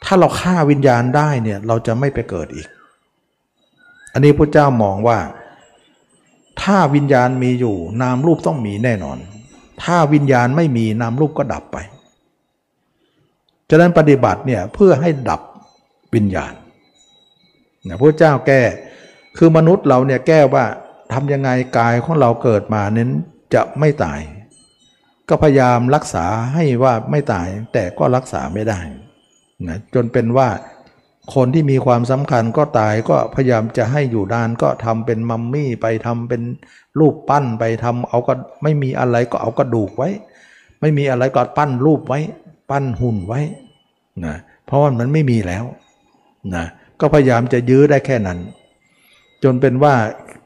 [0.03, 2.67] ถ้าเราฆ่าวิญญาณได้เนี่ยเราจะไม่ไปเกิดอีก
[4.13, 5.19] อันนี้พระเจ้ามองว่า
[6.61, 9.17] ถ้าวิญญาณมีอยู่นามรูปต้องมีแน่นอน
[9.83, 11.77] ถ้าวิญญาณไม่มีนามรูปก็ดับไป
[13.69, 15.41] ฉะนั้นปฏิบัติเนี่ยเพื่อให้ดับ
[16.15, 16.53] วิญญาณ
[17.87, 18.61] นะพระเจ้าแก้
[19.37, 20.65] คือมนุษย์เราเนี่ยแก้ว่า
[21.13, 23.09] ทำยังไงกายของเราเกิดมาเน้น
[23.53, 24.19] จะไม่ตาย
[25.29, 28.79] ก็พยายามรักษาให้ว่าไม่ตายแต่ก็รักษาไม่ได้
[29.67, 30.47] นะจนเป็นว่า
[31.35, 36.41] คนที่มีความสำคัญก็ตายก็พยายามจะให้อยู่นานก็ทำเป็นมัมมี่ไปทำเป็น
[36.99, 40.09] รูปปั้นไปทำเอาก็ไม่มีอะไรก็เอากระดูกไว้
[40.81, 42.19] ไม่มีอะไรก็ปั้นรูปไว้
[42.69, 43.41] ปั้นหุ่นไว้
[44.25, 45.63] นะเพราะว่ามันไม่มีแล้ว
[46.55, 46.65] นะ
[46.99, 48.39] ก็พยายามจะยื้อได้แค่นั้น
[49.43, 49.93] จนเป็นว่า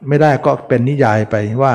[0.08, 1.74] ไม่ได้ก็เป็นนิยายไปว่า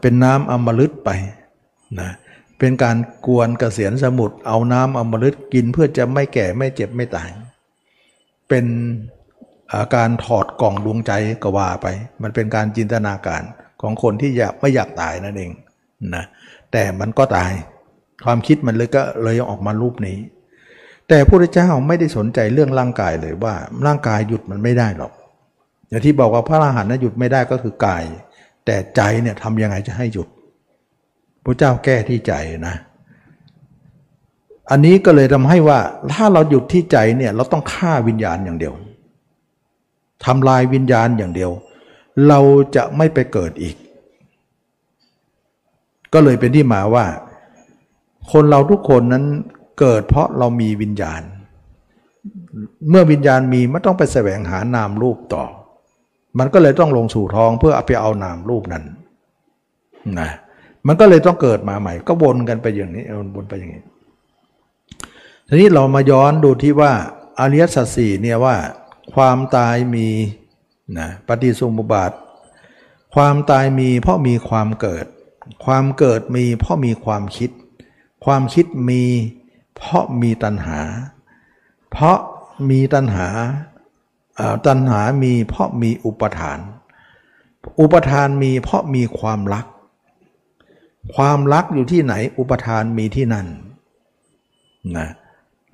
[0.00, 1.10] เป็นน้ำอมฤตไป
[2.00, 2.10] นะ
[2.58, 2.96] เป็นการ
[3.26, 7.28] กวนกเกษียณสมุทรเอาน้ำอมฤตกินเพื่อจะไม่แก่ไม่เจ็บไม่ตาย
[8.48, 8.64] เป็น
[9.74, 11.86] อาการถอดกล่องดวงใจกว่าไป
[12.22, 13.42] มันเป็นการจินตนาการ
[13.82, 15.50] ของคนที่อยากไม่อยากตายนั่นเอง
[16.14, 16.24] นะ
[16.72, 17.52] แต่มันก็ตาย
[18.24, 20.18] ความคิดมันเลยก็เลยออกมารูปนี้
[21.08, 23.54] แต่พระเจ้าไม่ได้สนใจเรื่องร่างกายเลยว่า
[23.86, 25.12] ร่างกายหยุดมันไม่ได้หรอก
[25.88, 28.04] อย่างที่บอกว่าพระอรหันต์นะหยุดไม่ได้ก็คือกาย
[28.70, 30.28] แต่ใจเนี่ยทำยังไงจะให้หยุด
[31.44, 32.32] พระเจ้าแก้ที่ใจ
[32.68, 32.76] นะ
[34.70, 35.78] อันนี้ก็เลยทำให้ว่า
[36.12, 38.74] ถ้าเราหยุดที่ใจเนี่ยเราต้องฆ่าวิญญาณอย่างเดียว
[40.24, 41.50] ทำลายวิญญาณอย่างเดียว
[42.28, 42.40] เรา
[42.76, 43.76] จะไม่ไปเกิดอีก
[46.12, 47.06] ก็เลยเป็นที่มาว่า
[48.32, 49.24] คนเราทุกคนนั้น
[49.80, 51.22] เกิดเพราะเรามีวิญญาณ
[52.90, 55.44] เมื่อวิญญาณมีไม่ต้องไปแสวงหานามรูปต่อ
[56.38, 58.84] มันก็เลยต้องลงสู่ท้องเพื่อเอาไปเอานามรูปนั้น
[60.20, 60.30] นะ
[60.86, 63.04] มันก็เลยต้องเกิดมาใหม่ ก็วนกันไปอย่างนี้
[63.36, 63.84] วนไปอย่างนี้
[65.48, 66.92] ทีนี้เรามาย้อนดูที่ว่า
[67.38, 68.56] อริยสัจสี่เนี่ยว่า
[69.14, 70.08] ความตายมี
[70.98, 72.12] นะปฏิสุมุบาท
[73.14, 75.06] ความตายมีเพราะมีความเกิด
[75.64, 77.50] ความเกิดมีเพราะมีความคิด
[78.24, 79.02] ความคิดมี
[79.76, 80.80] เพราะมีตัณหา
[81.90, 82.18] เพราะ
[82.70, 83.26] มีตัณหา
[84.66, 86.58] ตัณหามีเพราะมีอุปทาน
[87.80, 89.66] อุปทานมีเพราะมีความรัก
[91.14, 93.46] ความรักอยู่ที่ไหน อุปทานมีที่นั่น
[94.96, 95.08] นะ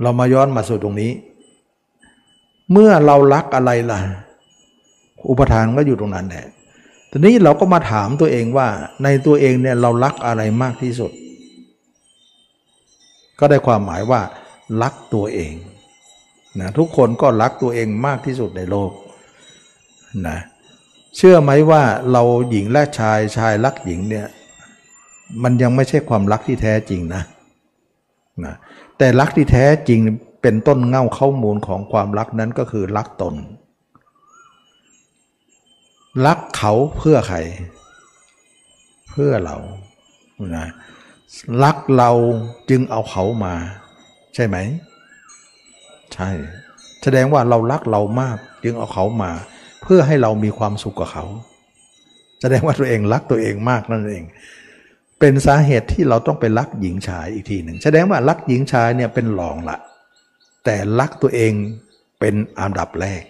[0.02, 1.12] เรามาย้อนมาสู่ตรงนี้
[2.72, 4.00] เมื่อเรารักอะไรล่ะ
[5.28, 6.46] อุปทานก็อยู่ตรงนั้นแหละ
[7.10, 8.68] ทีนี้เราก็มาถามตัวเองว่า
[9.02, 11.12] ในตัวเองเนี่ยเรารักอะไรมากที่สุด
[13.38, 14.20] ก็ได้ความหมายว่า
[14.82, 15.52] รักตัวเอง
[16.60, 18.90] นะทุกคนก็รักตัวเองมากที่สุดในโลก
[20.28, 20.38] นะ
[21.16, 21.82] เชื่อไหมว่า
[22.12, 24.26] เราหญิงและชายชายรักหญิงเนี่ย
[25.42, 27.22] มันยังไม่ใช่ความรักที่แท้จริงนะ
[28.44, 28.54] นะ
[28.98, 30.00] แต่รักที่แท้จริง
[30.42, 33.34] เป็นต้นเง่าข้ามูลของความรักนั้นก็คือรักตน
[36.26, 37.38] รักเขาเพื่อใคร
[39.10, 39.56] เพื่อเรา
[40.56, 40.66] นะ
[41.62, 42.10] รักเรา
[42.70, 43.54] จึงเอาเขามา
[44.34, 44.56] ใช่ไหม
[46.14, 46.30] ใช่
[47.02, 49.32] แสดงว่าเรารักเรามากจึงเอาเขามา
[49.82, 51.24] เพื่อให้เรามีความสุขกับเขา
[52.40, 54.24] แสดงว่าตัวเองรักตัวเองมากนั่นเอง
[55.20, 59.78] เป็นสาเหตุที่เราต้องไปรักหญิงชายอีกทีหนึ่งแสดงว่ารักหญิงชายเนี่ยเป็นหลองละ
[60.64, 61.52] แต่รักตัวเอง
[62.20, 63.22] เป็นอันดับแรก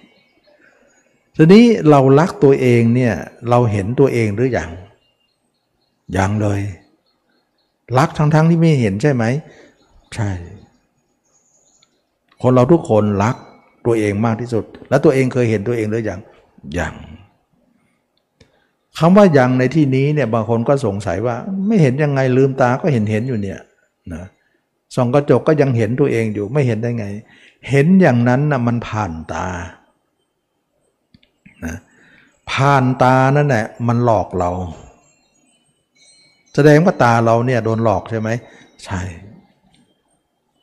[1.37, 3.15] ทีนี้เรารักตัวเองเนี่ย
[3.51, 4.71] เราเห็นตัวเองหรืออยัง
[6.17, 6.61] ยังเลย
[7.99, 9.25] รักทั้งๆทที่ไม่เห็นใช่ไหม
[10.15, 10.31] ใช่
[12.45, 13.37] คนเราทุกคนรัก
[13.87, 16.21] ตัวเองมากที่สุด แล้วตัวเองเคยเห็นตัวเองหรือยัง
[16.79, 16.95] ยัง
[18.99, 23.59] คำว่ายังในที่นี้เนี่ยบางคนก็สงสัยว่า ไม่เห็นยังไงลืมตาก็เห็นเห็นอยู่เนี่ย
[24.13, 24.25] นะ
[24.95, 27.07] ส่องกระจกก็ยังเห็นตัวเองอยู่ไม่เห็นได้ไง
[27.71, 29.47] เห็นอย่างนั้นนะมันผ่านตา
[31.65, 31.77] นะ
[32.51, 34.51] ผ่านตานั่นแหละมันหลอกเรา
[36.55, 38.29] แสดงว่าตาเราเนี่ยโดนหลอกใช่ไหม
[38.85, 39.01] ใช่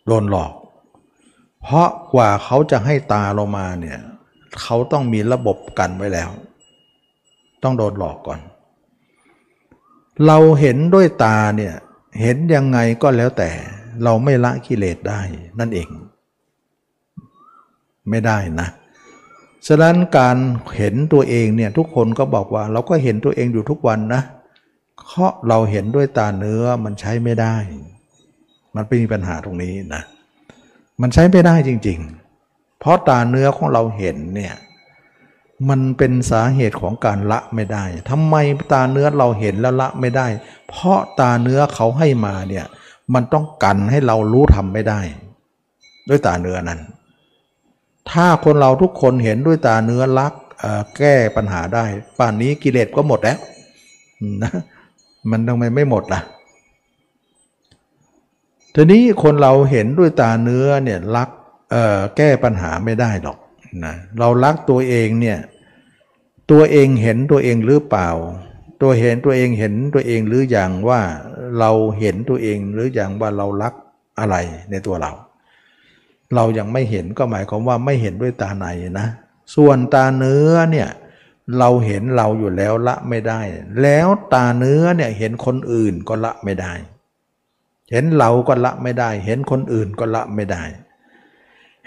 [0.07, 0.51] โดนหลอก
[1.61, 3.99] เพราะกว่าเขาจะให้ตาเรามาเนี่ย
[4.61, 6.29] เขาต้องมีระบบกันไว้แล้ว
[7.63, 8.39] ต้องโดนหลอกก่อน
[10.27, 11.73] เราเห็นด้วยตาเนี่ย
[12.21, 13.49] เห็นยังไงก็แล้วแต่
[14.03, 15.21] เราไม่ละกิเลสได้
[15.59, 15.89] นั่นเอง
[18.09, 18.67] ไม่ได้นะ
[19.67, 20.37] ฉะนั้นการ
[20.77, 24.21] เห็นตัวเองเนี่ยทุกคนก็บอกว่า เราก็เห็นตัวเองอยู่ทุกวันนะ
[25.05, 27.55] เพราะเราเห็นด้วยตาเนื้อมันใช้ไม่ได้
[28.75, 30.03] มันเป็นปัญหาตรงนี้นะ
[31.01, 31.99] มันใช้ไม่ได้จริง
[32.39, 34.55] ๆ เพราะตาเนื้อของเราเห็นเนี่ย
[35.69, 38.35] มันเป็นสาเหตุของการละไม่ได้ ทำไม
[38.73, 40.27] ตาเนื้อเราเห็นแล้วละไม่ได้
[40.69, 42.65] เพราะตาเนื้อเขาให้มาเนี่ย
[43.13, 44.99] มันต้องกันให้เรารู้ทำไม่ได้
[46.09, 46.79] ด้วยตาเนื้อนั้น
[48.11, 50.33] ถ้าคนเราทุกคนเห็นด้วยตาเนื้อลัก
[50.97, 51.85] แก้ปัญหาได้
[52.17, 53.37] ป่านนี้กิเลสก็หมดแล้ว
[54.43, 54.51] นะ
[55.31, 56.21] มันทำไมไม่หมดล่ะ
[58.75, 61.29] ทีนี้คนเราเห็นด้วยตาเนื้อเนี่ยรัก
[62.17, 63.37] แก้ปัญหาไม่ได้หรอก
[63.85, 65.37] นะเรารักตัวเองเนี่ย
[66.51, 68.09] ตัวเองเห็นตัวเองหรือเปล่า
[68.81, 71.01] ตัวเห็นตัวเองเห็นตัวเองหรืออย่างว่า
[71.59, 73.73] เราเห็นตัวเองหรืออย่างว่าเรารัก
[74.19, 74.35] อะไร
[74.71, 75.11] ในตัวเรา
[76.35, 78.65] เรายังไม่เห็นก็หมายความว่าไม่เห็นด้วยตาใน
[78.99, 79.07] นะ
[79.55, 80.89] ส่วนตาเนื้อเนี่ย
[81.59, 83.41] เราเห็นเราอยู่แล้วละไม่ได้
[83.81, 86.73] แล้วตาเนื้อเนี่ยเห็นคนอื่นก็ละไม่ได้
[87.91, 90.63] เห็นเราก็ละไม่ได้ เห็นคนอื่นก็ละไม่ได้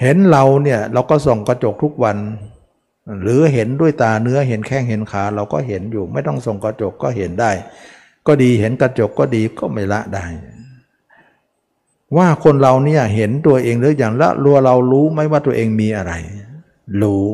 [0.03, 2.17] เห็นเราเนี่ยเราก็ส่องกระจกทุกวัน
[3.23, 7.51] หรือเห็นด้วยตาเนื้อเห็นแข้งเห็นขาเราก็เห็นอยู่ ไม่ต้องส่องกระจกก็เห็นได้
[8.27, 10.25] ก็ดีเห็นกระจกก็ดีก็ไม่ละได้
[12.17, 16.13] ว่าคนเราเนี่ยเห็นตัวเองหรืออย่างละรัวเรารู้ไหมว่าตัวเองมีอะไร
[17.03, 17.25] รู้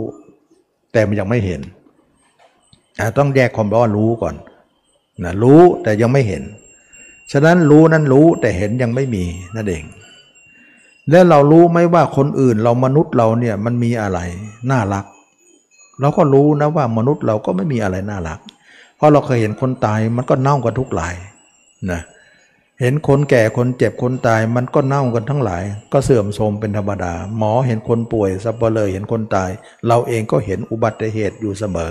[0.92, 1.60] แต่มันยังไม่เห็น
[3.18, 4.34] ต้องแยกความร้อนรู้ก่อน
[5.24, 6.42] นะรู้แต่ยังไม่เห็น
[7.32, 9.24] ฉะนั้นรู้นั้นรู้แต่เห็นยังไม่มี
[9.56, 9.84] นั่นเอง
[11.10, 14.18] และเรารู้ไหมว่าคนอื่นเรามนุษย์เราเนี่ยมันมีอะไร
[14.70, 15.04] น่ารัก
[16.00, 18.40] เราก็รู้นะว่ามนุษย์เราก็ไม่มีอะไรน่ารัก
[18.96, 21.14] เพราะเราเคยเห็นคนตายมันก็เน่ากันทุกหลาย
[21.90, 22.00] นะ
[22.80, 25.62] เห็นคนแก่คนเจ็บคนตายมันก็เน่ากันทั้งหลาย
[25.92, 29.50] ก็เสื่อมโทรมเป็นธรรมดา หมอเห็นคนป่วยสับเปลยเห็นคนตาย
[29.86, 31.90] เราเองก็เห็นอุบัติเหตุอยู่เสมอ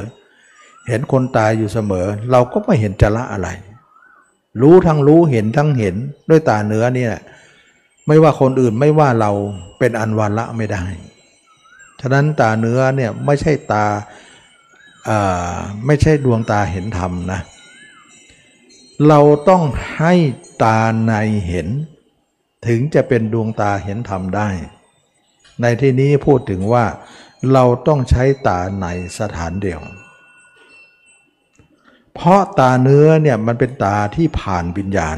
[0.90, 3.49] เห็นคนตายอยู่เสมอ เราก็ไม่เห็นจะละอะไร
[4.61, 5.95] รู้ทั้งรู้เห็นทั้งเห็น
[6.30, 7.22] ด้วยตาเนื้อนี่แหละ
[8.07, 9.31] ไม่ว่าคนอื่นไม่ว่าเรา
[9.80, 10.86] เป็นอันวันละไม่ได้
[12.02, 13.86] ฉะนั้นตาเนื้อเนี่ยไม่ใช่ตา
[15.86, 17.41] ไม่ใช่ดวงตาเห็นธรรมนะ
[19.07, 19.19] เรา
[19.49, 19.64] ต้อง
[19.98, 20.14] ให้
[20.64, 21.14] ตาใน
[21.48, 21.68] เห็น
[22.68, 24.49] ถึงจะเป็นดวงตาเห็นธรรมได้
[25.61, 26.86] ในที่นี้พูดถึงว่า
[27.53, 28.88] เราต้องใช้ตาใน
[29.19, 29.81] สถานเดียว
[32.22, 35.18] เพราะตาเนื้อเนี่ยมันเป็นตาที่ผ่านวิญญาณ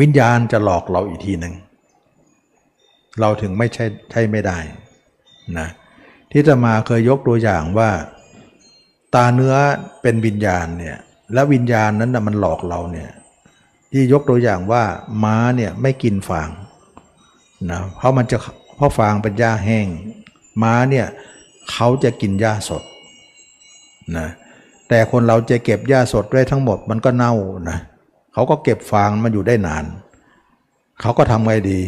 [0.00, 1.54] วิญญาณจะหลอกเราอีกทีหนึ่ง
[3.20, 4.58] เราถึงไม่ใช่ใช่ไม่ได้
[5.58, 5.68] นะ
[6.32, 7.90] ที่จะมาเคยยกตัวอย่างว่า
[9.14, 9.54] ตาเนื้อ
[10.02, 10.96] เป็นวิญญาณเนี่ย
[11.32, 13.10] และวิญญาณนั้นนะมันหลอกเราเนี่ย
[13.92, 14.82] ที่ยกตัวอย่างว่า
[15.24, 16.48] ม้าเนี่ยไม่กินฟาง
[17.70, 18.38] นะเพราะมันจะ
[18.76, 19.86] เพราะฟางเป็นหญ้าแห้ง
[20.62, 21.06] ม้าเนี่ย
[21.70, 22.82] เขาจะกินหญ้าสด
[24.18, 24.28] นะ
[24.90, 27.32] แต่คนเราจะเก็บหญ้าสดไว้ทั้งหมดมันก็เน่า
[27.70, 27.78] นะ
[28.32, 29.84] เขาก็เก็บฟางมาอยู่ได้นาน
[31.00, 31.78] เขาก็ทำไงดี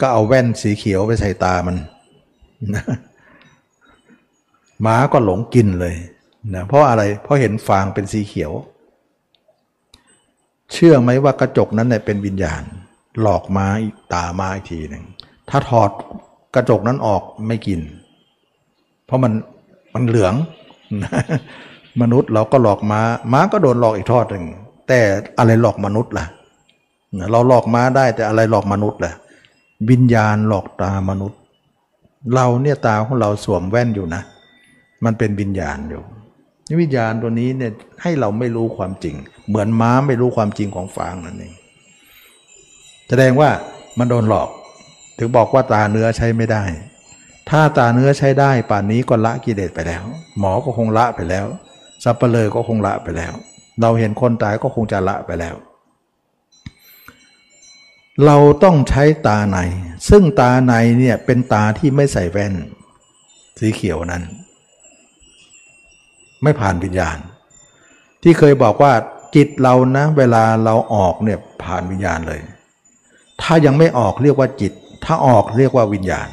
[0.00, 1.76] ก็เอาแว่นสีเขียวไปใส่ตามัน
[2.74, 2.84] นะ
[4.82, 5.94] หมาก็หลงกินเลย
[6.54, 8.52] นะเพราะอะไรเพราะเห็นฟางเป็นสีเขียว
[10.72, 12.62] เชื่อไหมว่ากระจกนั้นเนี่ยเป็นวิญญาณ
[13.20, 13.66] หลอกมา
[14.14, 15.04] ตามาอีกทีหนึ่ง
[15.50, 15.90] ถ้าถอด
[16.54, 17.80] กระจกนั้นออกไม่กิน
[19.06, 19.32] เพราะมัน
[19.94, 20.34] มันเหลือง
[22.00, 23.00] มนุษย์เราก็หลอกม้า
[23.32, 24.46] ม้าก็โดนหลอกอีกทอดหนึ่ง
[24.88, 25.00] แต่
[25.38, 26.26] อะไรหลอกมนุษย์ล่ะ
[27.32, 29.12] เราหลอกม้าได้แต่อะไรหลอกมนุษย์ล่ะ
[29.90, 31.38] วิญญาณหลอกตามนุษย์
[32.34, 34.22] เราเนี่ยตาของเราสวมแว่นอยู่นะ
[35.04, 36.02] มันเป็นวิญญาณอยู่
[36.80, 39.16] วิญญาณตัวนี้เนี่ยให้เราไม่รู้ความจริง
[39.48, 41.54] เหมือนม้าไม่รู้ความจริงของฟางนั่นเอง
[43.08, 43.50] แสดงว่า
[43.98, 44.48] มันโดนหลอก
[45.18, 46.62] ถึงบอกว่าตาเนื้อใช้ไม่ได้
[47.50, 50.04] ถ้าตาเนื้อใช้ได้ ป่านนี้ก็ละกิเลสไปแล้ว
[50.38, 51.46] หมอก็คงละไปแล้ว
[52.02, 53.32] สับเปลอก็คงละไปแล้ว
[53.80, 55.56] เราเห็นคนตายก็คงจะละไปแล้ว
[58.24, 59.58] เราต้องใช้ตาใน
[60.08, 62.54] ซึ่งตาในเนี่ยเป็นตาที่ไม่ใส่แว่น
[63.58, 64.22] สีเขียวนั้น
[66.42, 67.18] ไม่ผ่านวิญญาณ
[68.22, 68.92] ที่เคยบอกว่า
[69.36, 72.40] จิตเรานะ เวลาเราออกเนี่ยผ่านวิญญาณเลย
[73.42, 74.72] ถ้ายังไม่ออกเรียกว่าจิต
[75.04, 76.28] ถ้าออกเรียกว่าวิญญาณ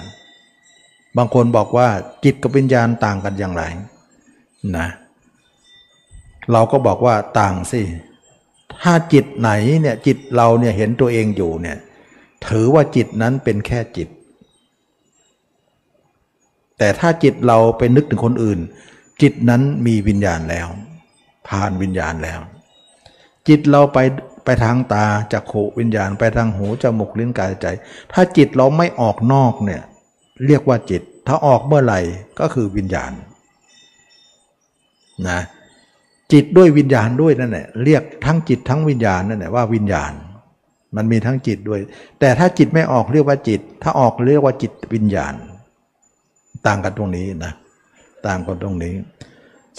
[1.17, 1.87] บางคนบอกว่า
[2.23, 3.63] จิตกับวิญญาณต่างกันอย่างไร
[4.77, 4.87] นะ
[6.51, 7.81] เราก็บอกว่าต่างสิ
[8.81, 9.51] ถ้าจิตไหน
[9.81, 11.77] เนี่ยจิตเราเนี่ยเห็นตัวเองอยู่เนี่ย
[12.47, 14.09] ถือว่าจิตนั้นเป็นแค่จิต
[16.77, 18.59] แต่ถ้าจิตเราไปนึกถึงคนอื่น
[19.21, 20.67] จิตนั้นมีวิญญาณแล้ว
[21.47, 22.39] ผ่านวิญญาณแล้ว
[23.47, 23.97] จิตเราไป
[24.45, 27.65] ไปทางตาจากโขวิญญาณ ไปทางหูจมูกลิ้นกายใจ
[28.13, 29.81] ถ้าจิตเราไม่ออกนอกเนี่ย
[30.45, 31.99] เรียกว่าจิต ถ้าออกเมื่อไหร่
[32.39, 33.11] ก็คือวิญญาณ
[35.29, 35.39] นะ
[36.33, 40.11] จิตด้วยวิญญาณด้วยนั่นแหละเรียกทั้งจิตทั้งวิญญาณนั่นแหละว่าวิญญาณ
[40.95, 41.79] มันมีทั้งจิตด้วย
[42.19, 45.33] แต่ถ้าจิตไม่ออกเรียกว่าจิต ถ้าออกเรียกว่าจิตวิญญาณ
[46.67, 47.53] ต่างกันตรงนี้นะ
[48.27, 48.93] ต่างกันตรงนี้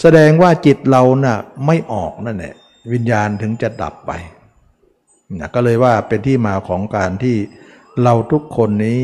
[0.01, 2.53] แสดงว่าจิตเรานะ่ะไม่ออกนั่นแหละ
[2.93, 4.11] วิญญาณถึงจะดับไป
[5.39, 7.35] นะก็เลยว่าเป็นที่มาของการที่
[8.03, 9.01] เราทุกคนนี้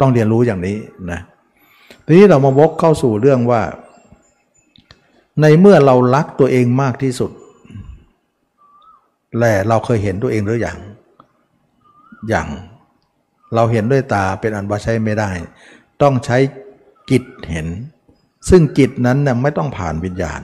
[0.00, 0.76] ต้องเรียนรู้อย่างนี้
[1.10, 1.20] นะ
[2.06, 3.62] ทีนี้เรามาวกเข้าสู่เรื่องว่า
[5.40, 7.30] ในเมื่อเรารักตัวเองมากที่สุด
[9.36, 10.78] แหละเราเคยเห็นตัวเองหรืออยัง
[12.28, 12.48] อย่าง
[13.54, 15.30] เราเห็นด้วยตาเป็นอันว่าใช้ไม่ได้
[16.02, 16.38] ต้องใช้
[17.10, 17.66] จิตเห็น
[18.48, 20.42] ซึ่งจิตนั้นน่ยไม่ต้องผ่านวิญญาณ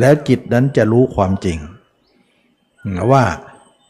[0.00, 1.58] แล้วจิตนั้นจะรู้ความจริง
[3.12, 3.24] ว่า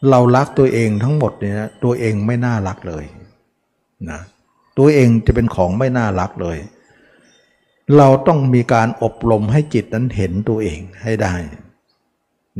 [0.09, 3.05] เรารักตัวเองทั้งหมดเนี่ยตัวเองไม่น่ารักเลย
[4.11, 4.21] นะ
[4.77, 6.57] ตัวเองจะเป็นของไม่น่ารักเลย
[7.97, 11.33] เราต้องมีการอบรมให้จิตนั้นเห็นตัวเองให้ได้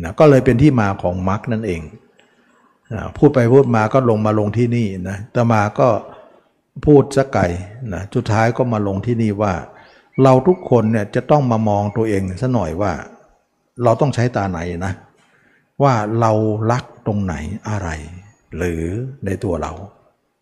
[0.03, 1.81] นะก็เลยเป็นที่มาของมรรคนั่นเอง
[2.93, 5.87] นะพูดไปพูดมาก็ลงมาลงที่นี่นะแต่มาก็
[6.85, 7.47] พูดสักไก่
[7.93, 9.53] นะสุดท้ายก็มาลงที่นี่ว่า
[10.23, 12.91] เราทุกคนเนี่ยจะต้องมามองตัวเองซะหน่อยว่า
[13.83, 14.93] เราต้องใช้ตาไหนนะ
[15.83, 16.31] ว่าเรา
[16.71, 17.35] รักตรงไหน
[17.69, 17.89] อะไร
[18.57, 18.83] หรือ
[19.25, 19.71] ในตัวเรา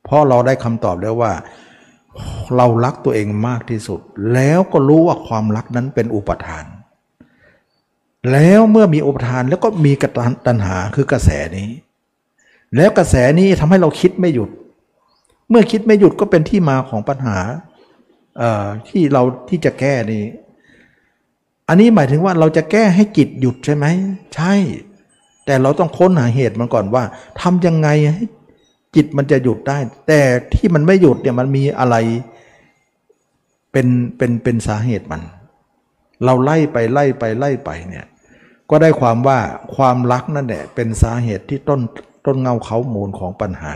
[0.04, 1.34] เพราะเราได้คำตอบแล้วว่า
[2.56, 4.00] เรารักตัวเองมากที่สุด
[4.34, 6.66] แล้วก็รู้ว่าความรักนั้นเป็นอุปทาน
[8.32, 10.12] แล้วเมื่อมีอุปทานแล้วก็มีกระ
[10.48, 11.70] ตันหาคือกระแสนี้
[12.76, 14.50] แล้วกระแสนี้ทำให้เราคิดไม่หยุด
[15.50, 17.38] เมื่อคิดไม่หยุดก็เป็นที่มาของปัญหา
[18.88, 20.24] ที่เราที่จะแก้นี้
[21.68, 23.86] อันนี้หมายถึงว่าเราจะแก้ให้จิตหยุดใช่ไหม
[24.36, 24.54] ใช่
[25.46, 27.04] แต่เราต้องค้นหาเหตุมันก่อนว่า
[27.42, 28.26] ทำยังไงให้
[28.96, 30.22] จิตมันจะหยุดได้ แต่
[30.54, 31.96] ที่มันไม่หยุดเนี่ยมันมีอะไร
[33.72, 33.88] เป็น
[34.18, 35.22] เป็นเป็นสาเหตุมัน
[36.24, 38.06] เราไล่ไปไล่ไปไล่ไปเนี่ย
[38.70, 39.40] ก็ได้ความว่า
[39.76, 41.82] ความรักนั่นแหละเป็นสาเหตุที่ต้น
[42.26, 43.76] ต้นเงาเขามูลของปัญหา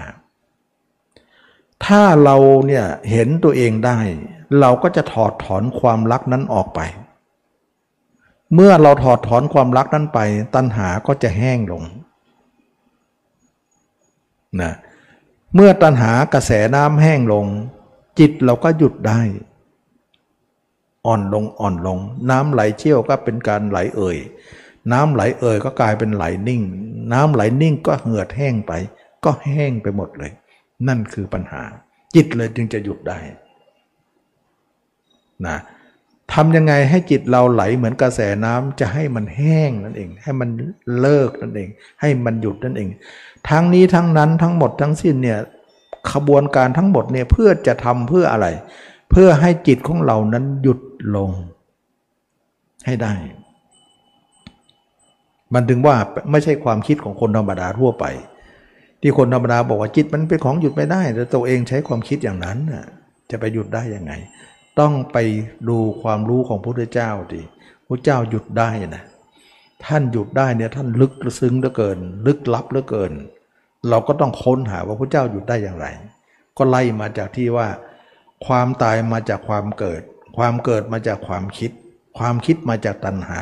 [1.86, 2.38] ถ้าเรา
[2.68, 3.98] เนี่ยเห็นตัวเองได้
[4.60, 6.80] เราก็จะถอดถอนความรักนั้นออกไป
[8.54, 10.20] เมื่อเราถอดถอนความรักนั้นไป
[10.56, 11.84] ตัณหาก็จะแห้งลง
[14.62, 14.74] นะ
[15.54, 17.46] เมื่อตัณหากระแสน้ำแห้งลง
[18.20, 19.22] จิตเราก็หยุดได้
[21.06, 22.00] อ่อนลงอ่อนลง
[22.30, 24.18] น้ำไหลเชี่ยวก็เป็นการไหลเอ่ย
[24.92, 26.62] น้ำไหลเอ่ยก็กลายเป็นไหลนิ่ง
[27.14, 28.72] น้ำไหลนิ่งก็เหือดแห้งไป
[29.24, 30.32] ก็แห้งไปหมดเลย
[30.88, 31.62] นั่นคือปัญหา
[32.16, 33.20] จิตเลยจึงจะหยุดได้
[35.46, 35.58] นะ
[36.34, 40.50] ทำยังไงให้จิตเราไหลเหมือนกระแสน้ำจะให้มันแห้งนั่นเอง ให้มัน
[41.00, 41.70] เลิกนั่นเอง
[42.02, 42.90] ให้มันหยุดนั่นเอง
[43.50, 45.40] ทั้งนี้ทั้งนั้นทั้งหมดทั้งสิ้นเนี่ย
[46.12, 48.48] ขบวนการทั้งหมดเนี่ยเพื่อจะทำเพื่ออะไร
[49.12, 50.80] เพื่อให้จิตของเรานั้นหยุด
[51.16, 51.30] ลง
[52.86, 53.14] ให้ได้
[55.54, 55.96] มันถึงว่า
[56.32, 58.06] ไม่ใช่ความคิดของคนธรรมดาทั่วไป
[59.02, 62.58] ที่คนธรรมดาบอกว่าจิตมันเป็นของหยุดไม่ได้ แต่ตัวเองใช้ความคิดอย่างนั้น
[63.32, 64.14] จะไปหยุดได้ยังไง
[64.80, 65.18] ต้องไป
[65.70, 67.42] ดูความรู้ของพระพุทธเจ้าดิ
[67.88, 69.04] พระเจ้าหยุดได้นะ
[69.86, 73.12] ท่านหยุดได้เนี่ยท่านลึกซึ้งเหลือเกิน ลึกลับเหลือเกิน
[73.90, 75.88] เราก็ต้องค้นหาว่าพระเจ้าหยุดได้อย่างไร
[76.58, 77.68] ก็ไล่มาจากที่ว่า
[78.46, 80.02] ความตายมาจากความเกิด
[80.38, 81.72] ความเกิดมาจากความคิด
[82.18, 83.42] ความคิดมาจากตัณหา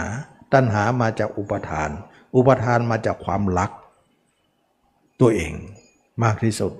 [0.53, 1.89] ตัณหามาจากอุปทาน
[2.35, 3.71] อุปทานมาจากความรัก
[5.21, 5.53] ตัวเอง
[6.23, 6.73] มากที่สุด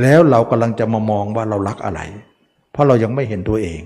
[0.00, 2.00] แล้วเรากำลังจะมามองว่าเรารักอะไร
[2.70, 3.80] เพราะเรายังไม่เห็นตัวเอง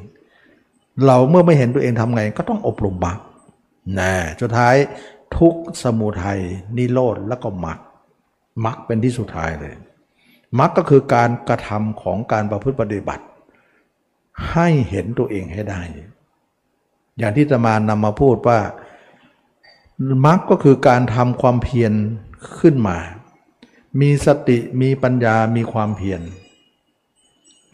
[1.07, 3.19] เราเมื่อไม่เห็นตัวเองทำไงก็ต้องอบรมบัก
[3.99, 4.75] นะสุดท้าย
[5.39, 6.41] ทุกสมุทัย
[6.77, 7.79] นิโรธแล้วก็มรรค
[8.65, 9.75] มรรคเป็นที่สุดท้ายเลย
[10.59, 13.25] มรรคก็คือการกระทำของการประพฤติปฏิบัติ
[14.53, 15.83] ให้เห็นตัวเองให้ได้
[17.19, 18.61] อย่างที่ตมานนำมาพูดว่า
[20.27, 21.93] มรรคก็คือการทำความเพียร
[22.61, 22.99] ขึ้นมา
[24.01, 26.21] มีสติมีปัญญามีความเพียร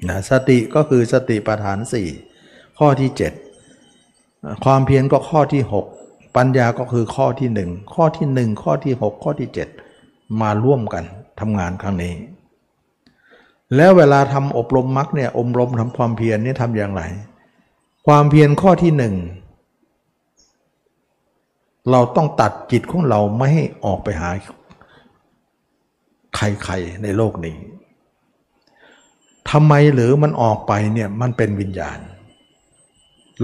[0.09, 2.09] นะสติก็คือสติปัฏฐานสี่
[2.78, 3.10] ข้อที่
[3.86, 5.62] 7 ความเพียรก็ข้อที่
[5.98, 9.81] 6 ปัญญาก็คือข้อที่ 1 ข้อที่ 1 ข้อที่ 6 ข้อที่ 7
[10.40, 11.05] มาร่วมกัน
[11.40, 12.15] ทำงานครั้งนี้
[13.77, 17.03] แล้วเวลาทำอบรมมรรคเนี่ยอบรมทำความเพียรนี่ทำอย่างไร
[18.07, 19.15] ความเพียรข้อที่หนึ่ง
[21.90, 24.28] เราต้องตัดจิตของเราไม่ให้ออกไปหา
[26.36, 27.57] ใครๆในโลกนี้
[29.51, 31.99] ทำไมหรือมันออกไปเนี่ยมันเป็นวิญญาณ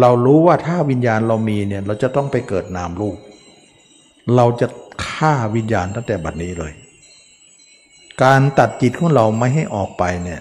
[0.01, 3.17] เรารู้ว่าถ้าวิญญาณเรามีเนี่ยเราจะต้องไปเกิดนามรูป
[4.37, 4.67] เราจะ
[5.07, 6.73] ฆ่าวิญญาณตั้งแต่บัดนี้เลย
[8.23, 10.41] การตัดจิตของเราไม่ให้ออกไปเนี่ย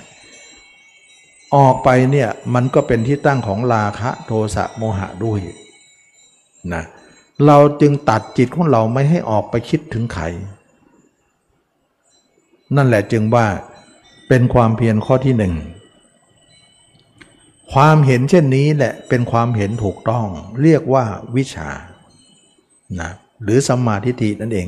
[1.56, 5.40] ออกไปเนี่ยมันก็เป็นที่ตั้งของราคะโทสะโมหะด้วย
[6.74, 6.84] นะ
[7.46, 10.24] เราจึงตัดจิตของเราไม่ให้ออกไปคิดถึงใคร
[12.76, 13.48] นั่นแหละจึงว่า
[14.28, 15.54] เป็นความเพียรข้อที่หนึ่ง
[17.74, 20.28] ความเห็นเช่นนี้แหละเป็นความเห็นถูกต้อง
[20.62, 21.06] เรียกว่า
[21.36, 21.70] วิชา
[23.02, 23.12] นะ
[23.44, 24.68] หรือสัมมาทิฏฐินั่นเอง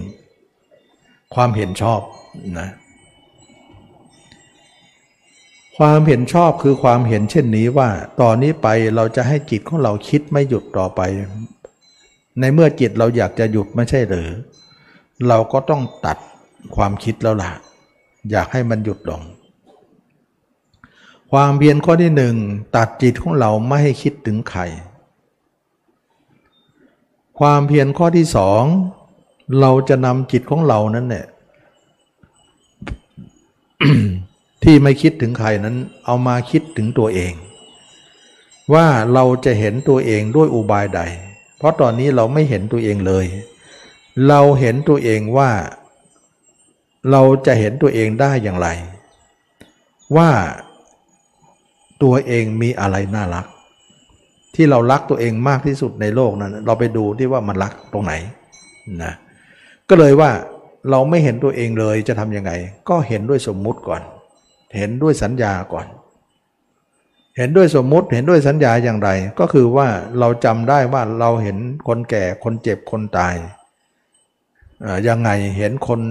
[1.34, 2.02] ความเห็นชอบ
[2.60, 2.70] นะ
[5.78, 7.90] ความเห็นชอบคือความเห็นเช่นนี้ว่า
[8.22, 11.02] ตอนนี้ไปเราจะให้จิตของเราคิดไม่หยุดต่อไป
[12.40, 14.30] ในเมื่อจิตเราอยากจะหยุดไม่ใช่หรือ
[15.28, 16.18] เราก็ต้องตัด
[16.76, 17.52] ความคิดแล้วล่ะ
[18.32, 19.22] อยากให้มันหยุดลง
[21.32, 22.36] ความเพียรข้อที่หนึ่ง
[22.76, 24.62] ตัดจิตของเราไม่ให้คิดถึงใคร
[27.40, 28.64] ความเพียรข้อที่สอง
[29.60, 31.26] เราจะนำจิตของเรานั้นเนี่ย
[34.64, 35.76] ที่ไม่คิดถึงใครนั้น
[36.06, 37.34] เอามาคิดถึงตัวเอง
[38.74, 41.02] ว่าเราจะเห็นตัวเองด้วยอุบายใด
[41.58, 43.26] เพราะตอนนี้เราไม่เห็นตัวเองเลย
[44.28, 45.52] เราเห็นตัวเองว่า
[47.12, 48.68] เราจะเห็นตัวเองได้อย่างไร
[50.18, 50.30] ว่า
[52.04, 53.46] ตัวเองมีอะไรน่ารัก
[54.56, 58.14] ที่เรารักตัวเองมากที่สุดในโลกนั้น เราไปดูที่ว่ามันรักตรงไหน
[59.04, 59.14] นะ
[59.90, 60.32] ก็เลยว่า
[60.90, 62.52] เราไม่เห็นตัวเองเลยจะทำยังไง
[62.90, 64.02] ก็เห็นด้วยสมมุติก่อน
[64.76, 65.88] เห็นด้วยสัญญาก่อน
[67.38, 69.10] เห็นด้วยสมมุติเห็นด้วยสัญญาอย่างไร
[69.40, 69.88] ก็คือว่า
[70.20, 71.58] เราจำได้ว่าเราเห็น
[71.88, 73.36] คนแก่คนเจ็บคนตาย
[75.08, 76.02] ยังไงเห็นคน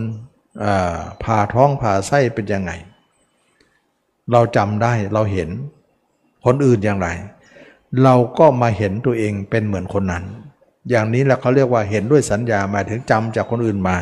[1.23, 2.73] ผ่าท้องผ่าไส้เป็นยังไง
[4.33, 5.49] เราจำได้เราเห็น
[6.45, 7.09] คนอื่นอย่างไร
[8.03, 10.25] เราก็มาเห็นตัวเองเป็นเหมือนคนนั้น
[10.91, 13.97] อย่างนี้แหละเขาเรียกว่าเห็นด้วยสัญญามาถึงจำจากคนอื่นมา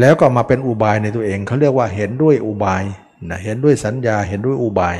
[0.00, 2.82] แล้วก็มาเป็นอุบายในตัวเองเขาเรียกว่าเห็นด้วยอุบาย
[3.28, 4.96] นะเห็นด้วยสัญญาเห็นด้วยอุบาย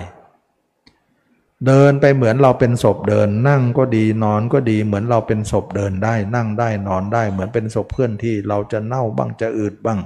[1.67, 10.01] เดินไปเหมือนเราเป็นศพเดิน นั่งก็ดีนอนก็ดีเหมือนเราเป็นศพเดินได้ นั่งได้นอนได้ เหมือนเป็นศพเพื่อนที่เราจะเน่าบ้างจะอืดบ้าง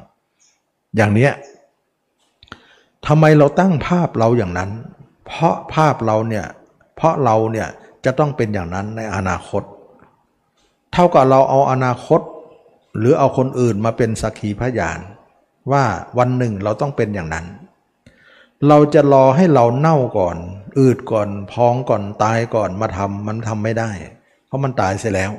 [0.96, 1.32] อย่างเนี้ย
[3.06, 4.70] ทำไมเราตั้งภาพเราอย่างนั้น
[5.26, 6.46] เพราะภาพเราเนี่ย
[6.96, 7.68] เพราะเราเนี่ย
[8.04, 9.62] จะต้องเป็นอย่างนั้นในอนาคต
[10.92, 12.20] เท่ากับเราเอาอนาคต
[12.98, 14.98] หรือเอาคนอื่นมาเป็นสักขีพยาน
[15.72, 15.84] ว่า
[16.18, 17.46] วันหนึ่งเราต้องเป็นอย่างนั้น
[18.68, 20.36] เราจะรอให้เราเน่าก่อน
[20.78, 23.90] อืดก่อนพองก่อนตายก่อนมาทำมันทำไม่ได้
[24.46, 25.30] เพราะมันตายเสียแล้ว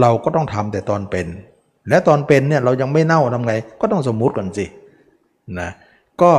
[0.00, 1.26] เราก็ต้องทำแต่ตอนเป็น
[1.88, 4.66] และตอนเป็นเนี่ยเรายังไม่เน่าทำไง ก็ต้องสมมุติก่อนสิ
[5.60, 5.70] นะ
[6.22, 6.32] ก็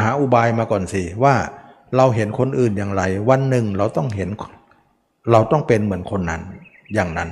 [0.00, 1.34] หาอุบายมาก่อนสิว่า
[1.96, 4.28] เราเห็นคนอื่นอย่างไร วันหนึ่งเราต้องเห็น
[5.32, 6.42] เราต้องเป็นเหมือนคนนั้น
[6.94, 7.30] อย่างนั้น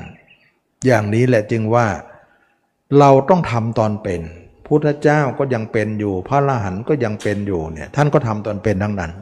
[0.87, 1.87] อย่างนี้แหละจึงว่า
[2.99, 4.23] เราต้องทำตอนเป็น
[4.67, 9.13] พุทธเจ้าก็ยังเป็นอยู่ พระอรหันต์ก็ยังเป็นอยู่เนี่ย ท่านก็ทำตอนเป็นทั้งนั้น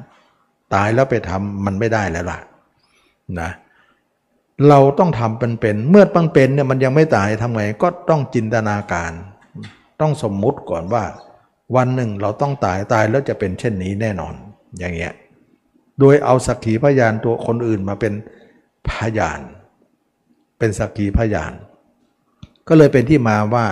[0.75, 2.39] ตายแล้วไปทำมันไม่ได้แล้วล่ะ
[3.41, 3.51] นะ
[4.69, 9.13] เราต้องทำเป็นเป็นเมื่อปังเป็นเนี่ยมันยังไม่ตายทำไงก็ต้องจินตนาการ
[10.01, 11.05] ต้องสมมุติก่อนว่า
[11.77, 14.35] วันหนึ่งเราต้องตายตายแล้วจะเป็นเช่นนี้แน่นอน
[14.79, 15.13] อย่างเงี้ย
[16.01, 18.15] โดยเอาสักขีพยานตัวคนอื่นมาเป็น
[18.89, 19.41] พยาน
[20.59, 21.53] เป็นสักขีพยาน
[22.69, 23.67] ก็เลยเป็นที่มาว่า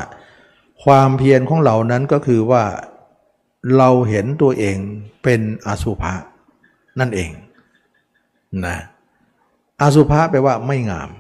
[0.85, 2.65] ความเพียรของเรานั้นก็คือว่า
[3.77, 4.77] เราเห็นตัวเอง
[5.23, 6.15] เป็นอสุภะ
[7.01, 7.31] นั่นเอง
[8.67, 8.77] นะ
[9.83, 11.11] อสุภะแปลว่าไม่งาม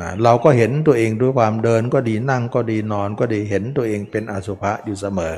[0.00, 5.36] นะเราก็เห็นตัวเองด้วยความเดินก็ดีนั่งก็ดีนอนก็ดีเห็นตัวเองเป็นอสุภะอยู่เสมอ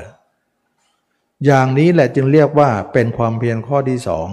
[1.45, 4.29] อย่างนี้แหละจึงเรียกว่าเป็นความเพียรข้อที่สอง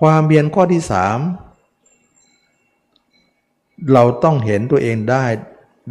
[0.00, 1.18] ความเพียรข้อที่สาม
[3.92, 5.24] เราต้องเห็นตัวเองได้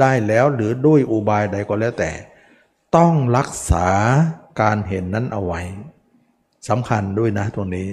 [0.02, 2.12] ได้แล้วหรือด้วยอุบายใดก็แล้วแต่
[2.96, 3.88] ต้องรักษา
[4.62, 5.62] การเห็นนั้นเอาไว้
[6.70, 7.88] สำคัญด้วยนะตรงนี้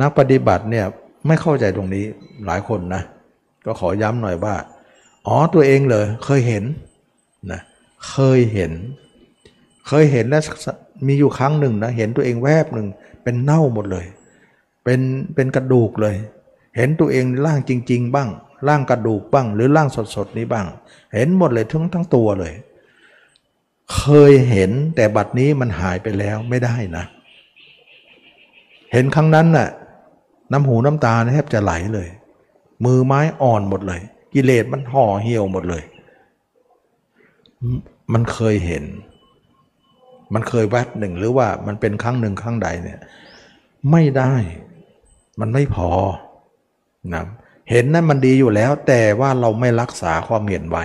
[0.00, 0.86] นักปฏิบัติเนี่ย
[1.26, 2.04] ไม่เข้าใจตรงนี้
[2.46, 3.02] หลายคนนะ
[3.66, 4.54] ก็ขอย้ำหน่อยว่า
[5.26, 6.64] อ๋อตัวเองเลยเคยเห็น
[7.52, 7.60] นะ
[8.10, 8.72] เคยเห็น
[9.88, 10.42] เคยเห็นแล้ว
[11.06, 12.86] มีอยู่ครั้งหนึ่งนะเห็นตัวเองแวบหนึ่ง
[13.22, 14.06] เป็นเน่าหมดเลย
[14.84, 15.00] เป็น
[15.34, 16.16] เป็นกระดูกเลย
[16.76, 18.28] เห็นตัวเองร่างจริง ๆ บ้าง
[18.68, 20.66] ร่างกระดูกบ้าง หรือร่างสดๆนี้บ้าง
[21.14, 22.54] เห็นหมดเลยทั้งทั้งตัวเลย
[23.96, 27.04] เคยเห็นแต่บัดนี้มันหายไปแล้วไม่ได้นะ
[28.92, 29.68] เห็นครั้งนั้นน่ะ
[30.52, 32.08] น้ำหูน้ำตาแทบจะไหลเลย
[32.84, 34.00] มือไม้อ่อนหมดเลย
[34.34, 35.82] กิเลสมันห่อเหี่ยวหมดเลย
[38.12, 38.84] มันเคยเห็น
[40.34, 43.00] มันเคยแวบหนึ่งหรือว่ามันเป็นครั้งหนึ่งครั้งใดเนี่ย
[43.90, 44.34] ไม่ได้
[45.40, 45.90] มันไม่พอ
[47.14, 47.24] นะ
[47.70, 50.84] เห็นนั้นมันดีอยู่แล้ว แต่ว่าเราไม่รักษาความเห็นไว้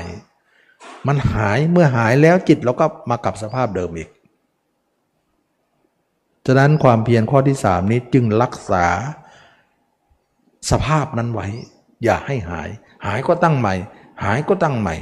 [1.08, 4.10] มันหายเมื่อหายแล้วจิตเราก็มากับสภาพเดิมอีก
[6.46, 8.86] ฉะนั้นความเพียรข้อที่สามนี้จึงรักษา
[10.72, 11.48] สภาพนั้นไว้
[12.04, 12.70] อย่าให้หาย
[13.06, 13.76] หายก็ตั้งใหม่
[14.24, 14.96] หายก็ตั้งใหม่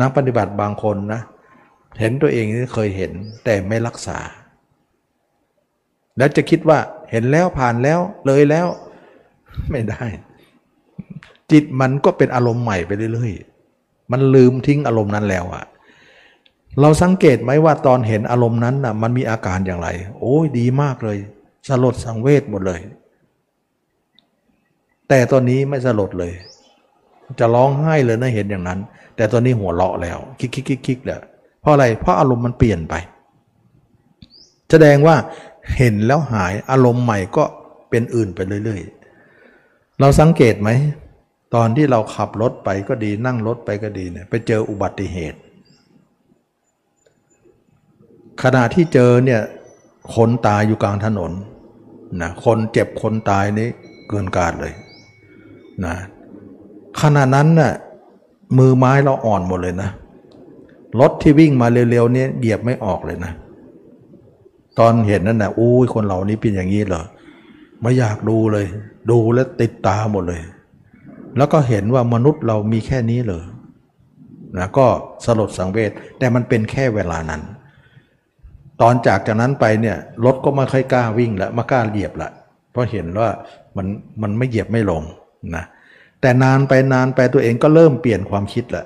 [0.00, 3.12] นักปฏิบัติบางคนนะเเห็นตัวเองนี่เคยเห็น
[3.44, 4.18] แต่ไม่รักษา
[6.18, 6.78] แล้วจะคิดว่า
[7.10, 8.66] เห็นแล้วผ่านแล้วเลยแล้ว
[9.70, 10.04] ไม่ได้
[11.50, 15.64] จิตมันก็เป็นอารมณ์ใหม่ไปเรื่อยๆ มันลืมทิ้งอารมณ์นั้นแล้วอะ
[16.80, 21.18] เราสังเกตไหมว่าตอนเห็นอารมณ์นั้นน่ะ มันมีอาการอย่างไร โอ้ยดีมากเลย
[21.68, 22.80] สลดสังเวชหมดเลย
[25.08, 26.32] แต่ตอนนี้ไม่สลดเลย
[27.40, 28.78] จะร้องไห้เลยนะเห็นอย่างนั้น
[29.16, 31.20] แต่ตอนนี้หัวเราะแล้ว คิกคิกคิกคิกแล้ว
[31.60, 32.94] เพราะอะไร เพราะอารมณ์มันเปลี่ยนไป
[34.70, 35.16] แสดงว่า
[35.76, 37.44] เห็นแล้วหายอารมณ์ใหม่ก็
[37.90, 40.70] เป็นอื่นไปเรื่อยๆ เราสังเกตไหม
[41.54, 45.38] ตอนที่เราขับรถไปก็ดีนั่งรถไปก็ดีเนี่ยไปเจออุบัติเหตุ
[48.42, 49.40] ขณะที่เจอเนี่ย
[50.14, 51.32] คนตายอยู่กลางถนน
[52.22, 53.68] นะคนเจ็บคนตายนี่
[54.08, 54.72] เกินกาดเลย
[55.84, 55.94] นะ
[57.00, 57.72] ขณะนั้นน่ะ
[58.58, 59.90] มือไม้เราอ่อนหมดเลยนะ
[61.00, 63.32] รถที่วิ่งมาเร็วๆนี่เหยียบไม่ออกเลยนะ
[64.78, 67.04] ตอนเห็นนั่นนะอู้คนเหล่านี้เป็นอย่างนี้เหรอ
[67.80, 68.66] ไม่อยากดูเลย
[69.10, 70.40] ดูแล้วติดตาหมดเลย
[71.36, 73.44] แล้วก็เห็นว่ามนุษย์เรามีแค่นี้เลย
[74.58, 74.86] นะก็
[75.24, 77.42] สลดสังเวชแต่มันเป็นแค่เวลานั้น
[78.80, 82.30] ตอนจากจากนั้นไปเนี่ยรถก็ไม่ค่อยกล้าวิ่งแล้วไม่กล้าเหยียบละ
[82.72, 83.28] เพราะเห็นว่า
[83.76, 83.86] มัน
[84.22, 85.02] มันไม่เหยียบไม่ลง
[85.56, 85.64] นะ
[86.20, 88.84] แต่นานไปนานไปตัวเองก็เริ่มเปลี่ยนความคิดละ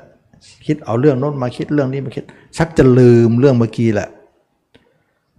[0.67, 2.25] คิดเอาเรื่องโน้นมาคิดเรื่องนี้มาคิด
[2.57, 4.09] ชักจะลืมเรื่องเมื่อกี้แหละ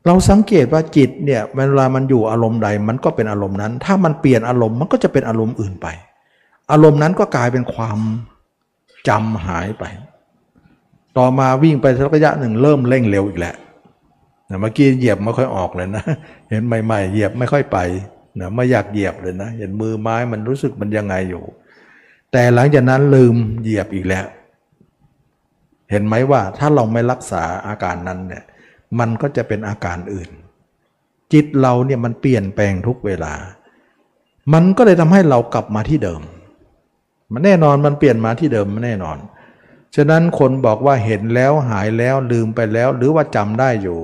[0.05, 5.87] เราสังเกตว่าจิตเนี่ยเวลามันอยู่อารมณ์ใดมันก็เป็นอารมณ์นั้น ถ้ามันเปลี่ยนอารมณ์มันก็จะเป็นอารมณ์อื่นไป
[6.71, 7.99] อารมณ์นั้นก็กลายเป็นความ
[9.07, 9.83] จำหายไป
[11.17, 13.55] ต่อมาวิ่งไปสักระยะหนึ่งเริ่มเร่งเร็วอีกแล้ว
[14.61, 16.03] เมื่อกี้เหยียบไม่ค่อยออกเลยนะ
[16.49, 17.77] เห็นใหม่ๆเหยียบไม่ค่อยไป
[18.39, 21.43] นะไม่อยากเหยียบเลยนะ เห็นมือไม้มันรู้สึกมันยังไงอยู่
[22.31, 24.25] แต่หลังจากนั้นลืมเหยียบอีกแล้ว
[25.91, 28.43] เห็นไหมว่าถ้าเราไม่รักษาอาการนั้นเนี่ย
[28.99, 30.29] มันก็จะเป็นอาการอื่น
[31.33, 33.33] จิตเราเนี่ยมันเปลี่ยนแปลงทุกเวลา
[34.53, 36.21] มันก็เลยทำให้เรากลับมาที่เดิม
[37.31, 39.17] มันแน่นอนมันเปลี่ยนมาที่เดิมมันแน่นอน
[39.95, 43.99] ฉะนั้นคนบอกว่าเห็นแล้วหายแล้วลืมไปแล้ว หรือว่าจำได้อยู่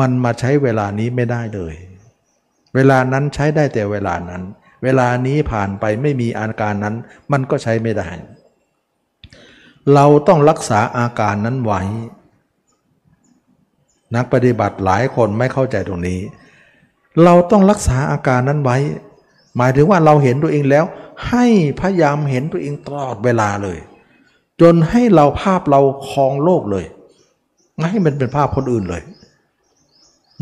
[0.00, 1.74] มันมาใช้เวลานี้ไม่ได้เลย
[2.74, 4.42] เวลานั้นใช้ได้แต่เวลานั้น
[4.84, 6.94] เวลานี้ผ่านไปไม่มีอาการนั้น
[7.32, 8.08] มันก็ใช้ไม่ได้
[9.94, 11.80] เราต้องรักษาอาการนั้นไว้
[14.14, 16.20] นักปฏิบัติหลายคนไม่เข้าใจตรงนี้
[17.24, 18.76] เราต้องรักษาอาการนั้นไว้
[19.56, 20.84] หมายถึงว่าเราเห็นตัวเองแล้ว
[21.28, 21.46] ให้
[21.80, 23.78] พยายามเห็นตัวเองตลอดเวลาเลย
[24.60, 26.84] จนให้เราภาพเราคลองโลกเลย
[27.76, 29.02] ไม่ให้มันเป็นภาพคนอื่นเลย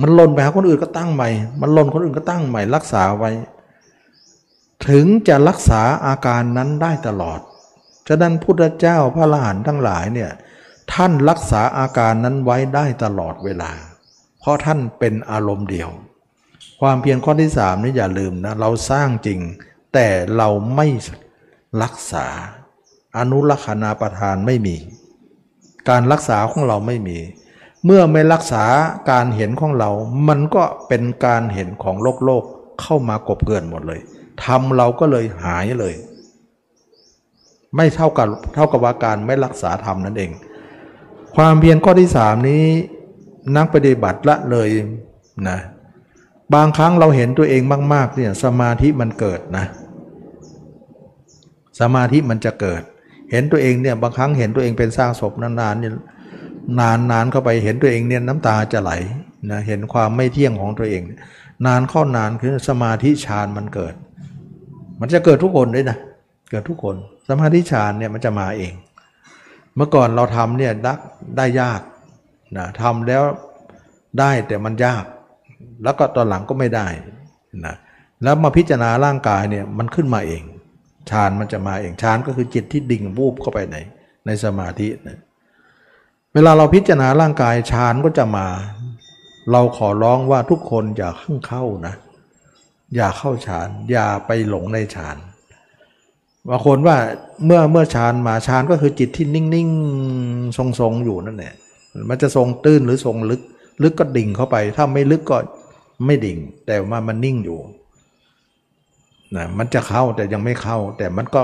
[0.00, 1.28] มันหล่นไปหาคนอื่นก็ตั้งใหม่
[1.60, 3.30] มันหล่นคนอื่นก็ตั้งใหม่ รักษาไว้
[4.88, 7.40] ถึงจะรักษาอาการนั้นได้ตลอด
[8.08, 10.30] ฉะนั้นพุทธเจ้าพระอรหันทั้งหลายเนี่ย
[10.92, 13.72] ท่านรักษาอาการนั้นไว้ได้ตลอดเวลา
[14.40, 15.90] เพราะท่านเป็นอารมณ์เดียว
[16.80, 19.40] ความเพียรข้อที่สามนี่อย่าลืมนะเราสร้างจริง
[19.94, 20.86] แต่เราไม่
[21.82, 22.26] รักษา
[23.18, 24.76] อนุลักษณาประทานไม่มี
[25.88, 27.18] การรักษาของเราไม่มี
[27.84, 28.64] เมื่อไม่รักษา
[29.10, 29.90] การเห็นของเรา
[30.28, 32.44] มันก็เป็นการเห็นของโลกโลก
[32.80, 34.00] เข้ามากบเกินหมดเลย
[34.44, 35.94] ทำเราก็เลยหายเลย
[37.76, 40.30] ไม่เท่ากับเท่ากับว่าการไม่รักษาธรรมนั่นเอง
[41.36, 42.62] ความเพียรข้อที่สามนี้
[43.56, 44.68] นักปฏิบัติละเลย
[45.48, 45.58] นะ
[46.54, 47.62] บางครั้งเราเห็นตัวเอง
[47.94, 49.64] มากๆเนี่ยสมาธิมันเกิดนะ
[51.80, 52.82] สมาธิมันจะเกิด
[53.30, 55.92] เห็นตัวเองเนี่ยบางครั้งเห็นตัวเองเป็นสร้างศพนานๆเนี่ย
[57.10, 58.92] นานๆเข้าไปเห็นตัวเองเนี่ยน้ำตาจะไหล
[59.50, 61.02] นะเห็นความไม่เที่ยงของตัวเอง
[61.66, 63.94] นานเข้านานคือสมาธิฌานมันเกิด
[65.00, 65.98] มันจะเกิดทุกคนด้วยนะ
[66.50, 66.96] เกิดทุกคน
[67.28, 68.74] สมาธิฌานเนี่ยมันจะมาเอง
[69.76, 70.94] เมื่อก่อนเราทำเนี่ยได้
[71.36, 71.80] ได้ยาก
[72.56, 73.22] นะทำแล้ว
[74.18, 75.04] ได้แต่มันยาก
[75.82, 76.86] แล้วก็ตอนหลังก็ไม่ได้
[77.66, 77.74] นะ
[78.22, 80.42] แล้วมาพิจารณาร่างกายเนี่ยมันขึ้นมาเอง
[81.10, 83.76] ฌานมันจะมาเองฌานก็คือจิตที่ดิ่งวูบเข้าไปใน
[84.26, 85.18] ในสมาธินะ
[86.34, 88.46] เวลาเราพิจารณาร่างกายฌานก็จะมา
[89.50, 91.94] เราขอร้องว่าทุกคนอย่าขึ้นเข้านะ
[92.94, 95.16] อย่าเข้าฌาน อย่าไปหลงในฌาน
[96.48, 96.96] บางคนว่า
[97.44, 101.54] เมื่อเมื่อฌานมาฌานก็คือจิตที่นิ่งๆ ทรงๆ อยู่นั่นแหละ
[102.08, 103.42] มันจะทรงตื้นหรือทรงลึก
[103.82, 105.38] ลึกก็ดิ่งเข้าไป ถ้าไม่ลึกก็
[106.06, 107.58] ไม่ดิ่ง แต่ว่ามันนิ่งอยู่
[109.36, 111.42] นะมันจะเข้าแต่ยังไม่เข้า แต่มันก็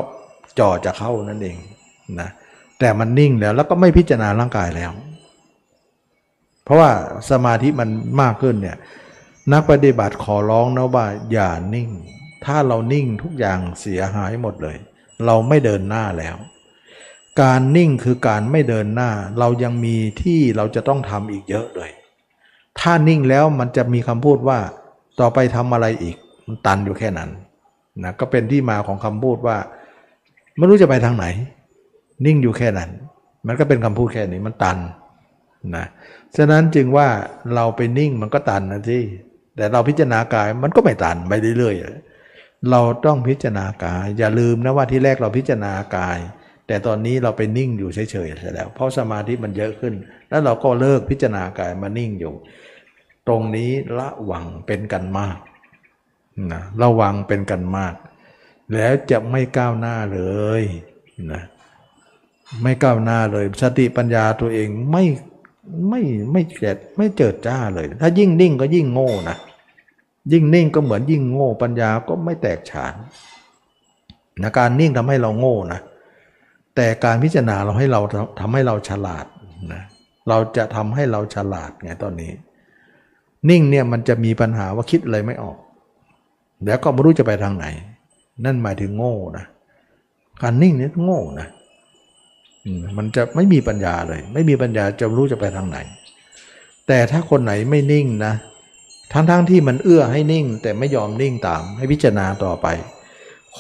[0.59, 1.57] จ่อจะเข้านั่นเอง
[2.21, 2.29] นะ
[2.79, 4.91] แต่มันนิ่งแล้วแล้วก็ไม่พิจารณาร่างกายแล้ว
[6.65, 6.91] เพราะว่า
[7.31, 7.89] สมาธิมัน
[8.21, 8.77] มากขึ้นเนี่ย
[9.53, 11.89] นักปฏิบัติขอร้องนะว่าอย่านิ่ง
[12.45, 14.77] ถ้าเรานิ่งทุกอย่างเสียหายหมดเลย
[15.27, 16.37] เราไม่เดินหน้าแล้ว
[17.43, 21.91] การนิ่งคือการไม่เดินหน้า เรายังมีที่เราจะต้องทำอีกเยอะเลย
[22.81, 24.59] ถ้านิ่งแล้วมันจะมีคำพูดว่า
[25.21, 26.17] ต่อไปทำอะไรอีก
[26.47, 27.31] มันตันอยู่แค่นั้น
[28.05, 29.57] นะก็เป็นที่มาของคำพูดว่า
[30.57, 31.27] ไม่รู้จะไปทางไหน
[32.27, 32.91] นิ่งอยู่แค่นั้น
[33.47, 34.79] มันก็เป็นคำพูดแค่นี้มันตัน
[35.77, 35.87] นะ
[36.37, 37.09] ฉะนั้นจึงว่า
[37.55, 39.03] เราไปนิ่งมันก็ตันนะที่
[39.57, 42.10] แต่เราพิจารณากายมันก็ไม่ตันไปเรื่อยๆ
[42.71, 46.19] เราต้องพิจารณากาย อย่าลืมนะว่าที่แรกเราพิจารณากาย
[46.67, 49.95] แต่ตอนนี้เราไปนิ่งอยู่เฉยๆเสร็จแล้ว เพราะสมาธิมันเยอะขึ้น
[50.29, 52.35] แล้วเราก็เลิกพิจารณากายมานิ่งอยู่
[53.27, 55.39] ตรงนี้ละวังเป็นกันมาก
[56.53, 57.95] นะระวังเป็นกันมาก
[58.75, 60.21] แล้วจะไม่ก้าวหน้าเล
[60.61, 60.63] ย
[61.33, 61.43] นะ
[62.63, 65.05] ไม่ก้าวหน้าเลยสติปัญญาตัวเองไม่
[65.89, 69.37] ไม่ไม่เกิดไม่เจิดจ้าเลย ถ้ายิ่งนิ่งก็ยิ่งโง่นะ
[70.33, 72.95] ยิ่งนิ่งก็เหมือนยิ่งโง่ปัญญาก็ไม่แตกฉาน
[74.43, 75.81] นะการนิ่งทำให้เราโง่นะ
[76.77, 78.01] แต่การพิจารณาเราให้เรา
[78.41, 79.27] ทำให้เราฉลาด
[79.73, 79.83] นะ
[80.29, 82.33] เราจะทำให้เราฉลาดไงตอนนี้
[83.51, 85.59] นิ่งเนี่ยมันจะมีปัญหาว่าคิดอะไรไม่ออก
[86.65, 87.67] แล้วก็ไม่รู้จะไปทางไหน
[88.45, 89.47] นั่นหมายถึงโง่นะ
[90.43, 91.49] การนิ่งนี่โง่นะ
[92.97, 95.79] มันจะไม่มีปัญญาเลย ไม่มีปัญญาจะรู้จะไปทางไหน
[96.87, 98.35] แต่ถ้าคนไหนไม่นิ่งนะ
[99.13, 102.67] ทั้งๆทที่มันเอื้อให้นิ่ง แต่ไม่ยอมนิ่งตาม ให้พิจารณาต่อไป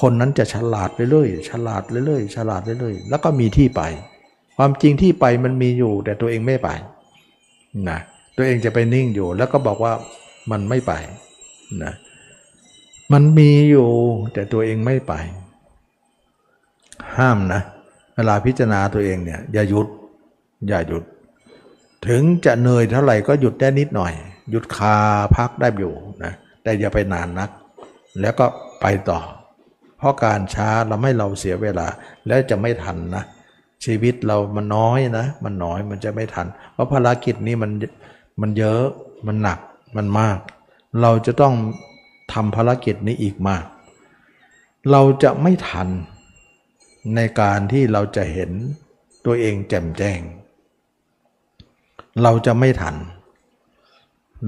[0.00, 3.82] คนนั้นจะฉลาดเรื่อยๆฉลาดเรื่อยๆฉลาดเรื่อยๆแล้วก็มีที่ไป
[4.56, 6.68] ความจริงที่ไปมันมีอยู่ แต่ตัวเองไม่ไป
[7.88, 7.98] นะ
[8.36, 9.92] ตัวเองจะไปนิ่งอยู่ แล้วก็บอกว่า
[10.50, 10.92] มันไม่ไป
[11.84, 11.92] นะ
[13.12, 13.88] มันมีอยู่
[14.32, 15.12] แต่ตัวเองไม่ไป
[17.18, 17.60] ห้ามนะ
[18.16, 19.86] เวลาพิจารณาตัวเองเนี่ยอย่าหยุด
[20.68, 21.04] อย่าหยุด
[22.08, 24.12] ถึงจะเหนื่อยเท่าไหร่ก็หยุดได้นิดหน่อย
[24.50, 24.96] หยุดคา
[25.36, 25.94] พักได้อยู่
[26.24, 26.32] นะ
[26.62, 27.50] แต่อย่าไปนานนัก
[28.20, 28.46] แล้วก็
[28.80, 29.20] ไปต่อ
[29.98, 31.86] เพราะการช้าเราไม่เราเสียเวลา
[32.26, 33.24] แล้วจะไม่ทันนะ
[33.84, 37.70] ชีวิตเรามันน้อยนะ มันน้อยมันจะไม่ทัน เพราะภารกิจนี้มัน
[38.40, 38.82] มันเยอะ
[39.26, 39.58] มันหนัก
[39.96, 40.38] มันมาก
[41.02, 41.54] เราจะต้อง
[42.32, 43.64] ทำภารกิจนี้อีกมาก
[44.90, 45.88] เราจะไม่ทัน
[47.14, 48.50] ในการที่เราจะเห็น
[49.24, 50.20] ตัวเองแจ่มแจ้ง
[52.22, 52.96] เราจะไม่ทัน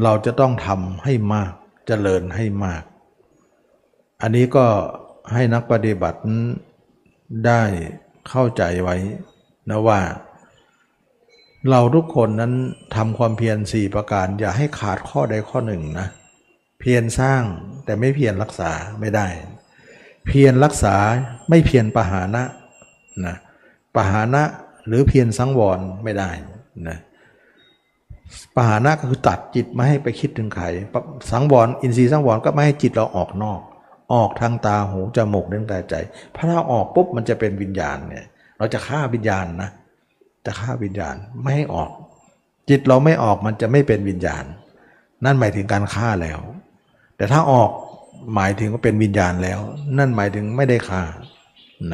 [0.03, 1.57] เราจะต้องทำให้มากจ
[1.87, 2.83] เจริญให้มาก
[4.23, 4.67] อันนี้ก็
[5.33, 6.21] ให้นักปฏิบัติ
[7.47, 7.63] ได้
[8.29, 8.97] เข้าใจไว้
[9.71, 10.01] นะว่า
[11.71, 12.53] เราทุกคนนั้น
[12.97, 16.09] ทำความเพียรสี่ประการ อย่าให้ขาดข้อใดข้อหนึ่งนะ
[16.81, 17.43] เพียรสร้าง
[17.85, 19.27] แต่ไม่เพียรรักษาไม่ได้
[20.27, 20.97] เพียรรักษา
[21.49, 22.45] ไม่เพียรปหานะ
[23.27, 23.37] นะ
[23.95, 24.43] ปหานะ
[24.87, 26.31] หรือเพียรสังวรไม่ได้
[26.89, 26.99] นะ
[28.55, 30.67] ปหานะก็คือตัดจิตไม่ให้ไปคิดถึงใคร
[31.31, 33.61] สังวรอินทรีย์สังวรก็ไม่ให้จิตเราออกนอก
[34.15, 35.95] ออกทางตาหูจมูกเรื่องกายใจ
[36.35, 38.25] พอเราออกปุ๊บมันจะเป็นวิญญาณเนี่ย
[38.59, 39.71] เราจะฆ่าวิญญาณนะ
[40.47, 41.91] จะฆ่าวิญญาณไม่ให้ออก
[42.71, 44.45] จิตเราไม่ออกมันจะไม่เป็นวิญญาณ
[45.25, 46.41] นั่นหมายถึงการฆ่าแล้ว
[47.17, 47.71] แต่ถ้าออก
[48.35, 49.61] หมายถึงว่าเป็นวิญญาณแล้ว
[49.99, 51.03] นั่นหมายถึงไม่ได้ฆ่า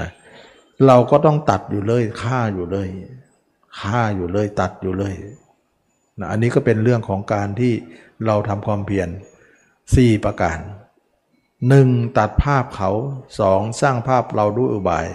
[0.01, 0.09] นะ
[0.87, 2.89] เราก็ต้องตัดอยู่เลยฆ่าอยู่เลย
[3.81, 5.15] ฆ่าอยู่เลยตัดอยู่เลย
[6.19, 7.73] นะอันนี้ก็เป็นเรื่องของการที่
[8.27, 9.09] เราทำความเพียร
[9.95, 10.59] สี่ประการ
[11.69, 11.89] หนึ่ง
[12.19, 12.91] ตัดภาพเขา
[13.41, 15.07] สองสร้างภาพเราด้วยอุบาย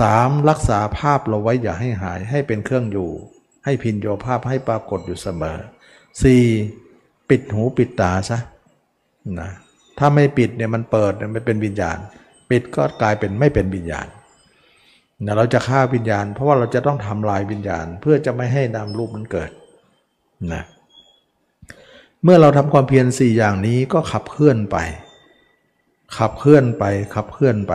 [0.00, 3.10] สามรักษาภาพเราไว้อย่าให้หายให้เป็นเครื่องอยู่
[3.64, 5.58] ให้พินโยภาพให้ปรากฏอยู่เสมอ
[6.22, 6.42] สี่
[7.28, 8.38] ปิดหูปิดตาซะ
[9.40, 9.50] นะ
[9.98, 11.98] ถ้าไม่ปิดเนี่ยมันเปิดมันเป็นวิญญาณ
[12.50, 14.06] ปิดก็กลายเป็นไม่เป็นวิญญาณ
[15.24, 19.50] นะเราจะฆ่าวิญญาณ เพราะว่าเราจะต้องทำลายวิญญาณ เพื่อจะไม่ให้นามรูปมันเกิด
[20.52, 20.62] นะ
[22.22, 24.76] เมื่อเราทำความเพียรสี่อย่างนี้ก็ขับเคลื่อนไป
[26.16, 26.84] ขับเคลื่อนไป
[27.14, 27.74] ขับเคลื่อนไป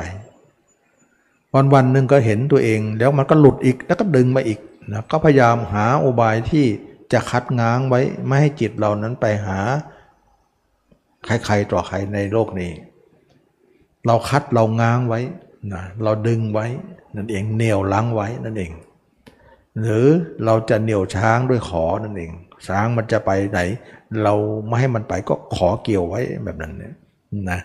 [1.53, 4.59] วันวันหนึ่งก็เห็นตัวเอง แล้วมันก็หลุดอีกแล้วก็ดึงมาอีก
[4.91, 6.65] นะก็พยายามหาอุบายที่
[7.13, 9.59] จะคัดง้างไว้ไม่ให้จิตเรานั้นไปหา
[11.25, 12.71] ใครๆต่อใครในโลกนี้
[14.05, 15.19] เราคัดเราง้างไว้
[15.73, 16.65] นะเราดึงไว้
[17.15, 18.71] นั่นเองเหนี่ยวลังไว้นั่นเอง
[19.79, 20.07] หรือ
[20.45, 22.31] เราจะเหนี่ยวช้างด้วยขอนั่นเอง
[22.67, 23.59] ช้างมันจะไปไหน
[24.23, 24.33] เรา
[24.67, 26.95] ไม่ให้มันไปก็ขอเกี่ยวไว้แบบนั้นเนี่ย
[27.51, 27.59] นะ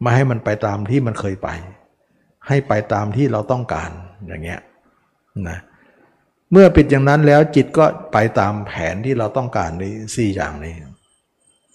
[0.00, 1.48] ไม่ให้มันไปตามที่มันเคยไป
[2.48, 3.90] ให้ไปตามที่เราต้องการ
[4.26, 4.60] อย่างเงี้ย
[5.48, 5.58] นะ
[6.52, 9.84] เมื่อปิดอย่างนั้นแล้วจิตก็ไปตามแผนที่เราต้องการใน
[10.16, 10.74] สี่อย่างนี้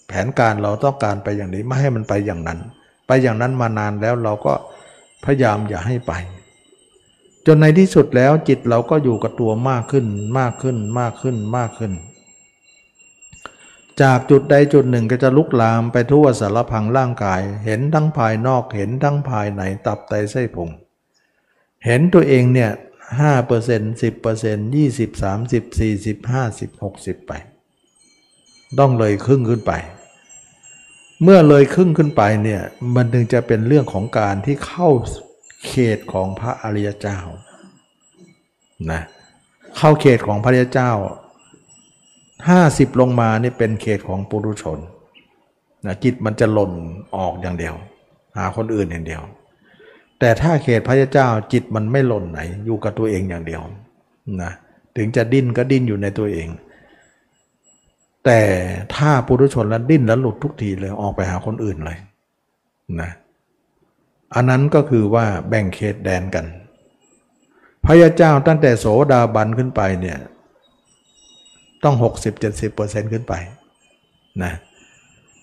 [0.08, 2.58] แผนการเราต้องการไปอย่างนี้ไม่ให้มันไปอย่างนั้น
[3.06, 4.54] ไปอย่างนั้นมานานแล้วเราก็
[5.24, 6.12] พยายามอย่าให้ไป
[7.46, 10.06] จนในที่สุดแล้วจิตเราก็อยู่กับตัวมากขึ้น
[10.38, 11.92] มากขึ้นมากขึ้นมากขึ้น
[14.02, 20.70] จากจุดใดจุดหนึ่งก็จะลุกลามไปทั่วสารพังร่างกาย เห็นทั้งภายนอกเห็นทั้งภายในตับไตไส้พุง
[21.84, 22.70] เห็นตัวเองเนี่ย
[23.20, 27.32] ห้าเปอร์เซ็นต์สิบเปอร์เซ็นต์ยี่สิบสามสิบสี่สิบห้าสิบหกสิบไป
[28.78, 29.72] ต้องเลยครึ่งขึ้นไป
[31.22, 32.62] เมื่อเลยครึ่งขึ้นไปเนี่ย
[32.94, 34.88] มันถึงจะเป็นเรื่องของการที่เข้า
[35.66, 37.18] เขตของพระอริยเจ้า
[38.90, 39.02] นะ
[39.76, 40.90] เข้าเขตของพระอริยเจ้า
[42.48, 44.78] ห้าสิบลงมานี่เป็นเขตของปุรุชน
[45.86, 46.72] นะจิตมันจะหล่น
[47.16, 47.74] ออกอย่างเดียว
[48.36, 49.22] หาคนอื่นอย่างเดียว
[50.18, 53.62] แต่ถ้าเขตพระเจ้าจิตมันไม่หล่นไหน อยู่กับตัวเองอย่างเดียว
[54.42, 54.52] นะ
[54.96, 56.48] ถึงจะดิ้นก็ดิ้นอยู่ในตัวเอง
[58.24, 58.40] แต่
[58.96, 61.98] ถ้าปุถุชนแล้วดิ้นแล้วหลุดทุกทีเลยออกไปหาคนอื่นเลย
[63.00, 63.10] นะ
[64.34, 66.44] อันนั้นก็คือว่าแบ่งเขตแดนกัน
[67.84, 70.18] พระยาเจ้าตั้งแต่โสดาบันขึ้นไปเนี่ย
[71.84, 71.96] ต้อง
[72.54, 73.34] 60-70%ขึ้นไป
[74.42, 74.52] นะ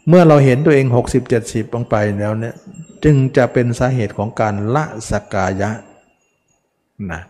[0.07, 0.85] เมื่อเราเห็นตัวเอง
[1.31, 2.55] 60-70ลงไปแล้วเนี่ย
[3.03, 5.72] จึงจะเป็นสาเหตุของการละสกายะ
[7.11, 7.22] นะ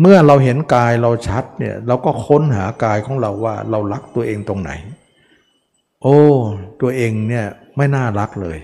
[0.00, 4.70] เมื่อเราเห็นกายเราชัดเนี่ยเราก็ค้นหากายของเราว่าเรารักตัวเองตรงไหน
[6.02, 6.20] โอ้
[6.80, 7.46] ตัวเองเนี่ย
[7.76, 8.58] ไม่น่ารักเลย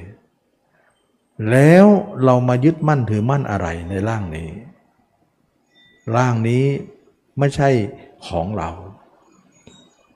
[1.51, 1.87] แล้ว
[2.25, 4.49] เรามายึดมั่นถือมั่นอะไรในร่างนี้
[6.17, 6.65] ร่างนี้
[7.39, 7.69] ไม่ใช่
[8.27, 8.71] ของเรา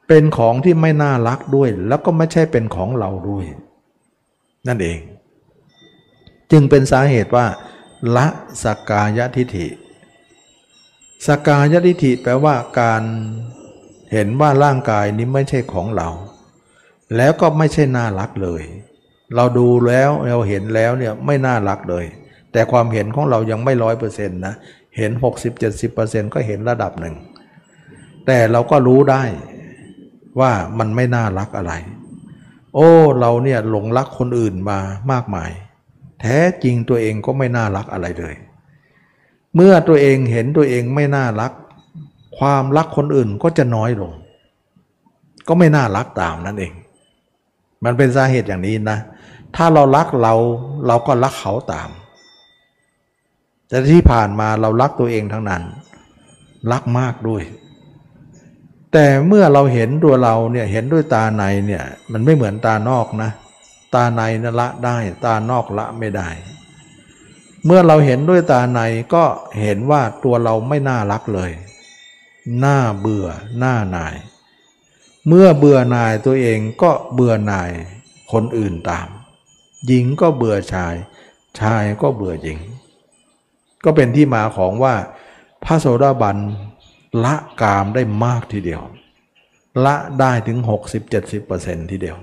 [0.08, 3.44] เป็นของที่ไม่น่ารักด้วย แล้วก็ไม่ใช่เป็นของเราด้วย
[4.68, 4.98] นั่นเอง
[6.50, 7.46] จึงเป็นสาเหตุว่า
[8.16, 8.26] ละ
[8.62, 9.68] สกกายทิฐิ
[11.26, 13.02] สกายทิฐิแปลว่าการ
[14.12, 16.08] เห็นว่าร่างกายนี้ไม่ใช่ของเรา
[17.16, 18.62] แล้วก็ไม่ใช่น่ารักเลย
[19.34, 22.04] เราดูแล้วเราเห็นแล้วเนี่ยไม่น่ารักเลย
[22.52, 24.54] แต่ความเห็นของเรายังไม่ร้อยเปอร์เซ็นต์นะ
[24.96, 25.12] เห็น
[25.72, 27.14] 60-70%ก็เห็นระดับหนึ่ง
[28.26, 29.22] แต่เราก็รู้ได้
[30.40, 31.72] ว่ามันไม่น่ารักอะไร
[32.74, 32.90] โอ้
[33.20, 34.78] เราเนี่ยหลงรักคนอื่นมา
[35.12, 35.50] มากมาย
[36.20, 38.34] แท้จริงตัวเองก็ไม่น่ารักอะไรเลย
[39.54, 41.52] เมื่อตัวเองเห็นตัวเองไม่น่ารัก
[42.38, 44.12] ความรักคนอื่นก็จะน้อยลง
[45.48, 46.72] ก็ไม่น่ารักตามนั่นเอง
[47.84, 48.98] มันเป็นสาเหตุอย่างนี้นะ
[49.56, 50.34] ถ้าเรารักเรา
[50.86, 51.90] เราก็รักเขาตาม
[53.68, 55.62] แต่ที่ผ่านมาเรารักตัวเองทั้งนั้น
[56.72, 57.42] รักมากด้วย
[58.94, 63.30] แต่เมื่อเราเห็นตัวเราเนี่ยเห็นด้วยตาในเนี่ยมันไม่เหมือนตานอกนะ
[63.94, 66.28] ตาในนะละได้ตานอกละไม่ได้
[67.64, 68.80] เมื่อเราเห็นด้วยตาใน
[69.14, 69.24] ก็
[69.60, 71.50] เห็นว่าตัวเราไม่น่ารักเลย
[72.64, 73.26] น่าเบื่อ
[73.58, 74.14] หน่านาย
[75.28, 77.70] เมื่อเบื่อหน่ายตัวเองก็เบื่อหน่าย
[78.32, 79.08] คนอื่นตาม
[79.86, 80.94] หญิงก็เบื่อชาย
[81.60, 82.58] ชายก็เบื่อหญิง
[83.84, 84.94] ก็เป็นที่มาของว่า
[85.64, 86.36] พระโสดาบัน
[87.24, 88.82] ละกามได้มากทีเดียว
[89.84, 90.58] ละได้ถึง
[91.24, 92.16] 60-70%ทีเดียว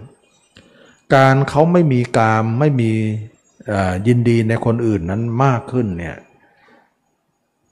[1.14, 2.92] การเขาไม่มีกามไม่มี
[4.08, 6.18] ยินดีในคนอื่นนั้นมากขึ้นเนี่ย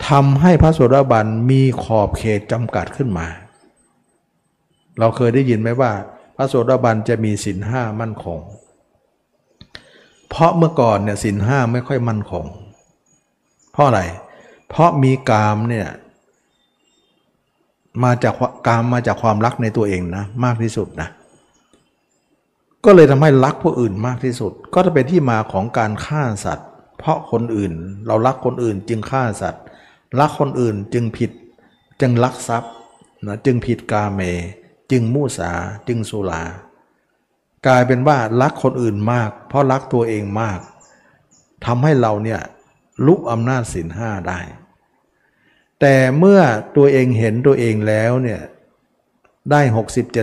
[0.07, 3.27] ทำให้พระโสดาบันมีขอบเขตจำกัดขึ้นมา
[4.99, 5.91] เราเคยได้ยินไหมว่า
[6.35, 8.39] พระโสดาบันจะมีสินห้ามั่นคง
[10.29, 12.45] เพราะเมื่อก่อนเนี่ยสินห้าไม่ค่อยมั่นคง
[13.71, 14.01] เพราะอะไร
[14.69, 15.87] เพราะมีกามเนี่ย
[18.03, 18.33] มาจาก
[18.67, 21.09] กามมาจากความรักในตัวเองนะมากที่สุดนะ
[22.85, 26.67] ก็เลยทำให้รักผู้อื่นมากที่สุด ก็จะเป็นที่มาของการฆ่าสัตว์
[26.97, 27.73] เพราะคนอื่น
[28.07, 29.63] เรารักคนอื่นจึงฆ่าสัตว์
[30.19, 31.31] รักคนอื่นจึงผิด
[32.01, 32.71] จึงลักทรัพย์
[33.25, 34.21] นะจึงผิดกาเม
[34.91, 35.51] จึงมูสา
[35.87, 36.43] จึงสุลา
[37.67, 40.59] กลายเป็นว่ารักคนอื่นมาก เพราะรักตัวเองมาก
[41.65, 42.41] ทำให้เราเนี่ย
[43.05, 44.39] ลุกอำนาจสินห้าได้
[45.81, 46.41] แต่เมื่อ
[46.77, 48.41] ตัวเองเห็นตัวเองแล้วเนี่ย
[49.51, 49.61] ได้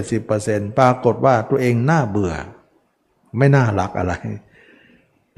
[0.08, 2.32] 60-70%ปรากฏว่าตัวเองน่าเบื่อ
[3.38, 4.14] ไม่น่ารักอะไร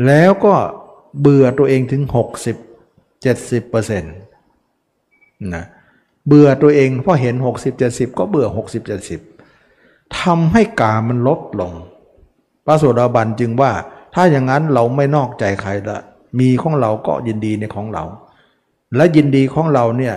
[0.07, 0.55] แล้วก็
[1.21, 2.03] เบื่อตัวเองถึง
[3.23, 4.03] 60-70%
[5.55, 5.65] นะ
[6.27, 7.35] เบื่อตัวเองเพราะเห็น
[7.77, 8.47] 60-70 ก็เบื่อ
[9.35, 11.73] 60-70ทำให้กามันลดลง
[12.67, 13.73] พระโสดาบันจึงว่า
[14.15, 15.99] ถ้าอย่างนั้นเราไม่นอกใจใครละ
[16.41, 18.05] มีของเราก็ยินดีในของเรา
[18.97, 20.17] และยินดีของเราเนี่ย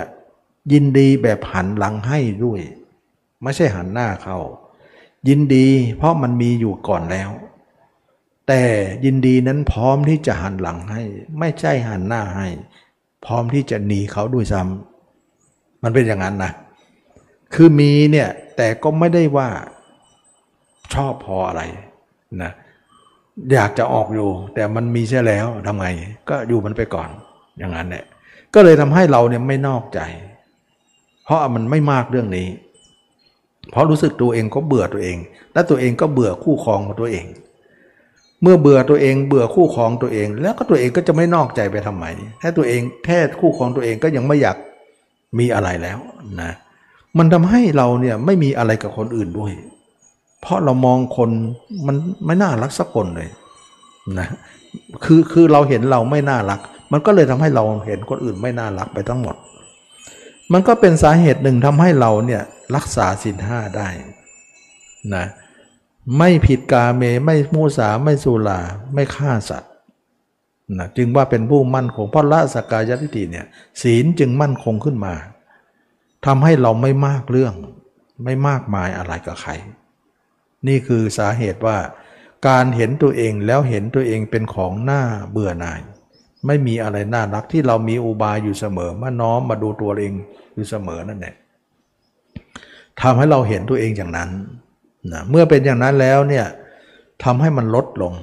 [0.72, 2.60] ยินดีแบบหันหลังให้ด้วย
[3.42, 4.36] ไม่ใช่หันหน้าเขา
[5.28, 5.66] ยินดี
[5.96, 7.30] เพราะมันมีอยู่ก่อนแล้ว
[8.48, 8.62] แต่
[9.04, 11.02] ยินดีนั้นพร้อมที่จะหันหลังให้
[11.38, 12.48] ไม่ใช่หันหน้าให้
[13.24, 16.52] พร้อมที่จะหนีเขาด้วยซ้ำมันเป็นอย่างนั้นนะ
[17.54, 19.48] คือมีเนี่ยแต่ก็ไม่ได้ว่า
[20.94, 21.62] ชอบพออะไร
[22.42, 22.52] นะ
[23.52, 25.88] อยากจะออกอยู่ แต่มันมีใช่แล้วทำไง
[26.28, 27.08] ก็อยู่มันไปก่อน
[27.58, 28.04] อย่างนั้นแหละ
[28.54, 30.00] ก็เลยทำให้เราเนี่ยไม่นอกใจ
[31.24, 32.48] เพราะมันไม่มากเรื่องนี้
[33.70, 35.16] เพราะรู้สึกตัวเองก็เบื่อตัวเอง
[35.52, 37.26] และตัวเองก็เบื่อคู่ครองของตัวเอง
[38.42, 42.04] เมื่อเบื่อตัวเองเบื่อคู่ครองตัวเอง แล้วก็ตัวเองก็จะไม่นอกใจไปทำไม
[42.42, 44.56] ถ้าตัวเองแค่คู่ครองตัวเองก็ยังไม่อยาก
[45.38, 45.98] มีอะไรแล้ว
[46.40, 46.52] นะ
[47.18, 49.52] มันทำให้เราเนี่ยไม่มีอะไรกับคนอื่นด้วย
[50.40, 51.30] เพราะเรามองคน
[51.86, 51.96] มัน
[52.26, 53.28] ไม่น่ารักสักคนเลย
[54.18, 54.28] นะ
[55.04, 56.60] คือคือเราเห็นเราไม่น่ารัก
[56.92, 59.36] มันก็เลยทำให้เราเห็นคนอื่นไม่น่ารักไปทั้งหมด
[60.52, 62.42] มันก็เป็นสาเหตุหนึ่งทำให้เราเนี่ย
[62.74, 63.88] รักษาสินห้าได้
[65.14, 65.26] นะ
[66.18, 68.60] ไม่ผิดกาเมไม่มูสาไม่สุลา
[68.94, 69.72] ไม่ฆ่าสัตว์
[70.78, 73.46] นะจึงว่าเป็นผู้มั่นคงเพราะละสกายทิฏฐิเนี่ย
[73.82, 75.14] ศีลจึงมั่นคงขึ้นมา
[76.26, 77.54] ทำให้เราไม่มากเรื่อง
[78.24, 79.50] ไม่มากมายอะไรกับใคร
[80.66, 81.78] นี่คือสาเหตุว่า
[82.48, 85.80] การเห็นตัวเองแล้วเห็นตัวเองเป็นของหน้าเบื่อหน่าย
[86.46, 90.12] ไม่มีอะไรน่ารักที่เรามีอุบายอยู่เสมอมาน้อมมาดูตัวเอง
[90.54, 91.34] อยู่เสมอนั่นแหละ
[93.00, 94.30] ทำให้เราเห็นตัวเองอย่างนั้น
[95.12, 96.46] นะเมื่อเป็นอย่างนั้นแล้วเนี่ย
[97.24, 98.14] ทำให้มันลดลง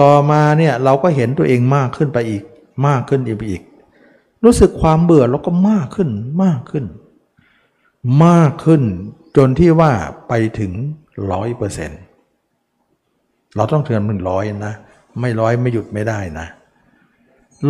[0.00, 2.42] ต่อมาเนี่ยเราก็เห็นตัวเองมากขึ้นไปอีก
[2.86, 3.62] มากขึ้นอีก
[4.44, 6.10] รู้สึกความเบื่อเราก็มากขึ้น
[6.44, 6.84] มากขึ้น
[8.26, 8.82] มากขึ้น
[9.36, 9.92] จนที่ว่า
[10.28, 10.72] ไปถึง
[11.32, 12.00] ร้อยเปอร์เซ็นต์
[13.56, 14.74] เราต้องเทือนหนึ่งร้อยนะ
[15.20, 16.46] ไม่ร้อยไม่หยุดไม่ได้นะ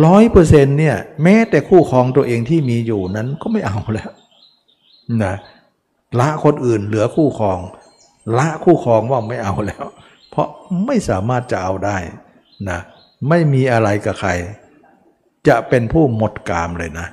[0.05, 4.11] ร้อยเปอร์เซ็นต์เนี่ย แม้แต่คู่ครองตัวเองที่มีอยู่นั้นก็ไม่เอาแล้ว
[5.23, 5.33] นะ
[6.19, 7.59] ละคนอื่นเหลือคู่ครอง
[8.37, 9.85] ละคู่ครองว่าไม่เอาแล้ว
[10.29, 10.47] เพราะ
[10.85, 11.97] ไม่สามารถจะเอาได้
[12.69, 12.79] นะ
[13.29, 14.31] ไม่มีอะไรกับใคร
[15.47, 17.07] จะเป็นผู้หมดกามเลยนะ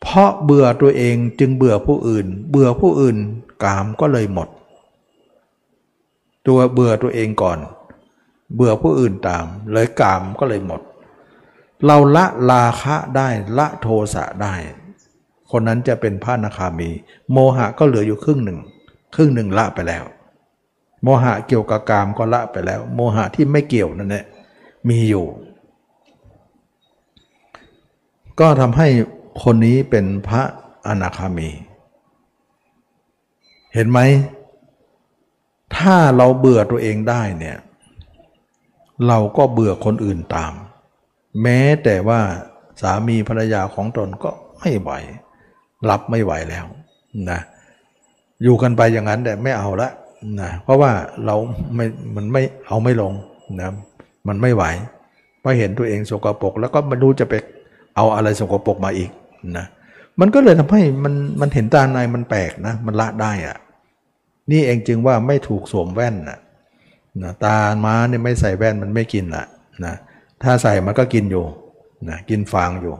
[0.00, 3.16] เพราะเบื่อตัวเองจึงเบื่อผู้อื่น เบื่อผู้อื่น
[3.64, 4.48] กามก็เลยหมด
[6.48, 7.58] ตัวเบื่อตัวเองก่อน
[8.54, 10.80] เบื่อผู้อื่นตาม เลยกามก็เลยหมด
[11.86, 13.28] เราละลาคะได้
[13.58, 14.54] ละโทสะได้
[15.50, 16.90] คนนั้นจะเป็นพระนาคามี
[17.32, 18.58] โมหะก็เหลืออยู่ครึ่งหนึ่ง
[19.14, 20.04] ครึ่งหนึ่งละไปแล้ว
[21.02, 24.24] โมหะเกี่ยวกับกามก็ละไปแล้ว โมหะที่ไม่เกี่ยวนั่นแหละ
[24.88, 25.26] มีอยู่
[28.40, 28.88] ก็ทำให้
[29.42, 30.42] คนนี้เป็นพระ
[30.86, 31.50] อนาคามี
[33.74, 33.98] เห็นไหม
[35.76, 37.56] ถ้าเราเบื่อตัวเองได้เนี่ย
[39.08, 40.52] เราก็เบื่อคนอื่นตาม
[41.42, 42.20] แม้แต่ว่า
[42.82, 44.90] สามีภรรยาของตนก็ไม่ไหว
[45.90, 46.66] รับไม่ไหวแล้ว
[47.30, 47.40] นะ
[48.42, 49.90] อยู่กันไปอย่างนั้นแต่ไม่เอาละ
[50.40, 50.90] นะเพราะว่า
[51.26, 51.36] เรา
[51.74, 51.86] ไม่
[52.16, 53.12] มันไม่เอาไม่ลง
[53.60, 53.70] นะ
[54.28, 54.64] มันไม่ไหว
[55.42, 57.34] พอเห็นตัวเองสกปรกแล้วก็มาดูจะไป
[57.96, 59.10] เอาอะไรสกปรกมาอีก
[59.56, 59.66] นะ
[60.20, 63.56] มันก็เลยทำให้มันมันเห็นตาในมันแปลกนะ มันละได้อะ
[64.50, 66.38] นี่เองจึงว่าไม่ถูกสวมแว่นนะ
[67.22, 69.44] นะตาม้าเนี่ยไม่ใส่แว่นมันไม่กินละ
[69.84, 69.94] นะ
[70.42, 71.44] ถ้าใส่มันก็กินอยู่
[72.08, 72.94] นะกินฟางอยู่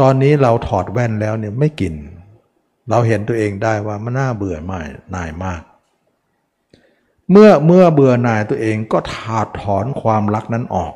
[0.00, 1.94] ตอนนี้เราถอดแว่นแล้วเนี่ยไม่กิน
[2.90, 5.62] เราเห็นตัวเองได้ว่ามันน่าเบื่อมากนายมาก
[7.30, 10.92] เมื่อเมื่อเบื่อหน่ายตัวเองก็ถาดถอนความรักนั้นออก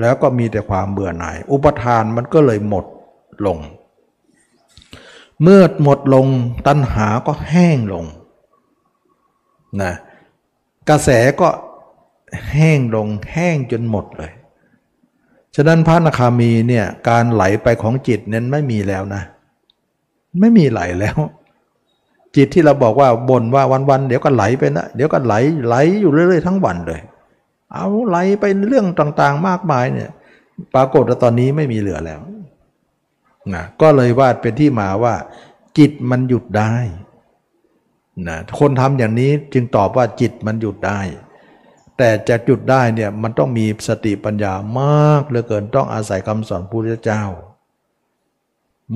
[0.00, 2.84] แล้วก็มีแต่ความเบื่อหน่าย อุปทานมันก็เลยหมด
[3.46, 3.58] ลง
[5.42, 6.26] เมื่อหมดลง
[6.66, 8.04] ตัณหาก็แห้งลง
[9.82, 9.92] นะ
[10.88, 11.10] กระแส
[11.40, 11.48] ก็
[12.52, 14.32] แห้งลงแห้งจนหมดเลย
[15.56, 19.22] ฉะนั้นพระนาคามีเนี่ยการไหลไปของจิตนั้นไม่มีแล้วนะ
[20.40, 21.16] ไม่มีไหลแล้ว
[22.36, 25.34] จิตที่เราบอกว่าบ่นว่าวันๆเดี๋ยวก็ไหลไปนะเดี๋ยวก็ไหล
[25.66, 27.00] ไหลอยู่เรื่อยๆทั้งวันเลย
[27.72, 30.10] เอาไหลไปเรื่องต่างๆ มากมายเนี่ย
[30.74, 32.20] ปรากฏว่าตอนนี้ไม่มีเหลือแล้ว
[33.54, 35.14] นะก็เลยว่าเป็นที่มาว่า
[35.78, 36.72] จิตมันหยุดได้
[38.28, 41.00] นะคนทำอย่างนี้จึงตอบว่าจิตมันหยุดได้
[41.98, 47.22] แต่จะจุดได้เนี่ยมันต้องมีสติปัญญามากเหลือเกินต้องอาศัยคำสอนพุทธเจ้า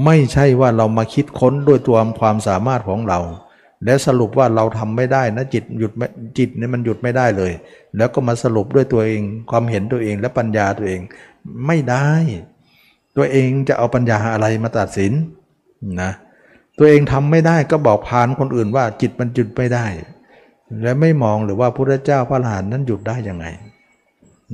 [0.05, 3.20] ไม่ใช่ว่าเรามาคิดค้นด้วยตัวความสามารถของเรา
[3.84, 5.93] และสรุปว่าเราทำไม่ได้นะจิตหยุด
[6.38, 7.52] จิตนี่มันหยุดไม่ได้เลย
[7.97, 11.01] แล้วก็มาสรุปด้วยตัวเองความเห็นตัวเองและปัญญาตัวเอง
[11.66, 12.09] ไม่ได้
[13.16, 15.12] ตัวเองจะเอาปัญญาอะไรมาตัดสิน
[16.02, 16.10] นะ
[16.78, 19.86] ตัวเองทำไม่ได้ก็บอกพานคนอื่นว่าจิตมันหยุดไม่ได้
[20.82, 23.47] และไม่มองหรือว่าพระเจ้าพระอรหันต์นั้นหยุดได้ยังไง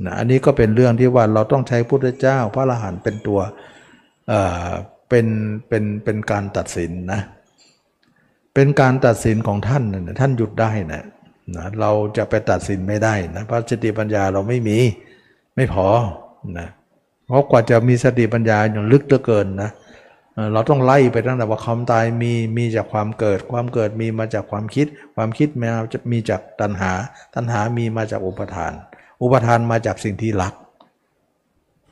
[0.05, 3.39] นะอันนี้ก็เป็นเรื่องที่ว่าเราต้องใช้พระเจ้าพระอรหันต์เป็นตัว
[4.27, 4.69] เอ่อ
[5.09, 5.25] เป็น
[5.67, 7.21] เป็นเป็นการตัดสินนะ
[8.53, 11.03] เป็นการตัดสินของท่านนะท่านหยุดได้นะ
[11.55, 14.77] นะเราจะไปตัดสินไม่ได้นะเพราะสติปัญญาเราไม่มี
[15.55, 15.87] ไม่พอ
[16.57, 16.67] นะ
[17.27, 26.91] เพราะกว่าจะมีสติปัญญาอย่างลึกเหลือเกินนะเเราต้องไล่ไปตั้งแต่ว่าความตายมีมีจากความเกิด ความเกิดมีมาจากความคิด ความคิดมาจะมีจากตัณหา
[27.35, 28.71] ตัณหามีมาจากอุปทาน
[29.21, 30.53] อุปทานมาจากสิ่งที่รัก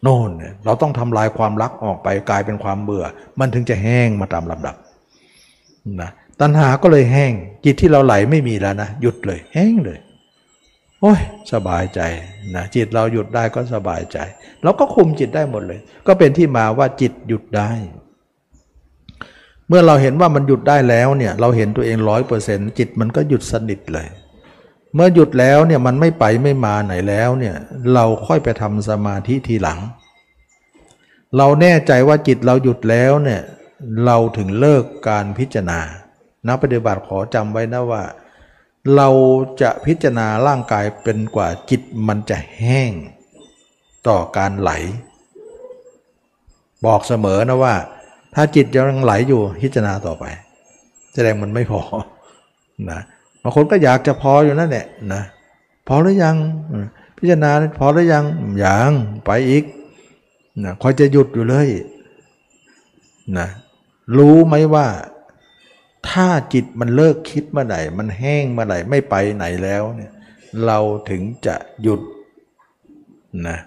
[0.03, 3.05] โน่นเนี่ยเราต้องทำลายความรักออกไปกลายเป็นความเบื่อ
[3.39, 4.75] มันถึงจะแห้งมาตามลำดับ
[6.01, 6.09] นะ
[6.41, 7.33] ตัณหาก็เลยแห้ง
[7.65, 9.99] จิตที่เราไหลไม่มีแล้วนะหยุดเลย แห้งเลย
[11.01, 11.21] โอ้ย
[11.53, 11.99] สบายใจ
[12.55, 14.17] นะจิตเราหยุดได้ก็สบายใจ
[14.63, 17.71] เราก็คุมจิตได้หมดเลย ก็เป็นที่มาว่าจิตหยุดได้
[19.71, 24.07] เมื่อเราเห็นว่ามันหยุดได้แล้วเนี่ยเราเห็นตัวเองร้อยเปอร์เซ็นต์จิตมันก็หยุดสนิทเลย
[24.93, 27.55] เมื่อหยุดแล้วเนี่ยมันไม่ไปไม่มาไหนแล้วเนี่ย
[27.93, 29.79] เราค่อยไปทำสมาธิทีหลัง
[31.37, 33.41] เราแน่ใจว่าจิตเราหยุดแล้วเนี่ย
[34.05, 35.79] เราถึงเลิกการพิจารณา
[36.47, 38.03] นักปฏิบัติขอจำไว้นะว่า
[38.95, 39.09] เรา
[39.61, 42.91] จะพิจารณาร่างกายเป็นกว่าจิตมันจะแห้ง
[44.07, 44.71] ต่อการไหล
[46.85, 47.75] บอกเสมอนะว่า
[48.33, 50.25] ถ้าจิตยังไหลอยู่พิจารณาต่อไป
[51.13, 51.81] แสดงมันไม่พอ
[52.89, 52.99] นะ
[53.41, 55.21] บางคนก็อยากจะพออยู่นั่นแหละนะ
[55.87, 56.35] พอหรือยัง
[57.17, 58.25] พิจารณาพอหรือยัง
[58.63, 58.91] ยัง
[59.25, 59.63] ไปอีก
[60.63, 61.67] นะคอยจะหยุดอยู่เลย
[63.37, 63.47] นะ
[64.17, 64.87] รู้ไหมว่า
[66.09, 70.11] ถ้าจิตมันเลิกคิดเมื่อไหร่มันแห้งเมื่อไหร่ไม่ไปไหนแล้วเนี่ย
[70.65, 70.79] เรา
[71.09, 72.01] ถึงจะหยุด
[73.47, 73.57] นะ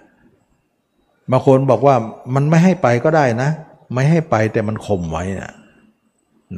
[1.31, 1.95] บางคนบอกว่า
[2.35, 3.49] มันไม่ให้ไปก็ได้นะ
[3.95, 5.51] ไม่ให้ไปแต่มันข่มไว้นะ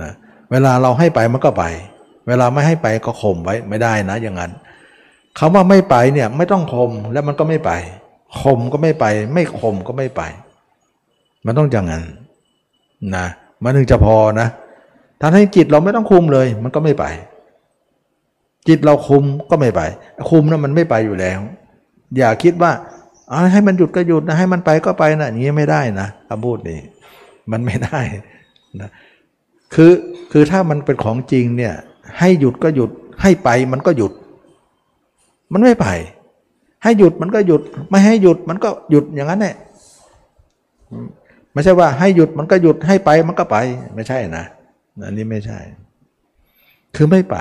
[0.02, 0.12] นะ
[0.52, 1.64] เวลาเราให้ไปมันก็ไป
[2.28, 4.52] เวลาไม่ให้ไปก็ข่มไว้ไม่ได้นะ อย่างนั้น
[5.40, 7.72] คำว่าไม่ไปเนี่ยไม่ต้องข่มแล้วมันก็ไม่ไป
[8.42, 10.22] ข่มก็ไม่ไป ไม่ข่มก็ไม่ไป
[11.46, 12.04] มันต้องอย่างนั้น
[13.16, 13.26] นะ
[13.64, 14.48] มันถึงจะพอนะ
[15.22, 17.06] ถ้าให้จิตเราไม่ต้องคุมเลย มันก็ไม่ไป
[18.68, 19.82] จิตเราคุมก็ไม่ไป
[20.30, 21.40] คุมนะมันไม่ไปอยู่แล้ว
[22.18, 22.72] อย่าคิดว่า
[23.54, 26.80] ให้มันหยุดก็หยุดนะให้มันไปก็ไปนะอย่างนี้ไม่ได้นะคำพูดนี้
[27.52, 28.00] มันไม่ได้
[28.82, 28.90] นะ
[29.74, 29.92] คือ
[30.32, 31.74] คือถ้ามันเป็นของจริงเนี่ย
[32.20, 32.90] ให้หยุดก็หยุด
[33.22, 34.12] ให้ไปมันก็หยุด
[35.54, 35.88] มันไม่ไป
[36.84, 39.56] ให้หยุดมันก็หยุด ไม่ให้หยุดมันก็หยุดอย่างนั้นแหละ
[41.54, 43.58] ไม่ใช่ว่าให้หยุดมันก็หยุดให้ไปมันก็ไป
[43.96, 44.46] ไม่ใช่นะ
[45.06, 45.60] อันนี้ไม่ใช่
[46.96, 47.38] คือไม่ไป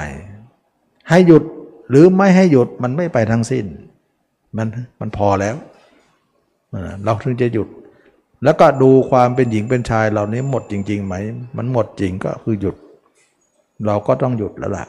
[1.08, 1.42] ให้หยุด
[1.90, 3.64] หรือไม่ให้หยุดมันไม่ไปทั้งสิ้น
[4.56, 4.66] มัน
[5.00, 5.56] มันพอแล้ว
[7.04, 7.68] เราถึงจะหยุด
[8.44, 11.14] แล้วก็ดูความเป็นหญิงเป็นชายเหล่านี้หมดจริงๆไหม
[11.56, 12.76] มันหมดจริงก็คือหยุด
[13.86, 14.86] เราก็ต้องหยุดแล้วล่ะ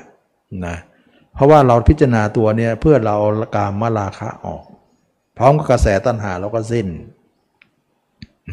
[0.66, 0.76] นะ
[1.34, 3.16] เพราะว่าเราพิจารณาตัวเนี่ยเพื่อเรา
[3.56, 4.64] กามมาราคะออก
[5.38, 6.88] พร้อมกับกระแสตัณหาเราก็สิ้น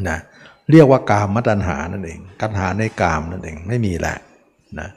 [0.09, 0.19] นะ
[0.71, 4.17] เรียกว่ากามมตัณหานั่นเองกัณหาในกามนั่นเองไม่มีแหละ
[4.79, 4.89] นะ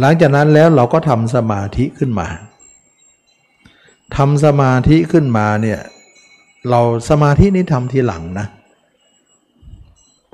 [0.00, 2.28] หลังจากนั้นแล้วเราก็ทำสมาธิขึ้นมา
[4.16, 5.80] ทำสมาธิขึ้นมาเนี่ย
[6.70, 6.80] เรา
[7.10, 8.46] สมาธินี้ทำทีหลังนะ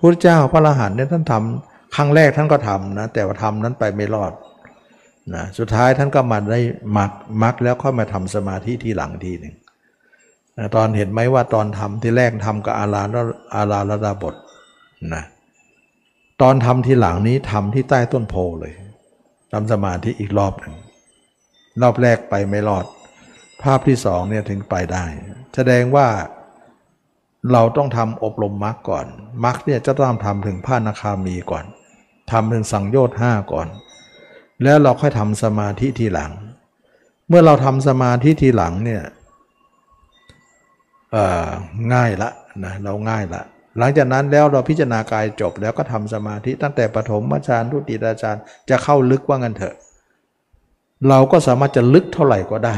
[0.03, 4.33] พระเจ้าพระอรหันต์เนี่ยท่านทำครั้งแรกท่านก็ทำนะแต่ว่าทำนั้นไปไม่รอด
[5.35, 6.61] นะสุดท้ายท่านก็มาได้
[6.99, 7.11] มัก
[7.43, 9.55] มักแล้วค่อยมาทำสมาธิที่หลังทีหนึ่ง
[10.59, 13.03] นะตอนเห็นไหมว่าตอนทำที่แรกทำกับอารา
[13.55, 14.35] อาราลดาบท
[15.15, 15.25] นะ
[16.43, 18.73] ตอนทำที่หลังนี้ทำที่ใต้ต้นโพเลย
[19.53, 20.75] ทำสมาธิอีกรอบหนึ่ง
[21.83, 22.85] รอบแรกไปไม่รอด
[23.63, 25.05] ภาพที่สองเนี่ยถึงไปได้
[25.55, 26.07] แสดงว่า
[27.53, 29.07] เราต้องทำอบรมมรรคก่อน
[29.45, 31.65] มรรคเนี่ยจะต้องทำถึงผ้านาคามีก่อน
[32.31, 33.69] ทำถึงสังโยชน์ห้าก่อน
[34.63, 36.33] แล้วเราค่อยทำสมาธิทีหลัง
[37.29, 39.03] เมื่อเราทำสมาธิทีหลังเนี่ย
[41.93, 42.31] ง่ายละ
[42.65, 43.43] นะเราง่ายละ
[43.79, 48.37] หลังจากนั้นแล้วเราพิจารณากายจบแล้วก็ทำสมาธิตั้งแต่ปฐมฌานทุติยฌาน
[48.71, 49.75] จะเข้าลึกว่างันเถอะ
[51.09, 52.77] เราก็สามารถจะลึกเท่าไหร่ก็ได้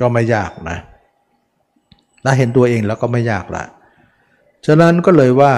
[0.00, 0.78] ก็ไม่ยากนะ
[2.24, 3.64] ถ้าเห็นตัวเองแล้วก็ไม่ยากละ
[4.66, 5.54] ฉะนั้นก็เลยว่า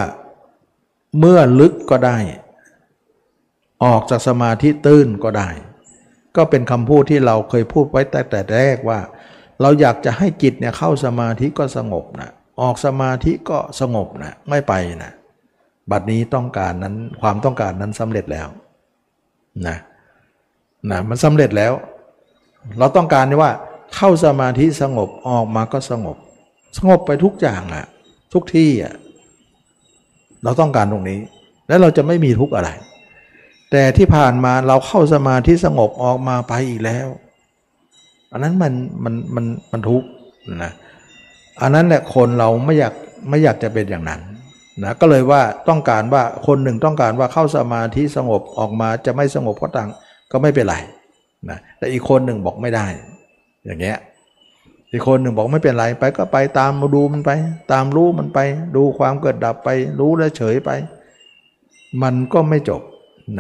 [1.19, 2.19] เมื่อลึกก็ได้
[3.85, 5.49] ออกจากสมาธิตื้นก็ได้
[6.37, 9.01] ก็เป็นคำพูดที่เราเคยพูดไว้แต่แต่แรกว่า
[9.61, 12.31] เราอยากจะให้จิตเนี่ยเข้าสมาธิก็สงบนะ
[12.61, 14.73] ออกสมาธิก็สงบนะไม่ไป
[15.05, 15.13] นะ
[15.91, 18.49] บัดนี้ต้องการนั้นความต้องการนั้นสำเร็จแล้ว
[19.67, 19.77] นะ
[20.91, 21.73] นะมันสำเร็จแล้ว
[22.79, 23.53] เราต้องการที่ว่า
[23.95, 26.17] เข้าสมาธิสงบออกมาก็สงบ
[26.77, 27.87] สงบไปทุกอย่างอะ
[28.33, 28.95] ทุกที่อะ
[30.45, 31.19] เราต้องการตรงนี้
[31.69, 32.71] แล้วเราจะไม่มีทุกอะไร
[33.71, 37.09] แต่ที่ผ่านมาเราเข้าสมาธิสงบออกมาไปอีกแล้ว
[38.33, 38.73] อันนั้นมัน
[39.05, 40.09] มันมันมันทุกข์
[40.65, 40.73] นะ
[41.61, 42.95] อันนั้นแหละคนเราไม่อยาก
[43.29, 44.21] ไม่อยากจะเป็นอย่างนั้น
[44.85, 49.91] นะก็เลยว่าต้องการว่าคนหนึ่งต้องการว่าเข้าสมาธิสงบออกมาจะไม่สงบก็ตัง
[50.33, 50.77] ก็ไม่เป็นไร
[51.51, 52.87] นะแต่อีกคนหนึ่งบอกไม่ได้
[53.65, 53.99] อย่างเงี้ย
[54.93, 57.31] อีกคนหนึ่งบอกไม่เป็นไรไปก็ไปตามมาดูมันไป
[57.73, 58.39] ตามรู้มันไป
[58.77, 59.69] ดูความเกิดดับไป
[60.01, 60.71] รู้แล้วเฉยไป
[62.03, 62.83] มันก็ไม่จบ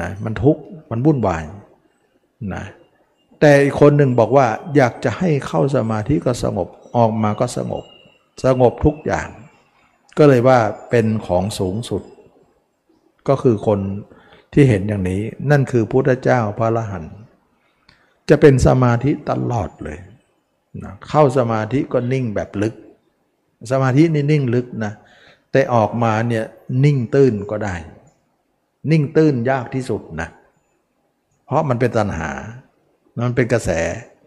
[0.00, 1.42] นะมันทุกข์มันวุ่นวาย
[2.54, 2.64] นะ
[3.40, 4.46] แต่อีกคนหนึ่งบอกว่า
[4.76, 7.84] อยากจะให้เข้าสมาธิก็สงบออกมาก็สงบ
[8.44, 9.28] สงบทุกอย่าง
[10.18, 10.58] ก็เลยว่า
[10.90, 12.02] เป็นของสูงสุด
[13.28, 13.80] ก็คือคน
[14.52, 17.14] ที่เห็นอย่างนี้นั่นคือพุทธเจ้าพระอรหันต์
[18.28, 19.98] จะเป็นสมาธิตลอดเลย
[20.82, 22.74] นะเข้าสมาธิก็นิ่งแบบลึก
[23.70, 24.92] สมาธินี่นิ่งลึกนะ
[25.52, 26.44] แต่ออกมาเนี่ย
[26.84, 27.74] นิ่งตื้นก็ได้
[28.90, 30.28] นิ่งตื้นยากที่สุดนะ
[31.46, 32.30] เพราะมันเป็นตัณหา
[33.26, 33.70] มันเป็นกระแส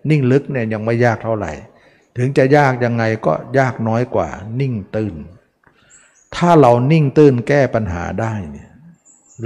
[0.09, 1.51] นิ่งลึกเนี่ยยังไม่ยากเท่าไหร่
[2.17, 5.15] ถึงจะยากยังไงก็ยากน้อยกว่า นิ่งตื้น
[6.35, 8.69] ถ้าเรานิ่งตื้นแก้ปัญหาได้เนี่ย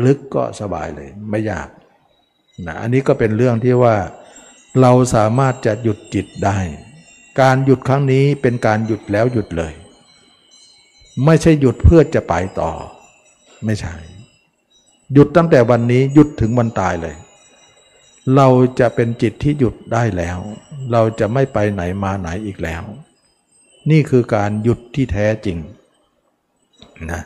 [0.05, 1.69] ลึกก็สบายเลยไม่ยาก
[2.67, 3.95] นะอันนี้ก็เป็นเรื่องที่ว่า
[4.81, 6.57] เราสามารถจะหยุดจิตได้
[7.41, 9.74] การหยุดครั้งนี้เป็นการหยุดแล้วหยุดเลย
[11.26, 12.72] ไม่ใช่หยุดเพื่อจะไปต่อ
[13.66, 13.95] ไม่ใช่
[15.14, 17.16] หยุดตั้งแต่วันนี้หยุดถึงวันตายเลย
[18.36, 18.48] เรา
[18.80, 20.38] จะเป็นจิตที่หยุดได้แล้ว
[20.91, 22.84] เราจะไม่ไปไหนมาไหนอีกแล้ว
[23.90, 25.57] นี่คือการหยุดที่แท้จริง
[27.11, 27.22] นะ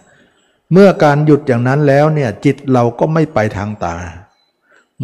[0.71, 3.97] เมื่อการหยุดอย่างนั้นแล้วเนี่ยจิตเราก็ไม่ไปทางตา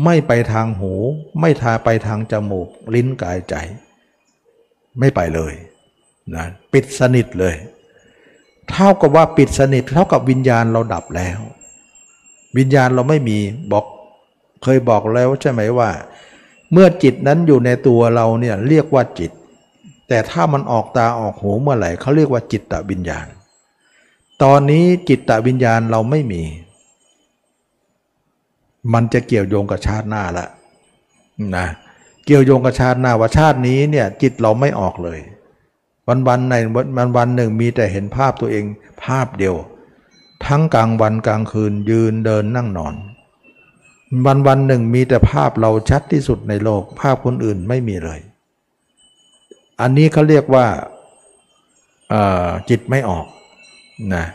[0.05, 0.93] ไม่ไปทางหู
[1.39, 3.55] ไม่ทาไปทางจมูก ลิ้นกายใจ
[4.99, 5.53] ไม่ไปเลย
[6.35, 7.55] นะปิดสนิทเลย
[8.71, 11.39] เท่ากับว่าปิดสนิท เท่ากับวิญญาณเราดับแล้ว
[12.57, 13.37] วิญญาณเราไม่มี
[13.71, 13.85] บอก
[14.63, 15.89] เคยบอกแล้วใช่ไหมว่า
[16.71, 19.31] เมื่อจิตนั้นอยู่ในตัวเราเนี่ยเรียกว่าจิต
[20.07, 23.27] แต่ถ้ามันออกตาออกหูเมื่อไหร่เขาเรียกว่าจิตตวิญญาณ
[24.43, 26.43] ตอนนี้จิตตวิญญาณเราไม่มี
[28.93, 30.47] มันจะเกี่ยวโยงกับชาติหน้าละ
[31.55, 35.19] นะเเกี่ยวโยงกับชาติหน้าว่าชาตินี้เนี่ยจิตเราไม่ออกเลย
[36.07, 38.65] วันวันในวันวันหนึ่งมีแต่เห็นภาพตัวเอง
[39.03, 39.55] ภาพเดียว
[40.45, 42.95] ทั้งกลางวันกลางคืนยืนเดินนั่งนอน
[44.25, 48.19] วันวันหนึ่งมีแต่ภาพเราชัดที่สุดในโลก ภาพคนอื่นไม่มีเลย
[49.81, 50.67] อันนี้เขาเรียกว่า
[52.69, 53.25] จิตไม่ออก
[54.15, 54.25] นะ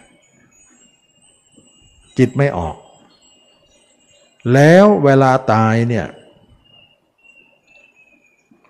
[2.19, 2.77] จิตไม่ออก
[4.53, 6.07] แล้วเวลาตายเนี่ย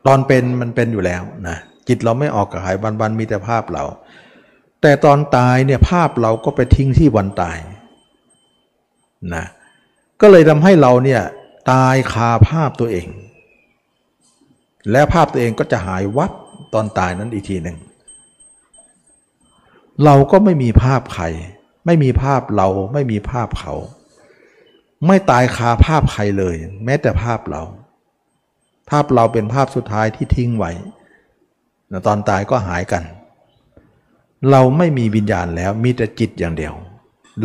[0.06, 1.56] ตอนเป็นมันเป็นอยู่แล้วนะ
[1.88, 3.84] จิตเราไม่ออกกับหายวันวันมีแต่ภาพเรา
[4.82, 7.58] แต่ตอนตายเนี่ยภาพเราก็ไปทิ้งที่วันตาย
[9.34, 9.44] นะ
[10.20, 11.22] ก็เลยทำให้เราเนี่ย
[11.72, 13.08] ตายคาภาพตัวเอง
[14.90, 16.32] และภาพตัวเองก็จะหายวับ
[16.74, 17.76] ตอนตายนั้นอีกทีหนึ่ง
[20.04, 21.24] เราก็ไม่มีภาพใคร
[21.86, 23.74] ไม่มีภาพเราไม่มีภาพเขา
[25.06, 26.54] ไม่ตายคาภาพใครเลย
[26.84, 27.62] แม้แต่ภาพเรา
[28.90, 30.72] ภาพเราเป็นภาพสุดท้ายที่ทิ้งไว้
[32.06, 33.02] ตอนตายก็หายกัน
[34.50, 36.74] เราไม่มีวิญญาณแล้วมีแต่จิตอย่างเดียว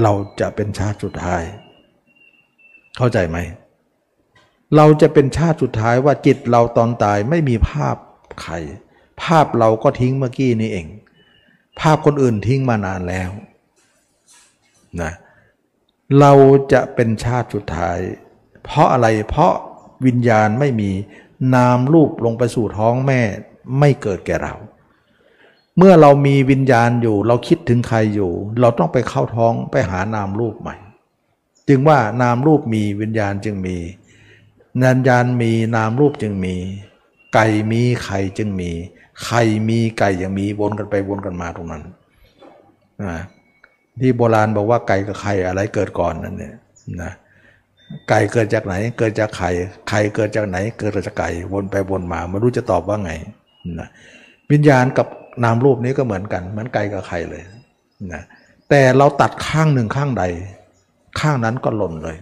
[0.01, 1.43] เราจะเป็นชาติสุดท้าย
[2.97, 3.37] เข้าใจไหม
[4.75, 7.95] เราจะเป็นชาติสุดท้ายว่าจิตเราตอนตายไม่มีภาพ
[8.41, 8.53] ใคร
[9.23, 10.87] ภาพเราก็ทิ้งเมื่อกี้นี้เอง
[11.79, 13.29] ภาพคนอื่นทิ้งมานานแล้ว
[15.01, 15.11] นะ
[16.19, 16.33] เรา
[16.73, 17.97] จะเป็นชาติสุดท้าย
[18.63, 19.53] เพราะอะไรเพราะ
[20.05, 20.91] วิญญาณไม่มี
[21.55, 23.21] นามรูปลงไปสู่ท้องแม่
[23.79, 24.55] ไม่เกิดแก่เรา
[25.77, 30.75] เมื่อเรามีวิญญาณอยู่ เราคิดถึงใครอยู่ เราต้องไปเข้าท้องไปหานามรูปใหม่
[31.67, 33.77] จึงว่านามรูปมีวิญญาณจึงมี
[34.81, 36.55] นัญญาณมีนามรูปจึงมี
[37.33, 38.71] ไก่มีไข่จึงมี
[39.25, 41.83] ไข่มีไก่ยังมีวนกันไปวนกันมาตรงนั้น
[43.03, 43.19] นะ
[43.99, 46.55] ที่โบราณบอกว่าไก่กับไข่อะไรเกิดก่อนนั่นเนี่ย
[47.01, 47.11] นะ
[48.09, 49.49] ไก่เกิดจากไหน เกิดจากไข่
[49.89, 53.11] ไข่เกิดจากไหน เกิดจากไก่วนไปวนมาไม่รู้จะตอบว่าไง
[53.79, 53.89] นะ
[54.51, 55.07] วิญญาณกับ
[55.43, 57.43] นามรูปนี้ก็เหมือนกันเหมือนไก่กับไข่เลย
[58.13, 58.23] นะ
[58.69, 60.23] แต่เราตัดข้างหนึ่งข้างใด
[61.19, 62.17] ข้างนั้นก็หล่นเลย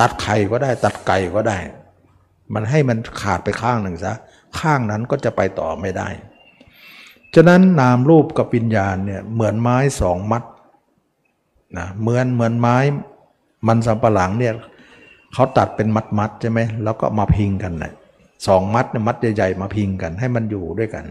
[0.00, 1.58] ตัดไข่ก็ได้ ตัดไก่ก็ได้
[2.54, 4.12] มันให้มันขาดไปข้างหนึ่งซะ
[4.60, 6.08] ข้างนั้นก็จะไปต่อไม่ได้
[7.34, 10.42] ฉะนั้นนามรูปกับวิญญาณเนี่ยเหมือนไม้สองมัด
[11.78, 12.76] นะเหมือนเหมือนไม้
[13.68, 14.54] มันสำปะหลังเนี่ย
[15.32, 17.92] เขาตัดเป็นมัดมัดใช่ไหมแล้วก็มาพิงกันนะ
[18.46, 21.04] สองมัดเนี่ยมัดใหญ่ๆมาพิงกัน ให้มันอยู่ด้วยกัน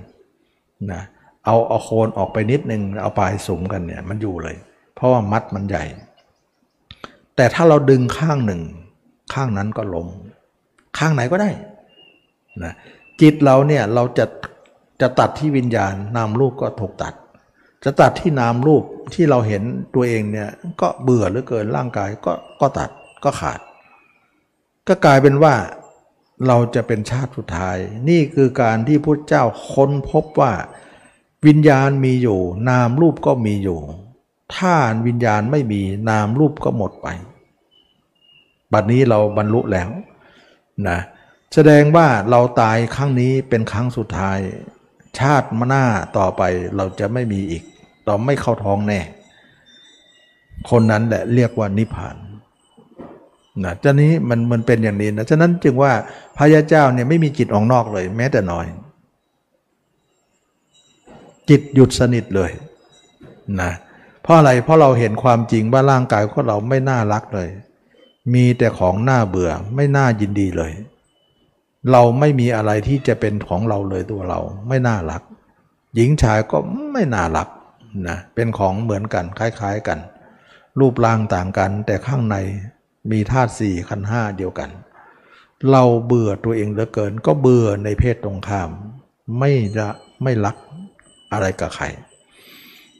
[0.91, 1.01] นะ
[1.45, 4.55] เอาเอาโคนออกไปนิดนึงเอาปลายสุมกันเนี่ยมันอยู่เลย
[4.95, 5.83] เพราะว่ามัดมันใหญ่
[7.35, 8.61] แต่ถ้าเราดึงข้างหนึ่ง
[9.33, 10.07] ข้างนั้นก็ลม
[10.97, 11.49] ข้างไหนก็ได้
[12.63, 12.73] นะ
[13.21, 14.25] จิตเราเนี่ยเราจะ
[15.01, 17.13] จะตัดที่วิญญาณนามรูปก็ถูกตัด
[17.83, 18.83] จะตัดที่นามรูป
[19.13, 19.63] ที่เราเห็น
[19.95, 20.49] ตัวเองเนี่ย
[20.81, 22.89] ก็เบื่อหรือเกินร่างกายก็ก็ตัด
[23.23, 23.59] ก็ขาด
[24.87, 25.55] ก็กลายเป็นว่า
[26.47, 27.77] เราจะเป็นชาติสุดท้าย
[28.09, 30.53] นี่คือการที่พระเจ้าค้นพบว่า
[31.47, 32.39] วิญญาณมีอยู่
[32.69, 33.79] นามรูปก็มีอยู่
[34.55, 34.75] ถ้า
[35.07, 37.07] วิญญาณไม่มีนามรูปก็หมดไป
[38.73, 39.89] บัดนี้เราบรรลุแล้ว
[40.87, 40.99] นะ
[41.53, 44.39] แสดงว่าเราตายครั้งนี้เป็นครั้งสุดท้าย
[45.19, 45.85] ชาติมหน้า
[46.17, 46.41] ต่อไป
[46.75, 47.63] เราจะไม่มีอีก
[48.11, 48.99] เราไม่เข้าท้องแน่
[50.69, 52.15] คนนั้นแหละเรียกว่านิพพาน
[53.63, 55.91] นะจะนี้มันมันเป็นอย่างนี้นะฉะนั้นจึงว่า
[56.37, 58.65] พระยาเจ้าเนี่ยไม่มีจิตออกนอกเลย แม้แต่น้อย
[61.49, 62.51] จิตหยุดสนิทเลย
[63.61, 63.71] นะ
[64.23, 67.49] เพราะอะไรเพราะเราเห็นความจริงว่าร่างกายของเราไม่น่ารักเลย
[68.33, 70.71] มีแต่ของน่าเบื่อไม่น่ายินดีเลย
[71.91, 75.21] เราไม่มีอะไรที่จะเป็นของเราเลยตัวเรา ไม่น่ารัก
[75.95, 76.57] หญิงชายก็
[76.93, 77.47] ไม่น่ารัก
[78.07, 79.99] นะเป็นของเหมือนกันคล้าย ๆกัน
[80.79, 82.37] รูปร่างต่างกัน แต่ข้างใน
[83.11, 84.69] มีธาตุสี่ขันห้าเดียวกัน
[85.71, 88.69] เราเบื่อตัวเองเหลือเกิน ก็เบื่อในเพศตรงข้าม
[89.39, 89.89] ไม่ละ
[90.23, 90.55] ไม่รัก
[91.33, 91.85] อะไรกับใคร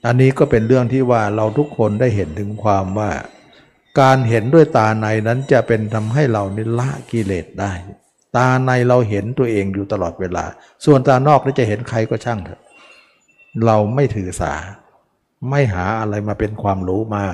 [0.06, 3.10] อันนี้ก็เป็นเรื่องที่ว่าเราทุกคนได้เห็นถึงความว่า
[4.00, 7.72] การเห็นด้วยตาในนั้นจะเป็นทำให้เรานี่ละกิเลสได้
[8.36, 10.44] ตาในเราเห็นตัวเองอยู่ตลอดเวลา
[10.84, 12.60] ส่วนตานอกนี่จะเห็นใครก็ช่างเถอะ
[13.66, 14.52] เราไม่ถือสา
[15.50, 17.24] ไม่หาอะไรมาเป็นความรู้มา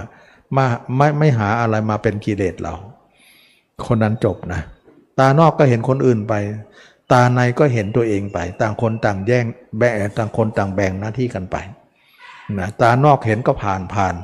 [0.57, 0.67] มา
[0.97, 2.75] ไม่ไม่หาอะไรมาเป็นกิเลสเรา
[3.87, 4.61] คนนั้นจบนะ
[5.19, 6.35] ตานอกก็เห็นคนอื่นไป
[7.13, 9.45] ตาในก็เห็นตัวเองไป ต่างคนต่างแย่ง
[9.79, 11.57] แบ่งต่างคนต่างแบ่งหน้าที่กันไป
[12.59, 14.15] นะตานอกเห็นก็ผ่านผ่าน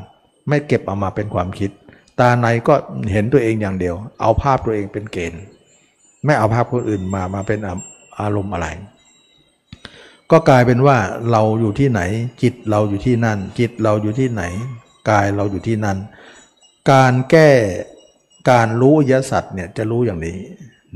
[0.48, 1.70] ไม่เก็บเอามาเป็นความคิด
[2.20, 2.74] ตาในก็
[3.12, 5.42] เห็นตัวเองอย่างเดียว เอาภาพตัวเองเป็นเกณฑ์
[6.24, 7.58] ไม่เอาภาพคนอื่นมามาเป็น
[8.20, 8.66] อารมณ์อะไร
[10.30, 10.98] ก็กลายเป็นว่า
[11.30, 12.00] เราอยู่ที่ไหน
[12.42, 14.42] จิตเราอยู่ที่นั่น จิตเราอยู่ที่ไหน
[15.10, 15.98] กายเราอยู่ที่นั่น
[16.92, 17.50] การแก้
[18.50, 20.38] การรู้ยสัตว์เนี่ยจะรู้อย่างนี้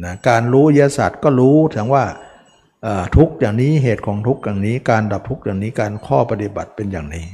[0.05, 2.05] นะการรู้ยสัตว์ก็รู้ถึงว่า
[3.17, 7.27] ทุกอย่างนี้เหตุของทุกอย่างนี้ การดับทุกอย่างนี้การข้อปฏิบัติเป็นอย่างนี้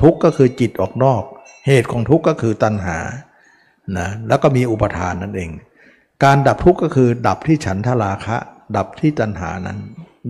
[0.00, 1.22] ทุกก็คือจิตออกนอก
[1.66, 2.98] เหตุของทุกก็คือตัณหา
[3.98, 5.50] นะแล้วก็มีอุปทานนั่นเอง
[6.24, 8.36] การดับทุกก็คือดับที่ฉันทราคะ
[8.76, 9.78] ดับที่ตัณหานั้น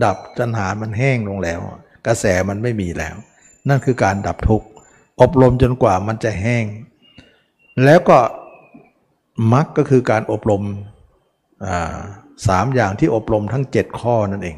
[0.04, 1.60] ดับตัณหามันแห้งลงแล้ว
[2.06, 3.16] กระแสมันไม่มีแล้ว
[3.68, 4.68] นั่นคือการดับทุกข์
[5.20, 6.64] อบรมจนกว่ามันจะแห้ง
[7.84, 8.18] แล้วก็
[9.52, 10.62] มรรคก็คือการอบรม
[12.48, 14.56] สามอย่างที่อบรมทั้ง 7 ข้อนั่นเอง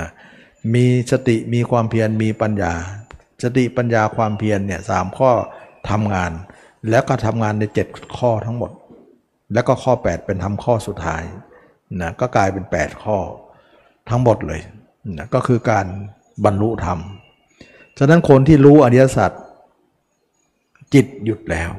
[0.00, 0.10] นะ
[0.74, 2.72] มีสติมีความเพียรมีปัญญา
[3.42, 5.30] สติปัญญาความเพียรเนี่ยสามข้อ
[5.90, 6.32] ทำงาน
[6.90, 8.70] แล้วก็ทำงานใน 7 ข้อทั้งหมด
[9.52, 11.22] แล้วก็ข้อ 8 เป็นทำข้อสุดท้าย
[12.00, 13.18] นะก็กลายเป็น 8 ข้อ
[14.10, 14.60] ทั้งหมดเลย
[15.18, 15.86] นะก็คือการ
[16.44, 16.98] บรรลุธรรม
[17.98, 19.30] ฉะนั้นคนที่รู้อริยสัจ
[20.94, 21.70] จิตหยุดแล้ว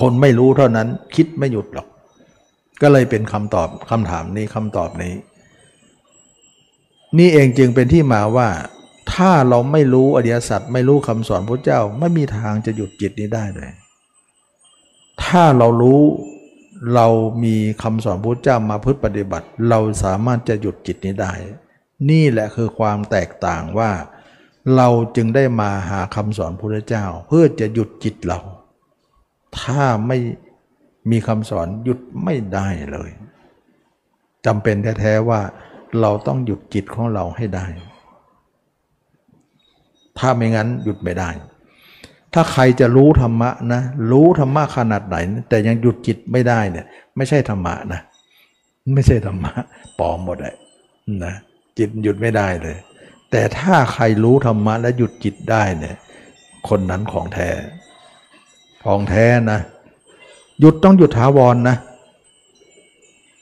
[0.00, 1.88] คนไม่รู้เท่านั้นคิดไม่หยุดหรอก
[2.82, 5.14] ก็เลยเป็นคำตอบคำถามนี้คำตอบนี้
[7.18, 8.48] นี่เองจึงเป็นที่มาว่า
[9.14, 13.70] ถ้าเราไม่รู้อริยสัจไม่รู้คำสอนพระเจ้า ไม่มีทางจะหยุดจิตนี้ได้เลย
[15.24, 16.02] ถ้าเรารู้
[16.94, 17.06] เรา
[17.44, 21.32] มีคำสอนพระเจ้ามาพึ่งปฏิบัติ เราสามารถจะหยุดจิตนี้ได้
[22.10, 23.90] นี่แหละคือความแตกต่างว่า
[24.76, 28.40] เราจึงได้มาหาคำสอนพระเจ้า เพื่อจะหยุดจิตเรา
[29.58, 30.18] ถ้าไม่
[31.10, 33.10] มีคำสอนหยุดไม่ได้เลย
[34.46, 35.40] จำเป็นแท้ๆว่า
[36.00, 37.66] เราต้องหยุดจิตของเราให้ได้
[40.18, 41.30] ถ้าไม่งั้นหยุดไม่ได้
[42.34, 45.16] ถ้าใครจะรู้ธรรมะนะรู้ธรรมะขนาดไหน
[45.48, 46.86] แต่ยังหยุดจิตไม่ได้เนี่ย
[47.16, 48.00] ไม่ใช่ธรรมะนะ
[48.94, 49.52] ไม่ใช่ธรรมะ
[49.98, 50.56] ปลอมหมดเลย
[51.24, 51.34] นะ
[51.78, 52.76] จิตหยุดไม่ได้เลย
[53.30, 55.96] แต่ถ้าใครรู้ธรรมะและหยุดจิตได้เนี่ย
[56.68, 57.48] คนนั้นของแท้
[58.84, 59.60] ของแท้นะ
[60.60, 61.76] หยุดต้องหยุดถาวรนนะ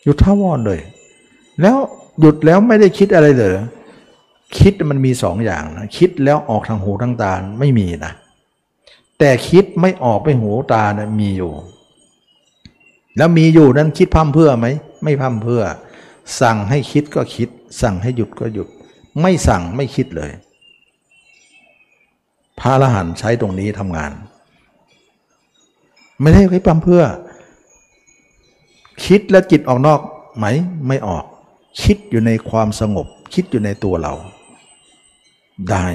[0.04, 0.80] หยุดถาวรเลย
[1.60, 1.76] แล้ว
[2.20, 3.52] หยุดแล้วไม่ได้คิดอะไรเลย
[4.58, 8.12] คิดมันมีสองอย่างนะคิดแล้วออกทางหูทางตาไม่มีนะ
[9.22, 11.52] แต่คิดไม่ออกไปหูตานะมีอยู่
[13.16, 14.66] แล้วมีอยู่นั้นคิดพั่มเพื่อไหม
[15.02, 15.62] ไม่พั่มเพื่อ
[16.40, 17.48] สั่งให้คิดก็คิด
[17.82, 18.68] สั่งให้หยุดก็หยุด
[19.20, 20.30] ไม่สั่งไม่คิดเลย
[22.60, 24.12] พระอรหันต์ใช้ตรงนี้ทำงาน
[26.20, 27.02] ไม่ได้ให้ปั๊มเพื่อ
[29.04, 30.00] คิดแล้วจิตออกนอก
[30.38, 30.46] ไหม
[30.88, 31.24] ไม่ออก
[31.82, 34.14] คิดอยู่ในความสงบ คิดอยู่ในตัวเรา
[35.70, 35.86] ได้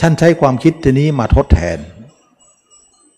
[0.00, 1.78] ท่านใช้ความคิดทีนี้มาทดแทน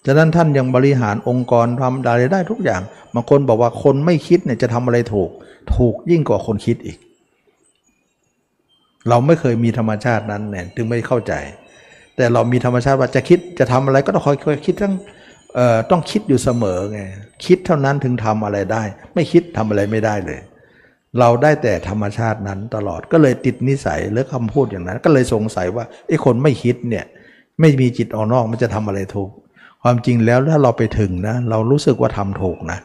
[0.06, 2.82] ฉะนั้นท่านยังบริหารองค์กรทำอะไรได้ทุกอย่าง
[3.14, 5.30] บางคนบอกว่าคนไม่คิดเนี่ยจะทำอะไรถูก
[5.74, 6.98] ถูกยิ่งกว่าคนคิดอีก
[9.08, 11.32] เราไม่เคยมีธรรมชาตินั้นเนี่ยถึงไม่เข้าใจ
[12.16, 14.94] แต่เรามีธรรมชาติว่าจะคิดจะทำอะไรก็ต้องคอยคิดทั้ง
[15.90, 17.00] ต้องคิดอยู่เสมอไง
[17.46, 18.82] คิดเท่านั้นถึงทำอะไรได้
[19.14, 20.40] ไม่คิดทำอะไรไม่ได้เลย
[21.18, 27.04] เราได้แต่ธรรมชาตินั้นตลอดก็เลยติดนิสัยหรือคำพูดอย่างนั้น ก็เลยสงสัยว่าไอ้คนไม่คิดเนี่ย
[27.60, 29.30] ไม่มีจิตออกนอกมันจะทำอะไรถูก
[29.82, 32.78] ความจริงแล้วถ้าเราไปถึงนะเรารู้สึกว่าทำถูกนะ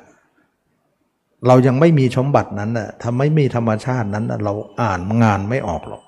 [1.47, 6.03] เรายังไม่มีชมบัตินั้นนะถ้าไม่มีธรรมชาตินั้นนะเราอ่านงานไม่ออกหรอก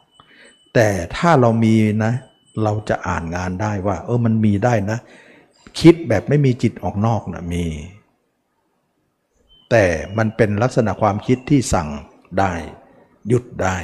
[0.74, 0.88] แต่
[1.18, 2.14] ถ้าเรามีนะ
[2.64, 4.98] เราจะอ่านงานได้ว่า เออมันมีได้นะ
[5.80, 7.66] คิดแบบไม่มีจิตออกนอกนะมี
[9.72, 9.86] แต่
[10.18, 11.88] มันเป็นลักษณะความคิดที่สั่ง
[12.40, 12.52] ได้
[13.30, 13.78] หยุดได้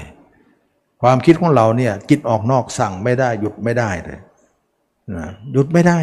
[1.02, 4.20] ความคิดของเราเนี่ยจิตออกนอกสั่งไม่ได้ หยุดไม่ได้เลย
[5.18, 6.00] นะหยุดไม่ได้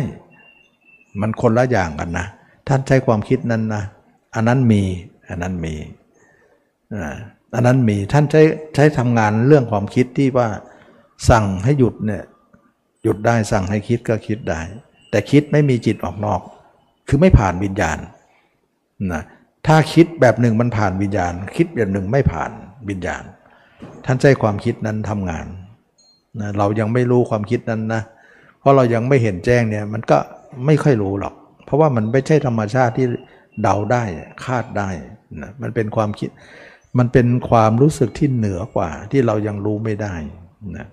[1.20, 2.26] มันคนละอย่างกันนะ
[2.68, 3.82] ท่านใช้ความคิดนั้นนะ
[4.34, 4.82] อันนั้นมี
[5.28, 5.74] อันนั้นมี
[7.54, 8.42] อันนั้นมี ท่านใช้
[8.74, 10.48] ใช้ทำงานเรื่องความคิดที่ว่า
[11.30, 12.22] สั่งให้หยุดเนี่ย
[13.02, 14.60] หยุดได้สั่งให้คิดก็คิดได้
[15.10, 16.40] แต่คิดไม่มีจิตออกนอก
[17.08, 17.98] คือไม่ผ่านวิญญาณ
[19.12, 19.22] นะ
[19.66, 22.50] ถ้าคิดแบบหนึ่งมันผ่านวิญญาณ คิดแบบหนึ่งไม่ผ่าน
[22.88, 23.24] วิญญาณ
[24.04, 25.46] ท่านใช้ความคิดนั้นทำงาน
[26.40, 28.02] นะเรายังไม่รู้ความคิดนั้นนะ
[28.60, 30.18] เพราะเรายังไม่เห็นแจ้งเนี่ยมันก็
[30.66, 33.06] ไม่ค่อยรู้หรอก เพราะว่ามันไม่ใช่ธรรมชาติที่
[33.62, 34.02] เดาได้
[34.44, 34.90] คาดได้
[35.40, 36.30] นะมันเป็นความคิด
[36.98, 40.14] มันเป็นความรู้สึกที่เหนือกว่าที่เรายังรู้ไม่ได้
[40.76, 40.88] นะ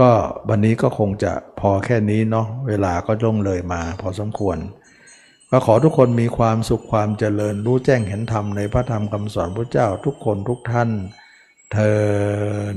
[0.00, 0.10] ก็
[0.48, 4.58] วันนี้ก็คงจะพอแค่นี้เนาะเวลาก็ล่งเลยมาพอสมควร
[5.50, 10.90] ก็ขอทุกคนมีความสุขความเจริญรู้แจ้งเห็นธรรมในพระธรรมคำสอนพระเจ้าทุกคนทุกท่าน
[11.72, 11.96] เทิ